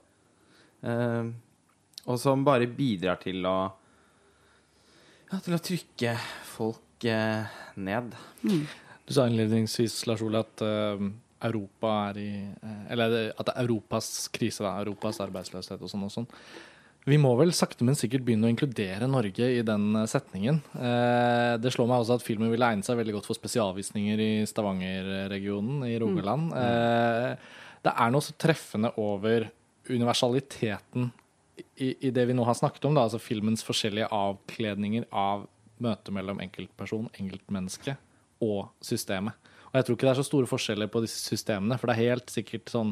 Uh, 0.81 1.29
og 2.09 2.17
som 2.17 2.45
bare 2.45 2.69
bidrar 2.69 3.19
til 3.21 3.45
å 3.45 3.57
ja, 5.29 5.39
til 5.39 5.55
å 5.55 5.61
trykke 5.61 6.15
folk 6.49 7.05
uh, 7.05 7.59
ned. 7.77 8.15
Du 8.41 9.13
sa 9.13 9.27
innledningsvis, 9.29 10.01
Lars 10.09 10.23
Ole, 10.25 10.41
at 10.41 10.63
uh, 10.65 11.05
Europa 11.41 11.93
er 12.09 12.19
i 12.21 12.31
Eller 12.91 13.31
at 13.31 13.47
det 13.47 13.53
er 13.55 13.63
Europas 13.63 14.27
krise, 14.33 14.65
da. 14.65 14.75
Europas 14.81 15.21
arbeidsløshet 15.23 15.81
og 15.81 15.89
sånn 15.91 16.05
og 16.09 16.13
sånn. 16.13 16.27
Vi 17.09 17.17
må 17.17 17.31
vel 17.39 17.49
sakte, 17.57 17.85
men 17.85 17.97
sikkert 17.97 18.25
begynne 18.27 18.45
å 18.45 18.51
inkludere 18.51 19.07
Norge 19.09 19.47
i 19.55 19.63
den 19.65 19.87
eh, 19.97 20.09
setningen. 20.09 20.59
Eh, 20.77 21.53
det 21.61 21.71
slår 21.73 21.89
meg 21.89 22.03
også 22.03 22.19
at 22.19 22.25
filmen 22.25 22.51
ville 22.51 22.67
egne 22.67 22.85
seg 22.85 22.99
veldig 22.99 23.15
godt 23.15 23.29
for 23.29 23.37
spesialvisninger 23.37 24.21
i 24.21 24.29
Stavanger-regionen 24.49 25.87
i 25.89 25.95
Rogaland. 26.01 26.53
Eh, 26.53 27.57
det 27.81 27.95
er 27.95 28.13
noe 28.13 28.21
så 28.21 28.35
treffende 28.37 28.93
over 29.01 29.47
universaliteten 29.89 31.09
i, 31.81 31.95
i 32.05 32.11
det 32.13 32.27
vi 32.29 32.35
nå 32.37 32.45
har 32.45 32.59
snakket 32.59 32.85
om, 32.85 32.93
da, 32.93 33.07
altså 33.07 33.21
filmens 33.21 33.65
forskjellige 33.65 34.11
avkledninger 34.13 35.09
av 35.09 35.47
møtet 35.81 36.13
mellom 36.13 36.41
enkeltperson, 36.43 37.09
enkeltmenneske 37.17 37.97
og 38.45 38.69
systemet. 38.85 39.33
Og 39.71 39.79
jeg 39.79 39.87
tror 39.87 39.97
ikke 39.97 40.07
det 40.07 40.13
er 40.13 40.19
så 40.19 40.27
store 40.27 40.49
forskjeller 40.49 40.89
på 40.91 41.01
disse 41.01 41.21
systemene, 41.23 41.77
for 41.79 41.89
det 41.89 41.95
er 41.95 42.11
helt 42.11 42.33
sikkert 42.33 42.69
sånn 42.69 42.91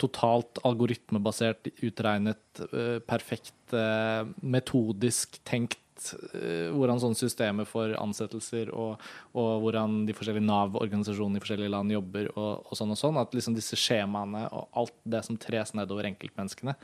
totalt 0.00 0.60
algoritmebasert, 0.66 1.70
utregnet, 1.86 2.62
eh, 2.70 2.98
perfekt, 3.04 3.74
eh, 3.76 4.24
metodisk 4.40 5.38
tenkt 5.48 6.10
eh, 6.34 6.70
hvordan 6.72 7.02
sånne 7.02 7.18
systemer 7.18 7.68
for 7.68 7.92
ansettelser 8.00 8.72
og, 8.72 9.02
og 9.36 9.50
hvordan 9.66 10.02
de 10.08 10.16
forskjellige 10.16 10.46
Nav-organisasjonene 10.48 11.40
i 11.40 11.44
forskjellige 11.44 11.74
land 11.76 11.94
jobber 11.94 12.32
og, 12.34 12.66
og 12.66 12.80
sånn 12.80 12.96
og 12.96 13.00
sånn. 13.00 13.20
At 13.20 13.36
liksom 13.36 13.56
disse 13.58 13.78
skjemaene 13.78 14.46
og 14.48 14.82
alt 14.82 14.96
det 15.04 15.24
som 15.28 15.38
tres 15.40 15.76
nedover 15.76 16.08
enkeltmenneskene 16.10 16.76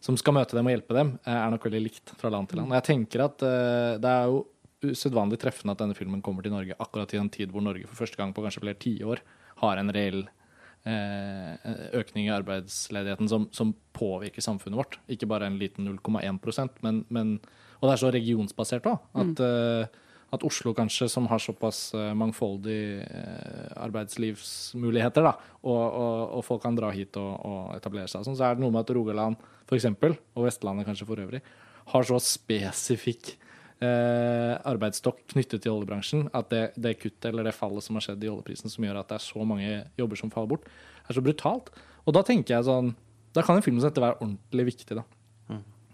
som 0.00 0.14
skal 0.18 0.36
møte 0.36 0.54
dem 0.54 0.68
og 0.68 0.70
hjelpe 0.70 0.94
dem, 0.94 1.08
er 1.26 1.50
nok 1.50 1.64
veldig 1.66 1.82
likt 1.82 2.12
fra 2.20 2.30
land 2.30 2.46
til 2.50 2.60
land. 2.60 2.70
Og 2.70 2.78
jeg 2.78 2.86
tenker 2.86 3.24
at 3.24 3.42
uh, 3.42 3.96
det 3.98 4.12
er 4.12 4.30
jo 4.30 4.44
usedvanlig 4.92 5.40
treffende 5.42 5.74
at 5.74 5.80
denne 5.82 5.96
filmen 5.98 6.22
kommer 6.22 6.46
til 6.46 6.54
Norge 6.54 6.76
akkurat 6.78 7.10
i 7.14 7.18
en 7.18 7.30
tid 7.34 7.50
hvor 7.50 7.64
Norge 7.64 7.88
for 7.88 8.04
første 8.04 8.18
gang 8.20 8.30
på 8.34 8.44
kanskje 8.44 8.62
flere 8.62 8.78
tiår 8.78 9.22
har 9.64 9.80
en 9.80 9.90
reell 9.94 10.20
økning 10.86 12.28
i 12.28 12.32
arbeidsledigheten 12.32 13.28
som, 13.28 13.48
som 13.52 13.74
påvirker 13.92 14.40
samfunnet 14.40 14.78
vårt. 14.78 14.94
Ikke 15.12 15.28
bare 15.28 15.48
en 15.50 15.58
liten 15.60 15.84
0,1% 15.84 16.78
men, 16.86 17.02
men 17.12 17.34
Og 17.78 17.88
det 17.88 17.94
er 17.94 18.00
så 18.02 18.12
regionsbasert 18.14 18.86
òg. 18.90 19.02
At, 19.22 19.42
eh, 19.44 20.04
at 20.34 20.44
Oslo 20.44 20.74
kanskje, 20.76 21.08
som 21.08 21.28
har 21.30 21.40
såpass 21.42 21.94
eh, 21.96 22.12
mangfoldig 22.18 22.80
eh, 23.04 23.68
arbeidslivsmuligheter, 23.78 25.28
da, 25.28 25.36
og, 25.62 25.82
og, 25.86 26.22
og 26.38 26.44
folk 26.46 26.64
kan 26.66 26.78
dra 26.78 26.90
hit 26.94 27.16
og, 27.20 27.30
og 27.48 27.76
etablere 27.76 28.10
seg, 28.10 28.26
sånn, 28.26 28.36
så 28.38 28.48
er 28.48 28.58
det 28.58 28.64
noe 28.64 28.74
med 28.74 28.82
at 28.84 28.94
Rogaland 28.96 29.38
for 29.68 29.78
eksempel, 29.78 30.16
og 30.34 30.48
Vestlandet 30.48 30.88
kanskje 30.88 31.08
for 31.08 31.22
øvrig, 31.22 31.42
har 31.88 32.08
så 32.08 32.18
spesifikk 32.20 33.36
eh, 33.84 34.54
arbeidsstokk 34.68 35.24
knyttet 35.34 35.64
til 35.64 35.74
oljebransjen 35.74 36.26
at 36.36 36.50
det, 36.52 36.62
det 36.76 36.96
kuttet 37.00 37.30
eller 37.30 37.46
det 37.46 37.56
fallet 37.56 37.84
som 37.84 37.98
har 37.98 38.06
skjedd 38.06 38.24
i 38.24 38.30
oljeprisen, 38.32 38.72
som 38.72 38.86
gjør 38.86 39.02
at 39.02 39.10
det 39.10 39.18
er 39.18 39.26
så 39.26 39.46
mange 39.46 39.82
jobber 40.00 40.20
som 40.20 40.32
faller 40.34 40.54
bort, 40.54 40.66
er 41.06 41.16
så 41.16 41.24
brutalt. 41.24 41.70
Og 42.06 42.16
da 42.16 42.24
tenker 42.26 42.56
jeg 42.56 42.68
sånn 42.68 42.94
Da 43.36 43.42
kan 43.44 43.58
en 43.58 43.62
film 43.62 43.76
som 43.76 43.90
dette 43.90 44.00
være 44.00 44.16
ordentlig 44.22 44.64
viktig, 44.70 44.96
da. 44.96 45.04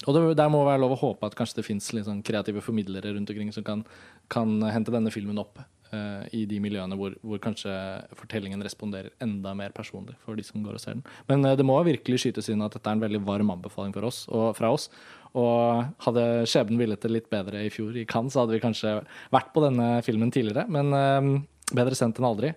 Og 0.04 0.14
det, 0.16 0.20
der 0.38 0.50
må 0.52 0.60
være 0.66 0.82
lov 0.82 0.94
å 0.94 1.00
håpe 1.00 1.28
at 1.28 1.36
kanskje 1.38 1.60
det 1.60 1.66
fins 1.66 1.88
sånn 1.88 2.22
kreative 2.26 2.62
formidlere 2.64 3.14
rundt 3.14 3.30
omkring 3.32 3.52
som 3.54 3.64
kan, 3.66 3.84
kan 4.32 4.60
hente 4.68 4.92
denne 4.92 5.12
filmen 5.14 5.40
opp 5.40 5.60
eh, 5.94 6.28
i 6.36 6.42
de 6.50 6.58
miljøene 6.62 6.96
hvor, 6.98 7.14
hvor 7.22 7.40
kanskje 7.42 7.72
fortellingen 8.18 8.62
responderer 8.66 9.12
enda 9.24 9.54
mer 9.56 9.72
personlig 9.76 10.16
for 10.24 10.36
de 10.38 10.44
som 10.46 10.64
går 10.64 10.76
og 10.78 10.82
ser 10.82 10.96
den. 10.98 11.04
Men 11.30 11.46
uh, 11.46 11.54
det 11.58 11.66
må 11.66 11.76
virkelig 11.86 12.24
skytes 12.24 12.50
inn 12.52 12.64
at 12.66 12.74
dette 12.76 12.90
er 12.90 12.98
en 12.98 13.04
veldig 13.04 13.22
varm 13.26 13.52
anbefaling 13.54 13.94
for 13.96 14.08
oss, 14.10 14.24
og, 14.30 14.50
fra 14.58 14.72
oss. 14.74 14.88
Og 15.34 15.84
hadde 16.06 16.24
skjebnen 16.50 16.78
villet 16.78 17.02
det 17.02 17.10
litt 17.10 17.30
bedre 17.32 17.64
i 17.66 17.70
fjor 17.74 17.96
i 17.98 18.04
Cannes, 18.06 18.34
så 18.34 18.44
hadde 18.44 18.54
vi 18.58 18.62
kanskje 18.62 18.96
vært 19.34 19.54
på 19.54 19.62
denne 19.64 19.88
filmen 20.06 20.30
tidligere. 20.34 20.66
Men 20.70 20.92
eh, 20.94 21.30
bedre 21.74 21.98
sendt 21.98 22.20
enn 22.20 22.28
aldri. 22.28 22.52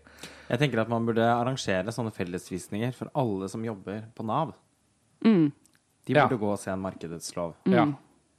Jeg 0.48 0.62
tenker 0.62 0.84
at 0.84 0.92
man 0.92 1.08
burde 1.08 1.26
arrangere 1.26 1.92
sånne 1.96 2.14
fellesvisninger 2.16 2.94
for 2.96 3.10
alle 3.18 3.50
som 3.52 3.66
jobber 3.66 4.04
på 4.16 4.26
Nav. 4.28 4.54
Mm. 5.26 5.48
De 6.08 6.14
Ja. 6.16 6.28
burde 6.28 6.40
gå 6.40 6.52
og 6.54 6.60
se 6.62 6.72
en 6.72 6.80
markedets 6.86 7.34
lov. 7.36 7.56
Ja. 7.68 7.88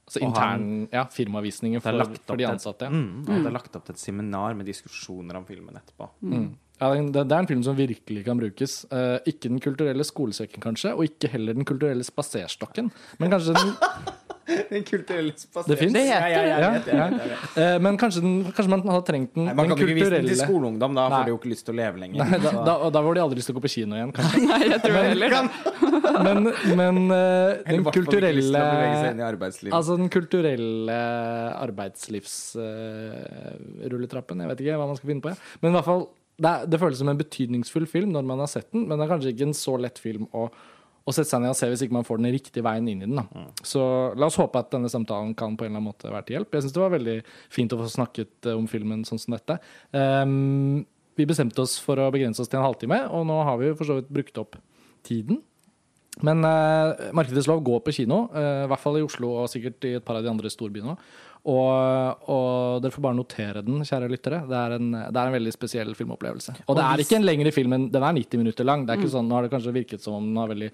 Altså 0.09 0.23
intern 0.25 0.87
ja, 0.89 1.03
firmavisninger 1.13 1.77
er 1.77 1.85
for, 1.85 2.15
for 2.31 2.41
de 2.41 2.47
ansatte. 2.49 2.87
Ja. 2.89 2.89
Mm, 2.89 3.27
og 3.27 3.29
det 3.35 3.51
er 3.51 3.53
lagt 3.53 3.75
opp 3.77 3.85
til 3.85 3.93
et 3.93 4.01
seminar 4.01 4.57
med 4.57 4.65
diskusjoner 4.65 5.37
om 5.37 5.45
filmen 5.45 5.77
etterpå. 5.77 6.09
Mm. 6.25 6.47
Ja, 6.79 6.93
det, 6.95 7.25
er 7.25 7.41
en 7.41 7.49
film 7.49 7.63
som 7.63 7.77
virkelig 7.77 8.23
kan 8.25 8.39
brukes. 8.39 8.85
Eh, 8.91 9.17
ikke 9.27 9.49
Den 9.49 9.59
kulturelle 9.63 10.03
skolesekken, 10.07 10.61
kanskje, 10.63 10.93
og 10.95 11.03
ikke 11.03 11.27
heller 11.33 11.53
Den 11.53 11.65
kulturelle 11.67 12.03
spaserstokken. 12.07 12.91
Men 13.19 13.31
kanskje 13.31 13.53
den 13.57 13.69
Den 14.69 14.83
kulturelle 14.83 15.31
Det 15.67 15.77
fins. 15.77 15.93
Det 15.93 16.01
heter 16.09 16.43
det. 16.43 16.51
Ja, 16.89 16.91
ja. 16.97 17.07
Eh, 17.61 17.81
men 17.81 17.97
kanskje, 18.01 18.21
den, 18.23 18.53
kanskje 18.55 18.69
man 18.71 18.81
hadde 18.87 19.05
trengt 19.05 19.35
den, 19.35 19.45
Nei, 19.45 19.53
man 19.53 19.67
den 19.67 19.75
kan 19.75 19.83
ikke 19.85 19.95
vise 19.99 20.09
den 20.15 20.27
til 20.29 20.37
skoleungdom, 20.39 20.95
da 20.97 21.03
får 21.13 21.23
de 21.27 21.31
jo 21.33 21.37
ikke 21.39 21.51
lyst 21.51 21.63
til 21.67 21.73
å 21.75 21.77
leve 21.79 21.97
lenger. 22.01 22.17
Nei, 22.23 22.37
da, 22.41 22.49
da, 22.65 22.73
da 22.95 22.99
får 23.05 23.13
de 23.17 23.21
aldri 23.25 23.37
lyst 23.39 23.47
til 23.49 23.55
å 23.55 23.57
gå 23.59 23.63
på 23.65 23.73
kino 23.75 23.93
igjen, 23.99 24.11
kanskje. 24.15 24.37
Nei, 24.49 24.61
jeg 24.65 24.79
tror 24.85 24.95
men, 24.95 25.03
heller. 25.13 25.31
Men, 26.25 26.37
men 26.79 26.95
uh, 27.13 27.19
den 27.67 27.81
kulturelle. 27.93 28.59
Altså 29.69 29.91
den 29.99 30.09
kulturelle 30.13 30.99
arbeidslivsrulletrappen. 31.59 34.37
jeg 34.43 34.49
vet 34.53 34.59
ikke 34.65 34.77
hva 34.81 34.87
man 34.89 34.97
skal 34.99 35.09
finne 35.13 35.23
på. 35.25 35.29
Ja. 35.33 35.37
Men 35.61 35.67
i 35.69 35.73
hvert 35.77 35.89
fall, 35.89 36.03
det, 36.39 36.49
er, 36.49 36.67
det 36.71 36.79
føles 36.81 36.99
som 37.01 37.11
en 37.11 37.19
betydningsfull 37.19 37.87
film 37.89 38.13
når 38.15 38.27
man 38.27 38.43
har 38.43 38.51
sett 38.51 38.69
den, 38.73 38.87
men 38.87 38.97
det 38.97 39.05
er 39.05 39.13
kanskje 39.13 39.33
ikke 39.33 39.49
en 39.49 39.57
så 39.57 39.75
lett 39.81 39.99
film 40.01 40.27
å, 40.35 40.45
å 40.49 41.15
sette 41.15 41.31
seg 41.31 41.43
ned 41.43 41.53
og 41.53 41.59
se 41.59 41.69
hvis 41.71 41.83
ikke 41.85 41.97
man 41.97 42.07
får 42.07 42.21
den 42.21 42.33
riktige 42.35 42.65
veien 42.65 42.87
inn 42.91 43.03
i 43.03 43.09
den. 43.09 43.19
Da. 43.19 43.45
Så 43.65 43.81
la 44.19 44.29
oss 44.29 44.39
håpe 44.39 44.61
at 44.61 44.71
denne 44.73 44.91
samtalen 44.91 45.35
kan 45.37 45.57
på 45.57 45.67
en 45.67 45.71
eller 45.71 45.81
annen 45.81 45.89
måte 45.91 46.13
være 46.13 46.27
til 46.27 46.39
hjelp. 46.39 46.55
Jeg 46.55 46.65
syns 46.65 46.77
det 46.77 46.83
var 46.83 46.95
veldig 46.95 47.17
fint 47.55 47.75
å 47.75 47.81
få 47.81 47.91
snakket 47.91 48.49
eh, 48.49 48.57
om 48.57 48.69
filmen 48.71 49.03
sånn 49.07 49.21
som 49.21 49.35
dette. 49.35 49.59
Um, 49.91 50.81
vi 51.19 51.27
bestemte 51.27 51.63
oss 51.65 51.75
for 51.83 51.99
å 51.99 52.09
begrense 52.15 52.41
oss 52.43 52.51
til 52.51 52.61
en 52.61 52.67
halvtime, 52.69 53.03
og 53.11 53.25
nå 53.27 53.39
har 53.43 53.59
vi 53.59 53.73
for 53.75 53.89
så 53.89 53.99
vidt 53.99 54.11
brukt 54.13 54.39
opp 54.39 54.55
tiden. 55.07 55.41
Men 56.25 56.43
uh, 56.43 57.09
Markedets 57.15 57.47
lov 57.47 57.61
går 57.63 57.83
på 57.85 57.95
kino, 58.01 58.25
uh, 58.33 58.65
i 58.65 58.69
hvert 58.71 58.83
fall 58.83 58.99
i 58.99 59.03
Oslo 59.05 59.33
og 59.41 59.51
sikkert 59.51 59.85
i 59.87 59.97
et 59.99 60.05
par 60.05 60.19
av 60.19 60.25
de 60.25 60.31
andre 60.31 60.51
storbyene 60.51 60.95
òg. 60.95 61.09
Og, 61.49 62.25
og 62.29 62.81
dere 62.83 62.93
får 62.93 63.03
bare 63.05 63.17
notere 63.17 63.61
den, 63.65 63.81
kjære 63.87 64.09
lyttere. 64.11 64.41
Det 64.49 64.57
er 64.59 64.75
en, 64.75 64.89
det 64.93 65.17
er 65.17 65.29
en 65.29 65.35
veldig 65.37 65.53
spesiell 65.55 65.93
filmopplevelse. 65.97 66.55
Og 66.67 66.77
det 66.77 66.85
er 66.85 67.03
ikke 67.03 67.17
en 67.17 67.25
lengre 67.25 67.53
film 67.55 67.73
enn 67.77 67.87
Den 67.93 68.05
er 68.05 68.17
90 68.19 68.43
minutter 68.43 68.67
lang. 68.67 68.83
Det 68.85 68.93
er 68.93 69.01
ikke 69.01 69.13
sånn, 69.15 69.29
Nå 69.29 69.37
har 69.37 69.47
det 69.47 69.53
kanskje 69.53 69.73
virket 69.75 70.03
som 70.03 70.19
om 70.19 70.27
den 70.27 70.41
har 70.41 70.51
veldig 70.51 70.69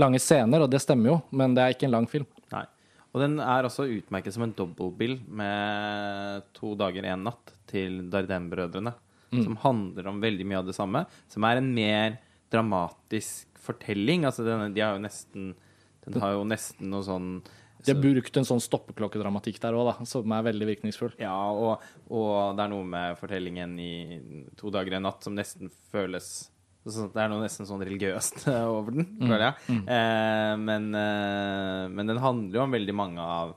lange 0.00 0.20
scener, 0.22 0.62
og 0.62 0.70
det 0.70 0.82
stemmer 0.84 1.10
jo, 1.14 1.16
men 1.34 1.56
det 1.56 1.64
er 1.64 1.74
ikke 1.74 1.88
en 1.88 1.96
lang 1.96 2.06
film. 2.10 2.28
Nei. 2.54 2.66
Og 3.10 3.22
den 3.24 3.38
er 3.42 3.66
også 3.66 3.88
utmerket 3.90 4.36
som 4.36 4.44
en 4.46 4.54
dobbeltbill 4.54 5.16
med 5.40 6.44
To 6.60 6.76
dager, 6.78 7.08
én 7.10 7.24
natt 7.26 7.54
til 7.70 8.04
Dardenne-brødrene. 8.12 8.94
Som 9.30 9.56
handler 9.62 10.08
om 10.10 10.18
veldig 10.22 10.46
mye 10.46 10.58
av 10.58 10.66
det 10.66 10.74
samme. 10.74 11.04
Som 11.30 11.44
er 11.46 11.60
en 11.60 11.68
mer 11.74 12.16
dramatisk 12.50 13.60
fortelling. 13.62 14.24
Altså, 14.26 14.42
den, 14.46 14.72
de 14.74 14.82
har 14.82 14.96
jo 14.96 15.02
nesten 15.04 15.52
Den 16.06 16.22
har 16.22 16.32
jo 16.34 16.46
nesten 16.48 16.88
noe 16.90 17.04
sånn 17.04 17.28
De 17.86 17.94
har 17.94 18.00
brukt 18.02 18.36
en 18.36 18.46
sånn 18.46 18.62
stoppeklokkedramatikk 18.62 19.60
der 19.62 19.76
òg, 19.78 20.02
som 20.08 20.34
er 20.36 20.46
veldig 20.50 20.68
virkningsfull. 20.74 21.14
Ja, 21.20 21.34
og, 21.50 21.84
og 22.12 22.56
det 22.58 22.64
er 22.64 22.72
noe 22.72 22.86
med 22.86 23.18
fortellingen 23.20 23.76
i 23.80 23.92
To 24.60 24.72
dager 24.74 24.98
en 24.98 25.06
natt 25.08 25.24
som 25.24 25.36
nesten 25.36 25.72
føles 25.92 26.50
Det 26.84 27.20
er 27.20 27.32
noe 27.32 27.44
nesten 27.44 27.68
sånn 27.68 27.84
religiøst 27.84 28.46
over 28.76 28.98
den, 28.98 29.08
føler 29.20 29.46
jeg. 29.48 29.80
Eh, 29.96 30.54
men, 30.60 30.92
eh, 30.96 31.88
men 31.92 32.12
den 32.12 32.22
handler 32.22 32.60
jo 32.60 32.64
om 32.66 32.78
veldig 32.78 32.96
mange 32.96 33.24
av 33.24 33.56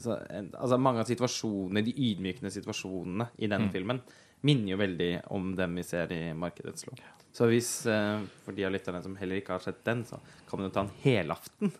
så, 0.00 0.16
Altså 0.16 0.78
mange 0.80 1.02
av 1.02 1.10
situasjonene, 1.10 1.84
de 1.84 1.92
ydmykende 1.92 2.52
situasjonene 2.54 3.30
i 3.42 3.50
denne 3.50 3.68
filmen, 3.74 4.00
minner 4.46 4.72
jo 4.72 4.78
veldig 4.80 5.10
om 5.36 5.50
dem 5.58 5.74
vi 5.76 5.84
ser 5.84 6.12
i 6.16 6.22
Markedets 6.32 6.86
lov. 6.88 7.00
Så 7.36 7.46
hvis, 7.50 7.86
eh, 7.86 8.22
for 8.44 8.56
de 8.56 8.64
av 8.66 8.72
lytterne 8.74 9.02
som 9.04 9.14
heller 9.20 9.40
ikke 9.40 9.54
har 9.54 9.64
sett 9.64 9.84
den, 9.86 10.02
så 10.08 10.18
kan 10.48 10.58
man 10.58 10.68
jo 10.68 10.74
ta 10.74 10.86
en 10.86 10.94
helaften 11.04 11.74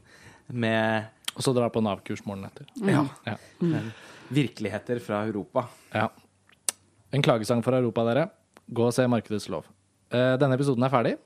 med 0.50 1.08
Og 1.36 1.42
så 1.46 1.54
dra 1.54 1.68
på 1.70 1.82
Nav-kurs 1.82 2.24
morgenen 2.26 2.50
etter. 2.50 2.66
ja, 2.84 3.04
Ja. 3.26 3.36
Mm. 3.62 3.92
virkeligheter 4.30 5.00
fra 5.00 5.24
Europa. 5.26 5.68
Ja. 5.94 6.08
En 7.12 7.22
klagesang 7.22 7.62
for 7.64 7.72
Europa, 7.74 8.04
dere. 8.04 8.30
Gå 8.72 8.86
og 8.86 8.92
se 8.94 9.06
Markedets 9.06 9.48
lov. 9.48 9.64
Eh, 10.12 10.36
Denne 10.38 10.54
episoden 10.54 10.82
er 10.84 10.90
ferdig. 10.90 11.16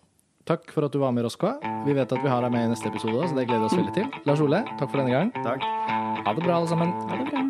Takk 0.46 0.70
for 0.72 0.84
at 0.84 0.92
du 0.92 0.98
var 0.98 1.10
med, 1.12 1.24
Roskva. 1.24 1.54
Vi 1.86 1.92
vet 1.96 2.10
at 2.12 2.22
vi 2.22 2.28
har 2.28 2.42
deg 2.42 2.52
med 2.52 2.66
i 2.66 2.72
neste 2.74 2.86
episode, 2.88 3.28
så 3.28 3.34
det 3.34 3.46
gleder 3.48 3.60
vi 3.60 3.64
oss 3.64 3.76
veldig 3.80 3.94
til. 3.94 4.10
Lars 4.26 4.40
Ole, 4.40 4.62
takk 4.78 4.90
for 4.90 4.98
denne 5.00 5.10
gang. 5.10 5.32
Takk. 5.44 5.60
Ha 6.24 6.34
det 6.34 6.44
bra, 6.44 6.56
alle 6.60 6.68
sammen. 6.68 6.92
Ha 7.08 7.16
det 7.24 7.30
bra. 7.30 7.43